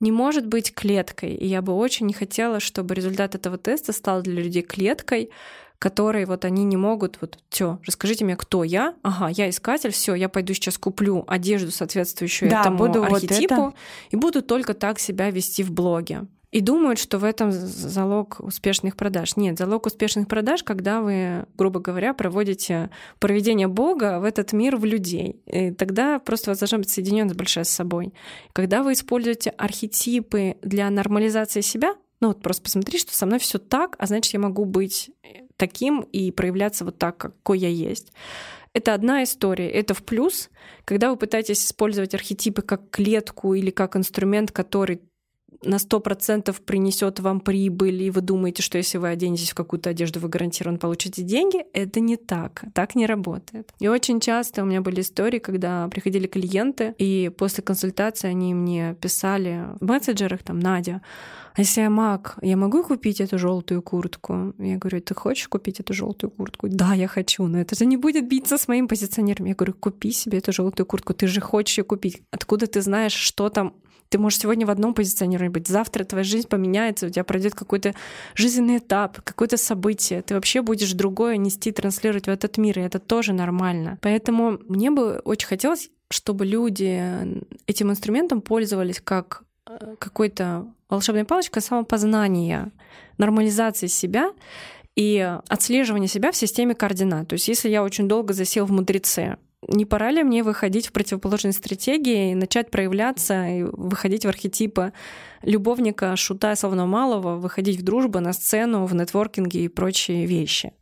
не 0.00 0.12
может 0.12 0.46
быть 0.46 0.74
клеткой. 0.74 1.34
И 1.34 1.46
я 1.46 1.60
бы 1.60 1.74
очень 1.74 2.06
не 2.06 2.14
хотела, 2.14 2.58
чтобы 2.58 2.94
результат 2.94 3.34
этого 3.34 3.58
теста 3.58 3.92
стал 3.92 4.22
для 4.22 4.42
людей 4.42 4.62
клеткой, 4.62 5.30
которые 5.80 6.26
вот 6.26 6.44
они 6.44 6.62
не 6.62 6.76
могут 6.76 7.18
вот 7.20 7.38
все, 7.48 7.80
расскажите 7.84 8.24
мне, 8.24 8.36
кто 8.36 8.62
я? 8.62 8.94
Ага, 9.02 9.28
я 9.28 9.50
искатель, 9.50 9.90
все, 9.90 10.14
я 10.14 10.28
пойду 10.28 10.54
сейчас 10.54 10.78
куплю 10.78 11.24
одежду 11.26 11.72
соответствующую 11.72 12.50
да, 12.50 12.60
этому 12.60 12.78
буду 12.78 13.02
архетипу 13.02 13.54
вот 13.54 13.70
это... 13.70 13.78
и 14.10 14.16
буду 14.16 14.42
только 14.42 14.74
так 14.74 15.00
себя 15.00 15.30
вести 15.30 15.64
в 15.64 15.72
блоге 15.72 16.26
и 16.50 16.60
думают, 16.60 16.98
что 16.98 17.18
в 17.18 17.24
этом 17.24 17.52
залог 17.52 18.40
успешных 18.40 18.96
продаж. 18.96 19.36
Нет, 19.36 19.56
залог 19.56 19.86
успешных 19.86 20.26
продаж, 20.26 20.64
когда 20.64 21.00
вы, 21.00 21.46
грубо 21.56 21.80
говоря, 21.80 22.12
проводите 22.12 22.90
проведение 23.20 23.68
Бога 23.68 24.18
в 24.18 24.24
этот 24.24 24.52
мир 24.52 24.76
в 24.76 24.84
людей. 24.84 25.40
И 25.46 25.70
тогда 25.70 26.18
просто 26.18 26.50
у 26.50 26.52
вас 26.52 26.58
должна 26.58 26.78
быть 26.78 26.90
соединенность 26.90 27.36
большая 27.36 27.64
с 27.64 27.70
собой. 27.70 28.12
Когда 28.52 28.82
вы 28.82 28.94
используете 28.94 29.50
архетипы 29.50 30.56
для 30.62 30.90
нормализации 30.90 31.60
себя, 31.60 31.94
ну 32.20 32.28
вот 32.28 32.42
просто 32.42 32.62
посмотри, 32.62 32.98
что 32.98 33.14
со 33.14 33.26
мной 33.26 33.38
все 33.38 33.58
так, 33.58 33.96
а 33.98 34.06
значит, 34.06 34.32
я 34.32 34.40
могу 34.40 34.64
быть 34.64 35.10
таким 35.56 36.00
и 36.00 36.30
проявляться 36.30 36.84
вот 36.84 36.98
так, 36.98 37.16
какой 37.16 37.58
я 37.58 37.68
есть. 37.68 38.12
Это 38.72 38.94
одна 38.94 39.24
история, 39.24 39.68
это 39.68 39.94
в 39.94 40.04
плюс. 40.04 40.48
Когда 40.84 41.10
вы 41.10 41.16
пытаетесь 41.16 41.64
использовать 41.64 42.14
архетипы 42.14 42.62
как 42.62 42.90
клетку 42.90 43.54
или 43.54 43.70
как 43.70 43.96
инструмент, 43.96 44.52
который 44.52 45.02
на 45.62 45.76
100% 45.76 46.54
принесет 46.64 47.20
вам 47.20 47.40
прибыль, 47.40 48.02
и 48.02 48.10
вы 48.10 48.20
думаете, 48.20 48.62
что 48.62 48.78
если 48.78 48.98
вы 48.98 49.08
оденетесь 49.08 49.50
в 49.50 49.54
какую-то 49.54 49.90
одежду, 49.90 50.20
вы 50.20 50.28
гарантированно 50.28 50.78
получите 50.78 51.22
деньги, 51.22 51.64
это 51.72 52.00
не 52.00 52.16
так. 52.16 52.64
Так 52.74 52.94
не 52.94 53.06
работает. 53.06 53.72
И 53.78 53.88
очень 53.88 54.20
часто 54.20 54.62
у 54.62 54.66
меня 54.66 54.80
были 54.80 55.00
истории, 55.00 55.38
когда 55.38 55.88
приходили 55.88 56.26
клиенты, 56.26 56.94
и 56.98 57.30
после 57.36 57.62
консультации 57.62 58.28
они 58.28 58.54
мне 58.54 58.96
писали 59.00 59.66
в 59.80 59.84
мессенджерах, 59.84 60.42
там, 60.42 60.58
Надя, 60.58 61.02
а 61.54 61.62
если 61.62 61.82
я 61.82 61.90
маг, 61.90 62.38
я 62.42 62.56
могу 62.56 62.82
купить 62.82 63.20
эту 63.20 63.38
желтую 63.38 63.82
куртку? 63.82 64.54
Я 64.58 64.76
говорю, 64.76 65.00
ты 65.00 65.14
хочешь 65.14 65.48
купить 65.48 65.80
эту 65.80 65.92
желтую 65.92 66.30
куртку? 66.30 66.68
Да, 66.68 66.94
я 66.94 67.08
хочу, 67.08 67.46
но 67.46 67.60
это 67.60 67.74
же 67.74 67.86
не 67.86 67.96
будет 67.96 68.28
биться 68.28 68.56
с 68.56 68.68
моим 68.68 68.88
позиционером. 68.88 69.46
Я 69.46 69.54
говорю, 69.54 69.74
купи 69.74 70.12
себе 70.12 70.38
эту 70.38 70.52
желтую 70.52 70.86
куртку, 70.86 71.12
ты 71.12 71.26
же 71.26 71.40
хочешь 71.40 71.78
ее 71.78 71.84
купить. 71.84 72.22
Откуда 72.30 72.66
ты 72.66 72.80
знаешь, 72.82 73.12
что 73.12 73.48
там 73.48 73.74
ты 74.10 74.18
можешь 74.18 74.40
сегодня 74.40 74.66
в 74.66 74.70
одном 74.70 74.92
позиционировании 74.92 75.52
быть, 75.52 75.68
завтра 75.68 76.04
твоя 76.04 76.24
жизнь 76.24 76.48
поменяется, 76.48 77.06
у 77.06 77.10
тебя 77.10 77.22
пройдет 77.22 77.54
какой-то 77.54 77.94
жизненный 78.34 78.78
этап, 78.78 79.20
какое-то 79.22 79.56
событие. 79.56 80.20
Ты 80.22 80.34
вообще 80.34 80.62
будешь 80.62 80.92
другое 80.92 81.36
нести, 81.36 81.70
транслировать 81.70 82.26
в 82.26 82.30
этот 82.30 82.58
мир, 82.58 82.80
и 82.80 82.82
это 82.82 82.98
тоже 82.98 83.32
нормально. 83.32 83.98
Поэтому 84.02 84.58
мне 84.68 84.90
бы 84.90 85.20
очень 85.24 85.46
хотелось, 85.46 85.90
чтобы 86.10 86.44
люди 86.44 87.00
этим 87.68 87.90
инструментом 87.90 88.40
пользовались 88.40 89.00
как 89.00 89.44
э, 89.68 89.94
какой-то 90.00 90.66
волшебной 90.88 91.24
палочкой 91.24 91.62
самопознания, 91.62 92.72
нормализации 93.16 93.86
себя 93.86 94.32
и 94.96 95.38
отслеживания 95.46 96.08
себя 96.08 96.32
в 96.32 96.36
системе 96.36 96.74
координат. 96.74 97.28
То 97.28 97.34
есть 97.34 97.46
если 97.46 97.68
я 97.68 97.84
очень 97.84 98.08
долго 98.08 98.34
засел 98.34 98.66
в 98.66 98.72
мудреце, 98.72 99.36
не 99.68 99.84
пора 99.84 100.10
ли 100.10 100.22
мне 100.22 100.42
выходить 100.42 100.88
в 100.88 100.92
противоположные 100.92 101.52
стратегии 101.52 102.32
и 102.32 102.34
начать 102.34 102.70
проявляться 102.70 103.46
и 103.46 103.62
выходить 103.62 104.24
в 104.24 104.28
архетипы 104.28 104.92
любовника, 105.42 106.16
шута, 106.16 106.56
словно 106.56 106.86
малого, 106.86 107.36
выходить 107.36 107.78
в 107.78 107.82
дружбу, 107.82 108.20
на 108.20 108.32
сцену, 108.32 108.86
в 108.86 108.94
нетворкинге 108.94 109.64
и 109.64 109.68
прочие 109.68 110.26
вещи. 110.26 110.72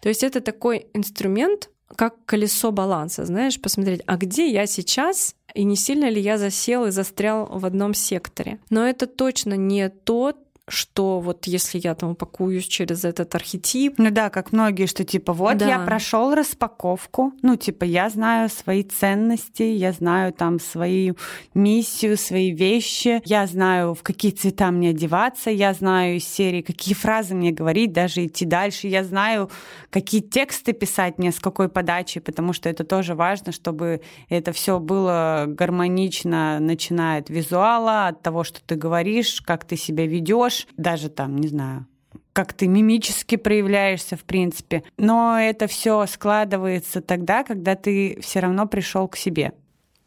То 0.00 0.08
есть 0.08 0.22
это 0.22 0.40
такой 0.40 0.86
инструмент, 0.94 1.70
как 1.96 2.24
колесо 2.26 2.70
баланса, 2.70 3.24
знаешь, 3.24 3.60
посмотреть, 3.60 4.02
а 4.06 4.16
где 4.16 4.50
я 4.50 4.66
сейчас, 4.66 5.34
и 5.54 5.64
не 5.64 5.76
сильно 5.76 6.08
ли 6.08 6.20
я 6.20 6.38
засел 6.38 6.86
и 6.86 6.90
застрял 6.90 7.46
в 7.46 7.64
одном 7.64 7.94
секторе. 7.94 8.58
Но 8.68 8.86
это 8.86 9.06
точно 9.06 9.54
не 9.54 9.88
тот 9.88 10.36
что 10.68 11.20
вот 11.20 11.46
если 11.46 11.80
я 11.82 11.94
там 11.94 12.10
упакуюсь 12.10 12.66
через 12.66 13.04
этот 13.04 13.34
архетип. 13.34 13.94
Ну 13.98 14.10
да, 14.10 14.30
как 14.30 14.52
многие, 14.52 14.86
что 14.86 15.04
типа 15.04 15.32
вот 15.32 15.58
да. 15.58 15.68
я 15.68 15.78
прошел 15.80 16.34
распаковку, 16.34 17.32
ну 17.42 17.56
типа 17.56 17.84
я 17.84 18.08
знаю 18.10 18.48
свои 18.48 18.82
ценности, 18.82 19.62
я 19.62 19.92
знаю 19.92 20.32
там 20.32 20.60
свою 20.60 21.16
миссию, 21.54 22.16
свои 22.16 22.50
вещи, 22.50 23.22
я 23.24 23.46
знаю 23.46 23.94
в 23.94 24.02
какие 24.02 24.32
цвета 24.32 24.70
мне 24.70 24.90
одеваться, 24.90 25.50
я 25.50 25.72
знаю 25.74 26.16
из 26.16 26.24
серии 26.24 26.62
какие 26.62 26.94
фразы 26.94 27.34
мне 27.34 27.50
говорить, 27.50 27.92
даже 27.92 28.26
идти 28.26 28.44
дальше, 28.44 28.88
я 28.88 29.04
знаю 29.04 29.50
какие 29.90 30.20
тексты 30.20 30.72
писать 30.72 31.18
мне 31.18 31.32
с 31.32 31.40
какой 31.40 31.68
подачей, 31.68 32.20
потому 32.20 32.52
что 32.52 32.68
это 32.68 32.84
тоже 32.84 33.14
важно, 33.14 33.52
чтобы 33.52 34.00
это 34.28 34.52
все 34.52 34.78
было 34.78 35.44
гармонично, 35.48 36.58
начиная 36.60 37.20
от 37.20 37.30
визуала, 37.30 38.08
от 38.08 38.22
того, 38.22 38.44
что 38.44 38.60
ты 38.64 38.74
говоришь, 38.74 39.40
как 39.40 39.64
ты 39.64 39.76
себя 39.76 40.06
ведешь 40.06 40.57
можешь 40.58 40.66
даже 40.76 41.08
там, 41.08 41.36
не 41.36 41.48
знаю, 41.48 41.86
как 42.32 42.52
ты 42.52 42.68
мимически 42.68 43.36
проявляешься, 43.36 44.16
в 44.16 44.24
принципе. 44.24 44.82
Но 44.96 45.38
это 45.38 45.66
все 45.66 46.06
складывается 46.06 47.00
тогда, 47.00 47.44
когда 47.44 47.74
ты 47.74 48.18
все 48.22 48.40
равно 48.40 48.66
пришел 48.66 49.08
к 49.08 49.16
себе. 49.16 49.52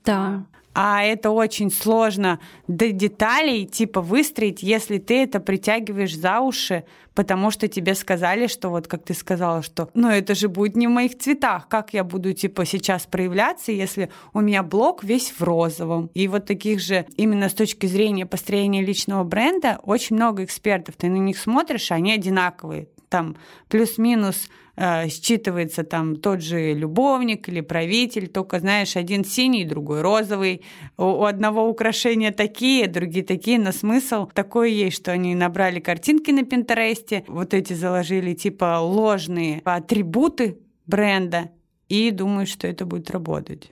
Да. 0.06 0.46
А 0.74 1.04
это 1.04 1.32
очень 1.32 1.70
сложно 1.70 2.40
до 2.68 2.92
деталей, 2.92 3.66
типа, 3.66 4.02
выстроить, 4.02 4.64
если 4.64 5.00
ты 5.00 5.24
это 5.24 5.40
притягиваешь 5.40 6.16
за 6.16 6.40
уши, 6.40 6.86
потому 7.14 7.52
что 7.52 7.68
тебе 7.68 7.94
сказали, 7.94 8.48
что 8.48 8.70
вот 8.70 8.88
как 8.88 9.04
ты 9.04 9.14
сказала, 9.14 9.64
что 9.64 9.90
ну 9.94 10.10
это 10.10 10.34
же 10.34 10.48
будет 10.48 10.78
не 10.78 10.88
в 10.88 10.92
моих 10.92 11.18
цветах, 11.18 11.68
как 11.68 11.94
я 11.94 12.04
буду, 12.06 12.32
типа, 12.34 12.66
сейчас 12.66 13.06
проявляться, 13.06 13.72
если 13.74 14.10
у 14.34 14.40
меня 14.40 14.64
блог 14.64 15.04
весь 15.04 15.32
в 15.32 15.44
розовом. 15.44 16.10
И 16.14 16.28
вот 16.30 16.46
таких 16.46 16.80
же, 16.80 17.06
именно 17.18 17.50
с 17.50 17.54
точки 17.54 17.86
зрения 17.86 18.26
построения 18.26 18.82
личного 18.82 19.24
бренда, 19.26 19.80
очень 19.84 20.16
много 20.16 20.44
экспертов. 20.46 20.96
Ты 20.96 21.10
на 21.10 21.18
них 21.18 21.38
смотришь, 21.38 21.92
они 21.92 22.14
одинаковые 22.14 22.88
там 23.12 23.36
плюс-минус 23.68 24.50
э, 24.76 25.08
считывается 25.08 25.84
там 25.84 26.16
тот 26.16 26.42
же 26.42 26.74
любовник 26.74 27.50
или 27.50 27.62
правитель, 27.62 28.28
только, 28.28 28.60
знаешь, 28.60 28.96
один 28.96 29.24
синий, 29.26 29.66
другой 29.66 30.02
розовый. 30.02 30.64
У, 30.98 31.04
у 31.04 31.24
одного 31.26 31.68
украшения 31.70 32.32
такие, 32.32 32.88
другие 32.88 33.26
такие, 33.26 33.60
но 33.60 33.72
смысл 33.72 34.28
такой 34.34 34.72
есть, 34.72 34.98
что 34.98 35.12
они 35.12 35.36
набрали 35.36 35.80
картинки 35.80 36.32
на 36.32 36.44
Пинтересте, 36.44 37.24
вот 37.28 37.54
эти 37.54 37.74
заложили 37.74 38.34
типа 38.34 38.80
ложные 38.80 39.62
атрибуты 39.66 40.58
бренда 40.88 41.52
и 41.90 42.12
думают, 42.12 42.50
что 42.50 42.68
это 42.68 42.86
будет 42.86 43.12
работать. 43.12 43.72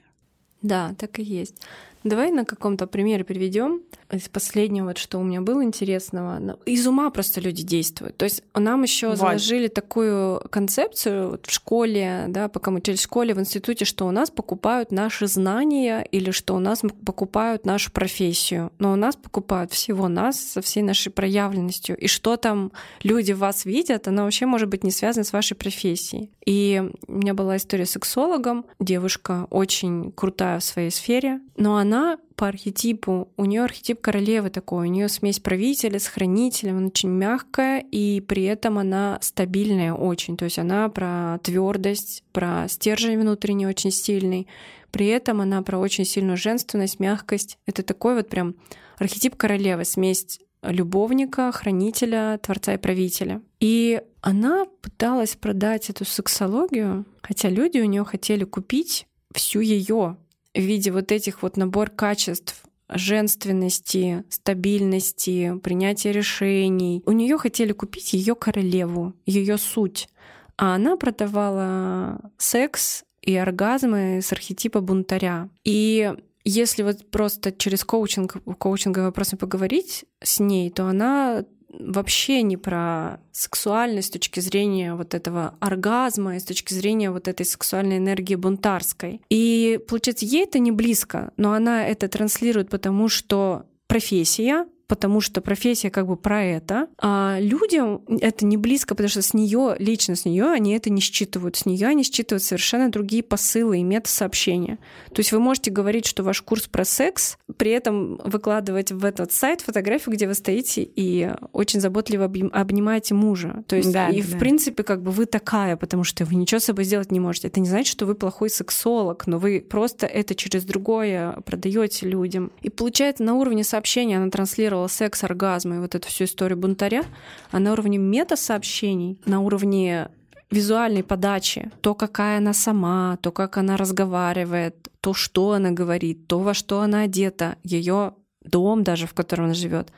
Да, 0.62 0.94
так 0.98 1.20
и 1.20 1.24
есть. 1.24 1.56
Давай 2.04 2.32
на 2.32 2.46
каком-то 2.46 2.88
примере 2.88 3.24
приведем 3.24 3.82
из 4.12 4.30
последнего, 4.30 4.88
вот, 4.88 4.98
что 4.98 5.20
у 5.20 5.24
меня 5.24 5.42
было 5.42 5.64
интересного. 5.64 6.40
Ну, 6.40 6.60
из 6.66 6.88
ума 6.88 7.10
просто 7.10 7.42
люди 7.42 7.64
действуют. 7.64 8.18
То 8.18 8.26
есть 8.26 8.44
нам 8.56 8.84
еще 8.84 9.10
вот. 9.10 9.18
заложили 9.18 9.68
такую 9.68 10.40
концепцию 10.50 11.32
вот 11.32 11.46
в 11.46 11.52
школе, 11.52 12.26
да, 12.30 12.48
пока 12.48 12.72
мы 12.72 12.78
учились 12.78 13.00
в 13.00 13.04
школе, 13.04 13.34
в 13.34 13.40
институте, 13.40 13.86
что 13.86 14.08
у 14.08 14.12
нас 14.12 14.32
покупают 14.32 14.92
наши 14.92 15.28
знания 15.28 16.02
или 16.12 16.32
что 16.32 16.56
у 16.56 16.60
нас 16.60 16.82
покупают 17.06 17.66
нашу 17.66 17.92
профессию. 17.92 18.72
Но 18.80 18.94
у 18.94 18.96
нас 18.96 19.16
покупают 19.16 19.72
всего 19.72 20.08
нас 20.08 20.40
со 20.40 20.62
всей 20.62 20.84
нашей 20.84 21.12
проявленностью. 21.12 21.98
И 21.98 22.08
что 22.08 22.38
там 22.38 22.72
люди 23.04 23.34
в 23.34 23.40
вас 23.40 23.66
видят, 23.66 24.08
оно 24.08 24.24
вообще 24.24 24.46
может 24.46 24.70
быть 24.70 24.84
не 24.84 24.92
связано 24.92 25.24
с 25.24 25.34
вашей 25.34 25.56
профессией. 25.56 26.32
И 26.46 26.82
у 27.08 27.14
меня 27.14 27.34
была 27.34 27.58
история 27.58 27.86
с 27.86 27.92
сексологом. 27.92 28.66
Девушка 28.80 29.46
очень 29.50 30.12
крутая 30.12 30.60
в 30.60 30.64
своей 30.64 30.90
сфере, 30.90 31.42
но 31.58 31.78
она 31.78 31.89
она 31.90 32.20
по 32.36 32.48
архетипу, 32.48 33.30
у 33.36 33.46
нее 33.46 33.64
архетип 33.64 34.00
королевы 34.00 34.52
такой, 34.52 34.88
у 34.88 34.92
нее 34.92 35.10
смесь 35.10 35.40
правителя 35.40 36.00
с 36.00 36.06
хранителем, 36.08 36.78
она 36.78 36.88
очень 36.88 37.10
мягкая, 37.10 37.84
и 37.92 38.22
при 38.22 38.44
этом 38.44 38.78
она 38.78 39.18
стабильная 39.22 39.94
очень. 39.94 40.38
То 40.38 40.46
есть 40.46 40.60
она 40.60 40.88
про 40.90 41.40
твердость, 41.44 42.24
про 42.32 42.68
стержень 42.70 43.20
внутренний 43.20 43.66
очень 43.66 43.92
сильный. 43.92 44.48
При 44.92 45.08
этом 45.08 45.42
она 45.42 45.62
про 45.64 45.80
очень 45.80 46.06
сильную 46.06 46.38
женственность, 46.38 47.00
мягкость. 47.00 47.58
Это 47.66 47.82
такой 47.82 48.16
вот 48.16 48.30
прям 48.30 48.56
архетип 49.00 49.36
королевы, 49.36 49.84
смесь 49.84 50.40
любовника, 50.62 51.52
хранителя, 51.52 52.40
творца 52.42 52.76
и 52.76 52.78
правителя. 52.78 53.42
И 53.60 54.02
она 54.22 54.66
пыталась 54.82 55.36
продать 55.36 55.90
эту 55.90 56.06
сексологию, 56.06 57.06
хотя 57.22 57.50
люди 57.50 57.80
у 57.80 57.86
нее 57.86 58.04
хотели 58.04 58.44
купить 58.44 59.08
всю 59.34 59.62
ее 59.62 60.18
в 60.54 60.60
виде 60.60 60.92
вот 60.92 61.12
этих 61.12 61.42
вот 61.42 61.58
набор 61.58 61.90
качеств 61.90 62.64
женственности, 62.92 64.24
стабильности, 64.30 65.58
принятия 65.64 66.12
решений. 66.12 67.04
У 67.06 67.12
нее 67.12 67.38
хотели 67.38 67.72
купить 67.72 68.14
ее 68.14 68.36
королеву, 68.36 69.14
ее 69.26 69.58
суть. 69.58 70.10
А 70.58 70.76
она 70.76 70.98
продавала 70.98 72.20
секс 72.38 73.04
и 73.22 73.36
оргазмы 73.36 74.22
с 74.22 74.32
архетипа 74.32 74.82
бунтаря. 74.82 75.50
И 75.64 76.14
если 76.44 76.84
вот 76.84 77.10
просто 77.12 77.52
через 77.52 77.84
коучинг, 77.84 78.38
коучинговые 78.58 79.10
вопросы 79.10 79.38
поговорить 79.38 80.06
с 80.22 80.40
ней, 80.40 80.70
то 80.72 80.86
она 80.86 81.46
вообще 81.72 82.42
не 82.42 82.58
про 82.58 83.20
сексуальность 83.32 84.10
с 84.10 84.12
точки 84.12 84.40
зрения 84.40 84.96
вот 84.96 85.14
этого 85.14 85.56
оргазма 85.60 86.36
и 86.36 86.40
с 86.40 86.44
точки 86.44 86.74
зрения 86.74 87.12
вот 87.12 87.28
этой 87.28 87.46
сексуальной 87.46 87.98
энергии 87.98 88.36
бунтарской. 88.36 89.22
И 89.30 89.80
получается, 89.88 90.26
ей 90.26 90.44
это 90.44 90.60
не 90.60 90.72
близко, 90.72 91.32
но 91.38 91.54
она 91.54 91.88
это 91.88 92.08
транслирует, 92.08 92.70
потому 92.70 93.08
что 93.08 93.66
профессия, 93.88 94.66
потому 94.90 95.22
что 95.22 95.40
профессия 95.40 95.92
как 95.92 96.08
бы 96.08 96.18
про 96.18 96.44
это, 96.44 96.88
а 96.98 97.38
людям 97.40 98.02
это 98.08 98.44
не 98.44 98.58
близко, 98.58 98.96
потому 98.96 99.08
что 99.08 99.22
с 99.22 99.36
нее, 99.36 99.76
лично 99.78 100.16
с 100.16 100.26
нее 100.26 100.48
они 100.48 100.74
это 100.74 100.90
не 100.90 101.00
считывают. 101.00 101.56
С 101.56 101.66
нее 101.68 101.88
они 101.88 102.04
считывают 102.04 102.44
совершенно 102.44 102.90
другие 102.90 103.22
посылы 103.22 103.80
и 103.80 103.84
мета-сообщения. 103.84 104.80
То 105.14 105.20
есть 105.20 105.32
вы 105.32 105.40
можете 105.40 105.70
говорить, 105.70 106.08
что 106.08 106.24
ваш 106.24 106.42
курс 106.42 106.68
про 106.68 106.86
секс, 106.86 107.38
при 107.56 107.70
этом 107.70 108.20
выкладывать 108.24 108.92
в 108.92 109.06
этот 109.06 109.32
сайт 109.32 109.62
фотографию, 109.62 110.16
где 110.16 110.28
вы 110.28 110.34
стоите 110.34 110.82
и 110.84 111.32
очень 111.54 111.80
заботливо 111.82 112.26
обнимаете 112.26 113.14
мужа. 113.14 113.64
То 113.68 113.76
есть 113.76 113.92
да, 113.92 114.10
и 114.10 114.24
да. 114.24 114.28
в 114.28 114.40
принципе 114.40 114.82
как 114.82 115.04
бы 115.04 115.12
вы 115.12 115.28
такая, 115.28 115.78
потому 115.78 116.04
что 116.04 116.26
вы 116.26 116.34
ничего 116.34 116.60
с 116.60 116.64
собой 116.64 116.86
сделать 116.86 117.12
не 117.12 117.20
можете. 117.20 117.48
Это 117.48 117.60
не 117.60 117.70
значит, 117.70 117.92
что 117.92 118.08
вы 118.08 118.16
плохой 118.16 118.50
сексолог, 118.50 119.28
но 119.28 119.38
вы 119.38 119.62
просто 119.62 120.08
это 120.08 120.34
через 120.34 120.66
другое 120.66 121.34
продаете 121.46 122.08
людям. 122.08 122.52
И 122.64 122.72
получается 122.72 123.22
на 123.22 123.36
уровне 123.36 123.64
сообщения 123.64 124.18
она 124.18 124.32
транслировала 124.32 124.79
транслировала 124.80 124.88
секс, 124.88 125.24
оргазм 125.24 125.74
и 125.74 125.80
вот 125.80 125.96
эту 125.96 126.08
всю 126.08 126.26
историю 126.26 126.58
бунтаря, 126.58 127.04
а 127.52 127.60
на 127.60 127.74
уровне 127.74 127.98
мета-сообщений, 127.98 129.18
на 129.26 129.42
уровне 129.42 130.10
визуальной 130.52 131.04
подачи, 131.04 131.72
то, 131.82 131.94
какая 131.94 132.38
она 132.38 132.54
сама, 132.54 133.18
то, 133.22 133.32
как 133.32 133.58
она 133.58 133.78
разговаривает, 133.78 134.90
то, 135.02 135.14
что 135.14 135.52
она 135.52 135.72
говорит, 135.72 136.28
то, 136.28 136.40
во 136.40 136.54
что 136.54 136.82
она 136.82 137.04
одета, 137.04 137.56
ее 137.64 138.14
дом 138.44 138.84
даже, 138.84 139.06
в 139.06 139.14
котором 139.14 139.46
она 139.46 139.54
живет, 139.54 139.92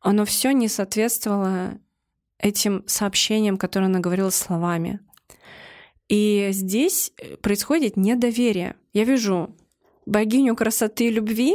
оно 0.00 0.24
все 0.24 0.52
не 0.52 0.68
соответствовало 0.68 1.78
этим 2.38 2.82
сообщениям, 2.86 3.56
которые 3.56 3.86
она 3.86 4.00
говорила 4.00 4.30
словами. 4.30 5.00
И 6.10 6.50
здесь 6.52 7.12
происходит 7.40 7.96
недоверие. 7.96 8.74
Я 8.92 9.04
вижу 9.04 9.48
богиню 10.06 10.54
красоты 10.54 11.06
и 11.06 11.10
любви, 11.10 11.54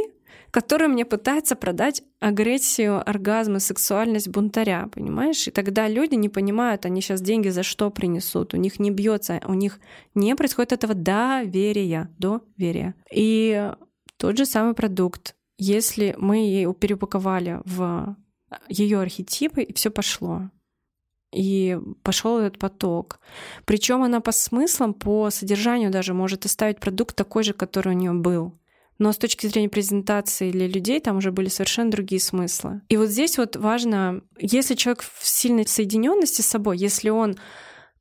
который 0.50 0.88
мне 0.88 1.04
пытается 1.04 1.56
продать 1.56 2.02
агрессию, 2.20 3.08
оргазм 3.08 3.56
и 3.56 3.60
сексуальность 3.60 4.28
бунтаря, 4.28 4.88
понимаешь? 4.92 5.46
И 5.48 5.50
тогда 5.50 5.88
люди 5.88 6.14
не 6.14 6.28
понимают, 6.28 6.86
они 6.86 7.00
сейчас 7.00 7.20
деньги 7.20 7.48
за 7.48 7.62
что 7.62 7.90
принесут, 7.90 8.54
у 8.54 8.56
них 8.56 8.78
не 8.80 8.90
бьется, 8.90 9.40
у 9.46 9.54
них 9.54 9.78
не 10.14 10.34
происходит 10.34 10.72
этого 10.72 10.94
доверия, 10.94 12.10
доверия. 12.18 12.94
И 13.12 13.72
тот 14.16 14.36
же 14.36 14.46
самый 14.46 14.74
продукт, 14.74 15.34
если 15.58 16.14
мы 16.18 16.38
ее 16.38 16.74
переупаковали 16.74 17.60
в 17.64 18.16
ее 18.68 19.00
архетипы, 19.00 19.62
и 19.62 19.72
все 19.72 19.90
пошло. 19.90 20.50
И 21.32 21.78
пошел 22.02 22.38
этот 22.38 22.58
поток. 22.58 23.20
Причем 23.64 24.02
она 24.02 24.20
по 24.20 24.32
смыслам, 24.32 24.94
по 24.94 25.30
содержанию 25.30 25.90
даже 25.90 26.12
может 26.12 26.44
оставить 26.44 26.80
продукт 26.80 27.14
такой 27.14 27.44
же, 27.44 27.52
который 27.52 27.94
у 27.94 27.96
нее 27.96 28.12
был 28.12 28.59
но 29.00 29.12
с 29.12 29.18
точки 29.18 29.46
зрения 29.46 29.70
презентации 29.70 30.52
для 30.52 30.68
людей 30.68 31.00
там 31.00 31.16
уже 31.16 31.32
были 31.32 31.48
совершенно 31.48 31.90
другие 31.90 32.20
смыслы. 32.20 32.82
И 32.90 32.98
вот 32.98 33.08
здесь 33.08 33.38
вот 33.38 33.56
важно, 33.56 34.20
если 34.38 34.74
человек 34.74 35.02
в 35.02 35.26
сильной 35.26 35.66
соединенности 35.66 36.42
с 36.42 36.46
собой, 36.46 36.76
если 36.76 37.08
он 37.08 37.36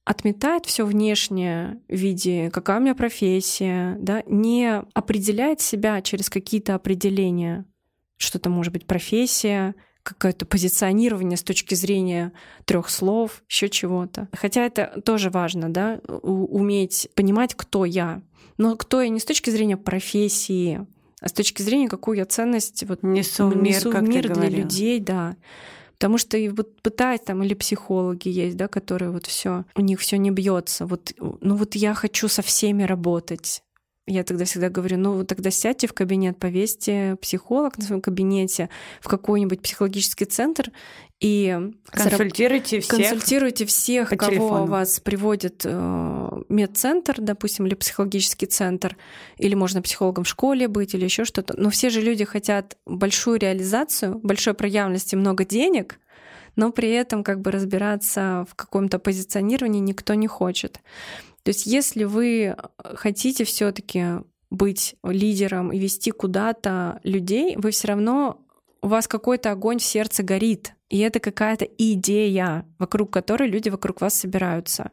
отметает 0.03 0.65
все 0.65 0.85
внешнее 0.85 1.81
в 1.87 1.95
виде 1.95 2.49
какая 2.51 2.79
у 2.79 2.81
меня 2.81 2.95
профессия, 2.95 3.95
да, 3.99 4.23
не 4.27 4.83
определяет 4.93 5.61
себя 5.61 6.01
через 6.01 6.29
какие-то 6.29 6.75
определения, 6.75 7.65
что 8.17 8.37
это 8.37 8.49
может 8.49 8.73
быть 8.73 8.85
профессия, 8.85 9.75
какое-то 10.03 10.45
позиционирование 10.45 11.37
с 11.37 11.43
точки 11.43 11.75
зрения 11.75 12.33
трех 12.65 12.89
слов, 12.89 13.43
еще 13.47 13.69
чего-то. 13.69 14.27
Хотя 14.33 14.65
это 14.65 15.01
тоже 15.05 15.29
важно, 15.29 15.71
да, 15.71 16.01
уметь 16.23 17.09
понимать, 17.15 17.53
кто 17.55 17.85
я, 17.85 18.21
но 18.59 18.75
кто 18.75 19.01
я 19.01 19.07
не 19.09 19.19
с 19.19 19.25
точки 19.25 19.49
зрения 19.49 19.77
профессии, 19.77 20.85
а 21.21 21.29
с 21.29 21.31
точки 21.31 21.61
зрения, 21.61 21.87
какую 21.87 22.17
я 22.17 22.25
ценность 22.25 22.83
вот, 22.83 23.01
несу, 23.03 23.47
в 23.47 23.55
мир, 23.55 23.75
несу 23.75 23.89
в 23.89 24.01
мир 24.03 24.25
для 24.25 24.35
говорила. 24.35 24.61
людей, 24.61 24.99
да. 24.99 25.37
Потому 25.93 26.17
что 26.17 26.37
и 26.37 26.49
вот 26.49 26.81
пытаясь 26.81 27.21
там 27.21 27.41
или 27.41 27.53
психологи 27.53 28.27
есть, 28.27 28.57
да, 28.57 28.67
которые 28.67 29.11
вот 29.11 29.27
все 29.27 29.63
у 29.75 29.81
них 29.81 29.99
все 30.01 30.17
не 30.17 30.29
бьется. 30.29 30.85
Вот, 30.85 31.13
ну 31.19 31.55
вот 31.55 31.75
я 31.75 31.93
хочу 31.93 32.27
со 32.27 32.41
всеми 32.41 32.83
работать. 32.83 33.63
Я 34.09 34.23
тогда 34.23 34.45
всегда 34.45 34.69
говорю, 34.69 34.97
ну 34.97 35.23
тогда 35.23 35.51
сядьте 35.51 35.87
в 35.87 35.93
кабинет, 35.93 36.39
повесьте 36.39 37.15
психолог 37.21 37.77
на 37.77 37.83
своем 37.83 38.01
кабинете 38.01 38.69
в 39.01 39.07
какой-нибудь 39.07 39.61
психологический 39.61 40.25
центр 40.25 40.71
и 41.19 41.73
консультируйте 41.85 42.79
всех, 42.79 42.97
консультируйте 42.97 43.65
всех 43.65 44.09
кого 44.09 44.31
телефону. 44.31 44.65
вас 44.65 44.99
приводит 44.99 45.61
э, 45.63 46.41
медцентр, 46.49 47.21
допустим, 47.21 47.67
или 47.67 47.75
психологический 47.75 48.47
центр, 48.47 48.97
или 49.37 49.53
можно 49.53 49.83
психологом 49.83 50.23
в 50.23 50.27
школе 50.27 50.67
быть, 50.67 50.95
или 50.95 51.03
еще 51.03 51.23
что-то. 51.23 51.53
Но 51.55 51.69
все 51.69 51.91
же 51.91 52.01
люди 52.01 52.25
хотят 52.25 52.77
большую 52.87 53.37
реализацию, 53.37 54.17
большой 54.23 54.55
проявленности, 54.55 55.15
много 55.15 55.45
денег, 55.45 55.99
но 56.55 56.71
при 56.71 56.89
этом 56.89 57.23
как 57.23 57.41
бы 57.41 57.51
разбираться 57.51 58.47
в 58.49 58.55
каком-то 58.55 58.97
позиционировании 58.97 59.81
никто 59.81 60.15
не 60.15 60.27
хочет. 60.27 60.79
То 61.43 61.49
есть 61.49 61.65
если 61.65 62.03
вы 62.03 62.55
хотите 62.77 63.43
все 63.43 63.71
таки 63.71 64.05
быть 64.49 64.95
лидером 65.03 65.71
и 65.71 65.79
вести 65.79 66.11
куда-то 66.11 66.99
людей, 67.03 67.55
вы 67.55 67.71
все 67.71 67.89
равно 67.89 68.41
у 68.81 68.87
вас 68.87 69.07
какой-то 69.07 69.51
огонь 69.51 69.79
в 69.79 69.83
сердце 69.83 70.23
горит, 70.23 70.73
и 70.89 70.99
это 70.99 71.19
какая-то 71.19 71.65
идея, 71.65 72.65
вокруг 72.79 73.11
которой 73.11 73.49
люди 73.49 73.69
вокруг 73.69 74.01
вас 74.01 74.15
собираются. 74.15 74.91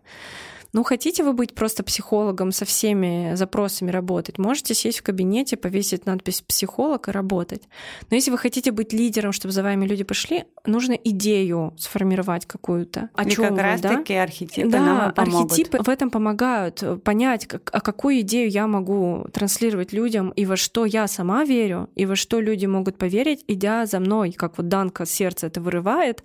Ну, 0.77 0.83
хотите 0.83 1.23
вы 1.25 1.33
быть 1.33 1.55
просто 1.55 1.83
психологом 1.83 2.53
со 2.53 2.67
всеми 2.67 3.35
запросами 3.35 3.91
работать, 3.91 4.37
можете 4.37 4.75
сесть 4.75 4.99
в 4.99 5.03
кабинете, 5.03 5.57
повесить 5.57 6.05
надпись 6.05 6.43
«психолог» 6.43 7.09
и 7.09 7.13
работать. 7.13 7.63
Но 8.11 8.17
если 8.17 8.31
вы 8.31 8.37
хотите 8.37 8.73
быть 8.73 8.93
лидером, 8.93 9.33
чтобы 9.33 9.53
за 9.53 9.63
вами 9.63 9.87
люди 9.87 10.05
пошли, 10.05 10.45
нужно 10.67 10.93
идею 10.93 11.73
сформировать 11.79 12.45
какую-то. 12.45 13.09
О 13.15 13.25
чем 13.25 13.55
как 13.55 13.59
раз 13.59 13.81
да? 13.81 13.97
таки 13.97 14.13
архетипы 14.13 14.69
да, 14.69 14.81
нам 14.81 15.15
помогут. 15.15 15.53
архетипы 15.53 15.83
в 15.83 15.89
этом 15.89 16.11
помогают 16.11 16.85
понять, 17.03 17.47
как, 17.47 17.71
а 17.73 17.81
какую 17.81 18.21
идею 18.21 18.51
я 18.51 18.67
могу 18.67 19.25
транслировать 19.33 19.95
людям, 19.95 20.29
и 20.29 20.45
во 20.45 20.59
что 20.59 20.85
я 20.85 21.07
сама 21.09 21.45
верю, 21.45 21.89
и 21.95 22.05
во 22.05 22.17
что 22.17 22.39
люди 22.39 22.67
могут 22.67 22.99
поверить, 22.99 23.43
идя 23.49 23.87
за 23.87 23.99
мной, 23.99 24.33
как 24.33 24.59
вот 24.59 24.69
Данка 24.69 25.07
сердце 25.07 25.47
это 25.47 25.63
вырывает, 25.63 26.23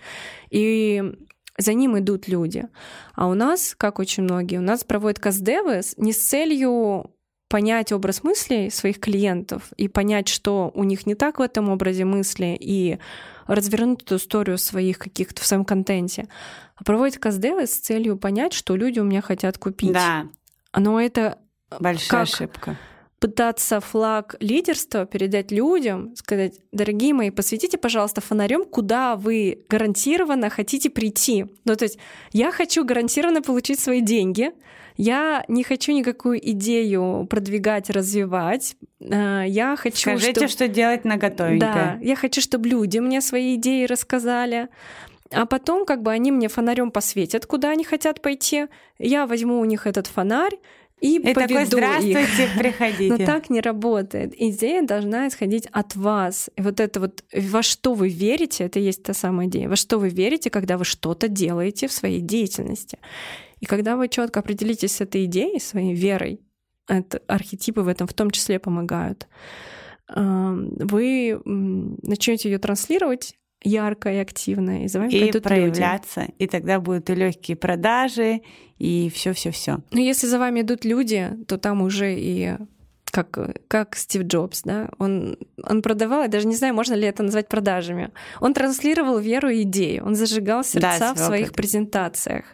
и 0.49 1.13
за 1.61 1.73
ним 1.73 1.97
идут 1.99 2.27
люди. 2.27 2.67
А 3.15 3.27
у 3.27 3.33
нас, 3.33 3.75
как 3.77 3.99
очень 3.99 4.23
многие, 4.23 4.57
у 4.57 4.63
нас 4.63 4.83
проводят 4.83 5.19
каздевы 5.19 5.81
не 5.97 6.13
с 6.13 6.27
целью 6.27 7.11
понять 7.49 7.91
образ 7.91 8.23
мыслей 8.23 8.69
своих 8.69 8.99
клиентов 8.99 9.73
и 9.75 9.87
понять, 9.87 10.29
что 10.29 10.71
у 10.73 10.83
них 10.83 11.05
не 11.05 11.15
так 11.15 11.39
в 11.39 11.41
этом 11.41 11.69
образе 11.69 12.05
мысли, 12.05 12.57
и 12.59 12.97
развернуть 13.45 14.03
эту 14.03 14.15
историю 14.15 14.57
своих 14.57 14.99
каких-то 14.99 15.41
в 15.41 15.45
своем 15.45 15.65
контенте, 15.65 16.27
а 16.75 16.83
проводят 16.85 17.19
каздевы 17.19 17.67
с 17.67 17.77
целью 17.77 18.17
понять, 18.17 18.53
что 18.53 18.77
люди 18.77 18.99
у 18.99 19.03
меня 19.03 19.21
хотят 19.21 19.57
купить. 19.57 19.91
Да. 19.91 20.27
Но 20.73 21.01
это 21.01 21.39
большая 21.79 22.09
как 22.09 22.21
ошибка 22.21 22.77
пытаться 23.21 23.79
флаг 23.79 24.35
лидерства 24.39 25.05
передать 25.05 25.51
людям, 25.51 26.15
сказать, 26.15 26.55
дорогие 26.71 27.13
мои, 27.13 27.29
посветите, 27.29 27.77
пожалуйста, 27.77 28.19
фонарем, 28.19 28.65
куда 28.65 29.15
вы 29.15 29.63
гарантированно 29.69 30.49
хотите 30.49 30.89
прийти. 30.89 31.45
Ну, 31.63 31.75
то 31.75 31.85
есть 31.85 31.99
я 32.33 32.51
хочу 32.51 32.83
гарантированно 32.83 33.43
получить 33.43 33.79
свои 33.79 34.01
деньги, 34.01 34.51
я 34.97 35.45
не 35.47 35.63
хочу 35.63 35.91
никакую 35.91 36.39
идею 36.51 37.27
продвигать, 37.29 37.91
развивать. 37.91 38.75
Э, 38.99 39.43
я 39.47 39.75
хочу, 39.75 39.97
Скажите, 39.97 40.33
чтобы... 40.33 40.47
что 40.47 40.67
делать 40.67 41.05
на 41.05 41.17
готовенькое. 41.17 41.73
Да, 41.73 41.97
я 42.01 42.15
хочу, 42.15 42.41
чтобы 42.41 42.69
люди 42.69 42.97
мне 42.97 43.21
свои 43.21 43.55
идеи 43.55 43.85
рассказали. 43.85 44.67
А 45.31 45.45
потом 45.45 45.85
как 45.85 46.01
бы 46.01 46.11
они 46.11 46.31
мне 46.31 46.49
фонарем 46.49 46.91
посветят, 46.91 47.45
куда 47.45 47.69
они 47.69 47.83
хотят 47.83 48.21
пойти. 48.21 48.65
Я 48.99 49.27
возьму 49.27 49.59
у 49.59 49.65
них 49.65 49.87
этот 49.87 50.07
фонарь, 50.07 50.57
и, 51.01 51.15
и 51.15 51.33
поведу 51.33 51.47
такой, 51.47 51.65
здравствуйте, 51.65 52.43
их. 52.43 52.53
приходите. 52.59 53.09
Но 53.09 53.25
так 53.25 53.49
не 53.49 53.59
работает. 53.59 54.33
Идея 54.39 54.83
должна 54.83 55.27
исходить 55.27 55.67
от 55.71 55.95
вас. 55.95 56.51
И 56.55 56.61
вот 56.61 56.79
это 56.79 56.99
вот, 56.99 57.23
во 57.33 57.63
что 57.63 57.95
вы 57.95 58.09
верите, 58.09 58.65
это 58.65 58.79
и 58.79 58.83
есть 58.83 59.01
та 59.01 59.15
самая 59.15 59.47
идея. 59.47 59.67
Во 59.67 59.75
что 59.75 59.97
вы 59.97 60.09
верите, 60.09 60.51
когда 60.51 60.77
вы 60.77 60.85
что-то 60.85 61.27
делаете 61.27 61.87
в 61.87 61.91
своей 61.91 62.21
деятельности. 62.21 62.99
И 63.59 63.65
когда 63.65 63.97
вы 63.97 64.09
четко 64.09 64.41
определитесь 64.41 64.91
с 64.91 65.01
этой 65.01 65.25
идеей, 65.25 65.59
своей 65.59 65.95
верой, 65.95 66.39
это 66.87 67.19
архетипы 67.27 67.81
в 67.81 67.87
этом 67.87 68.05
в 68.05 68.13
том 68.13 68.29
числе 68.29 68.59
помогают, 68.59 69.27
вы 70.15 71.41
начнете 71.45 72.51
ее 72.51 72.59
транслировать 72.59 73.35
ярко 73.63 74.11
и 74.11 74.17
активно, 74.17 74.85
и 74.85 74.87
за 74.87 74.99
вами 74.99 75.11
и 75.11 75.39
проявляться, 75.39 76.21
люди. 76.21 76.33
и 76.39 76.47
тогда 76.47 76.79
будут 76.79 77.09
и 77.09 77.15
легкие 77.15 77.55
продажи, 77.57 78.41
и 78.77 79.11
все, 79.13 79.33
все, 79.33 79.51
все. 79.51 79.79
Но 79.91 79.99
если 79.99 80.27
за 80.27 80.39
вами 80.39 80.61
идут 80.61 80.85
люди, 80.85 81.29
то 81.47 81.57
там 81.57 81.81
уже 81.81 82.15
и 82.17 82.55
как, 83.11 83.37
как 83.67 83.95
Стив 83.95 84.23
Джобс, 84.23 84.61
да, 84.63 84.89
он, 84.97 85.37
он 85.61 85.81
продавал, 85.81 86.23
я 86.23 86.27
даже 86.27 86.47
не 86.47 86.55
знаю, 86.55 86.73
можно 86.73 86.93
ли 86.93 87.05
это 87.05 87.23
назвать 87.23 87.47
продажами. 87.49 88.09
Он 88.39 88.53
транслировал 88.53 89.19
веру 89.19 89.49
и 89.49 89.63
идею, 89.63 90.05
он 90.05 90.15
зажигал 90.15 90.63
сердца 90.63 90.99
да, 90.99 91.13
в 91.13 91.19
своих 91.19 91.47
опыт. 91.47 91.57
презентациях. 91.57 92.45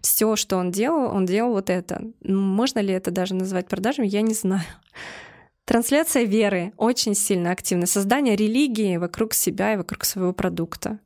Все, 0.00 0.34
что 0.36 0.56
он 0.56 0.70
делал, 0.70 1.14
он 1.14 1.26
делал 1.26 1.52
вот 1.52 1.70
это. 1.70 2.02
Можно 2.24 2.80
ли 2.80 2.92
это 2.92 3.10
даже 3.10 3.34
назвать 3.34 3.68
продажами, 3.68 4.06
я 4.06 4.22
не 4.22 4.34
знаю. 4.34 4.64
Трансляция 5.70 6.24
веры 6.24 6.72
очень 6.76 7.14
сильно 7.14 7.52
активна. 7.52 7.86
Создание 7.86 8.34
религии 8.34 8.96
вокруг 8.96 9.34
себя 9.34 9.74
и 9.74 9.76
вокруг 9.76 10.04
своего 10.04 10.32
продукта. 10.32 10.98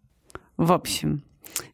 В 0.57 0.73
общем, 0.73 1.23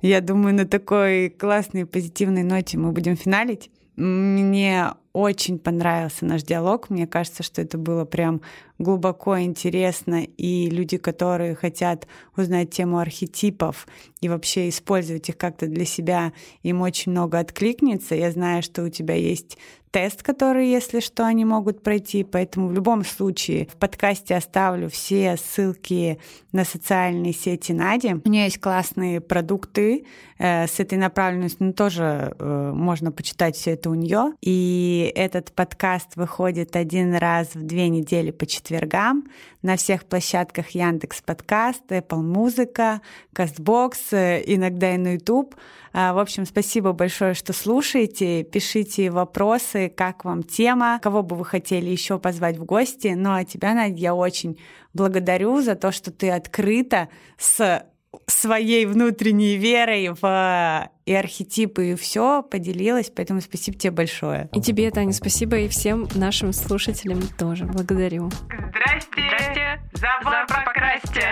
я 0.03 0.21
думаю, 0.21 0.57
на 0.57 0.67
такой 0.67 1.31
классной 1.31 1.87
позитивной 1.87 2.43
ноте 2.43 2.79
мы 2.79 2.91
будем 2.91 3.17
финалить. 3.17 3.71
Мне 3.95 4.89
очень 5.13 5.61
понравился 5.61 6.25
наш 6.25 6.43
диалог. 6.43 6.91
Мне 6.91 7.07
кажется, 7.07 7.45
что 7.45 7.63
это 7.63 7.79
было 7.79 8.05
прям 8.05 8.41
глубоко 8.79 9.39
интересно. 9.39 10.25
И 10.25 10.69
люди, 10.69 10.99
которые 10.99 11.55
хотят 11.55 12.09
узнать 12.37 12.71
тему 12.71 12.99
архетипов 12.99 13.87
и 14.21 14.29
вообще 14.29 14.69
использовать 14.69 15.29
их 15.29 15.37
как-то 15.37 15.67
для 15.67 15.85
себя, 15.85 16.33
им 16.65 16.81
очень 16.81 17.13
много 17.13 17.39
откликнется. 17.39 18.17
Я 18.17 18.33
знаю, 18.33 18.65
что 18.65 18.83
у 18.83 18.89
тебя 18.89 19.15
есть 19.15 19.59
тест, 19.91 20.23
который, 20.23 20.69
если 20.69 21.01
что, 21.01 21.27
они 21.27 21.45
могут 21.45 21.83
пройти. 21.83 22.25
Поэтому 22.25 22.69
в 22.69 22.73
любом 22.73 23.05
случае 23.05 23.67
в 23.67 23.77
подкасте 23.77 24.37
оставлю 24.37 24.89
все 24.89 25.37
ссылки 25.37 26.19
на 26.53 26.65
социальные 26.65 27.33
сети 27.33 27.73
Нади. 27.73 28.15
У 28.25 28.29
нее 28.29 28.45
есть 28.45 28.61
классные 28.61 29.21
продукты 29.21 30.07
э, 30.39 30.67
с 30.67 30.79
этой 30.81 30.99
направленностью, 30.99 31.67
но 31.67 31.73
тоже 31.73 32.35
э, 32.39 32.73
можно 32.75 33.13
почитать 33.13 33.57
все 33.57 33.73
это 33.73 33.91
у 33.91 33.95
нее. 33.95 34.33
И 34.41 35.13
этот 35.15 35.53
подкаст 35.53 36.17
выходит 36.17 36.77
один 36.77 37.15
раз 37.15 37.55
в 37.55 37.63
две 37.63 37.89
недели 37.89 38.31
по 38.31 38.47
четвергам 38.47 39.25
на 39.63 39.77
всех 39.77 40.05
площадках 40.05 40.71
Яндекс 40.71 41.23
Подкаст, 41.23 41.83
Apple 41.91 42.23
Музыка, 42.23 43.01
Castbox, 43.35 43.95
э, 44.13 44.43
иногда 44.47 44.95
и 44.95 44.99
на 44.99 45.15
YouTube. 45.15 45.55
А, 45.93 46.13
в 46.13 46.19
общем, 46.19 46.47
спасибо 46.47 46.93
большое, 46.93 47.35
что 47.35 47.53
слушаете. 47.53 48.45
Пишите 48.45 49.11
вопросы, 49.11 49.89
как 49.89 50.25
вам 50.25 50.43
тема, 50.43 50.99
кого 51.03 51.23
бы 51.23 51.37
вы 51.37 51.45
хотели 51.45 51.91
еще 51.91 52.19
позвать 52.19 52.57
в 52.57 52.65
гости. 52.65 53.15
Ну 53.17 53.33
а 53.33 53.45
тебя, 53.45 53.75
Надя, 53.75 53.97
я 53.97 54.15
очень 54.15 54.59
благодарю 54.95 55.61
за 55.63 55.75
то, 55.75 55.93
что 55.93 56.11
ты 56.11 56.31
открыта 56.31 57.09
с 57.39 57.85
своей 58.27 58.87
внутренней 58.87 59.57
верой 59.57 60.11
в 60.21 60.91
и 61.07 61.15
архетипы, 61.15 61.91
и 61.91 61.95
все 61.97 62.43
поделилась, 62.43 63.11
поэтому 63.15 63.41
спасибо 63.41 63.77
тебе 63.77 63.91
большое. 63.91 64.49
И 64.53 64.61
тебе, 64.61 64.91
Таня, 64.91 65.13
спасибо, 65.13 65.57
и 65.57 65.69
всем 65.69 66.09
нашим 66.15 66.53
слушателям 66.53 67.23
тоже. 67.39 67.65
Благодарю. 67.65 68.31
Здрасте! 68.49 69.11
Здрасте! 69.13 69.81
Забор 69.95 70.47
покрасьте! 70.47 71.27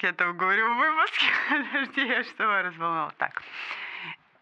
Как 0.00 0.12
я 0.12 0.12
там 0.14 0.34
говорю 0.34 0.66
в 0.72 0.78
выпуске? 0.78 1.26
Подожди, 1.72 2.06
я 2.06 2.24
что 2.24 2.62
разволновала. 2.62 3.12
Так. 3.18 3.42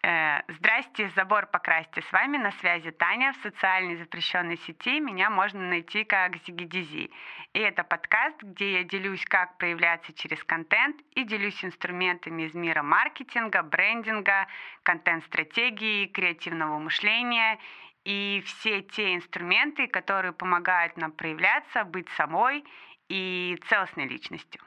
Э, 0.02 0.42
здрасте, 0.46 1.10
забор 1.16 1.46
покрасьте. 1.46 2.00
С 2.00 2.12
вами 2.12 2.36
на 2.36 2.52
связи 2.52 2.92
Таня 2.92 3.32
в 3.32 3.42
социальной 3.42 3.96
запрещенной 3.96 4.56
сети. 4.58 5.00
Меня 5.00 5.30
можно 5.30 5.60
найти 5.60 6.04
как 6.04 6.36
Зигидизи. 6.36 7.10
И 7.54 7.58
это 7.58 7.82
подкаст, 7.82 8.40
где 8.40 8.74
я 8.74 8.84
делюсь, 8.84 9.24
как 9.24 9.58
проявляться 9.58 10.12
через 10.12 10.44
контент 10.44 10.96
и 11.16 11.24
делюсь 11.24 11.64
инструментами 11.64 12.44
из 12.44 12.54
мира 12.54 12.84
маркетинга, 12.84 13.64
брендинга, 13.64 14.46
контент-стратегии, 14.84 16.06
креативного 16.06 16.78
мышления 16.78 17.58
и 18.04 18.44
все 18.46 18.82
те 18.82 19.16
инструменты, 19.16 19.88
которые 19.88 20.32
помогают 20.32 20.96
нам 20.96 21.10
проявляться, 21.10 21.82
быть 21.82 22.08
самой 22.10 22.64
и 23.08 23.60
целостной 23.68 24.06
личностью. 24.06 24.62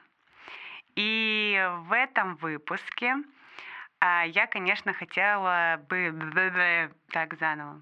И 0.96 1.70
в 1.86 1.92
этом 1.92 2.36
выпуске 2.36 3.16
а, 4.00 4.24
я, 4.24 4.46
конечно, 4.46 4.92
хотела 4.92 5.80
бы... 5.88 6.92
Так, 7.12 7.38
заново. 7.38 7.80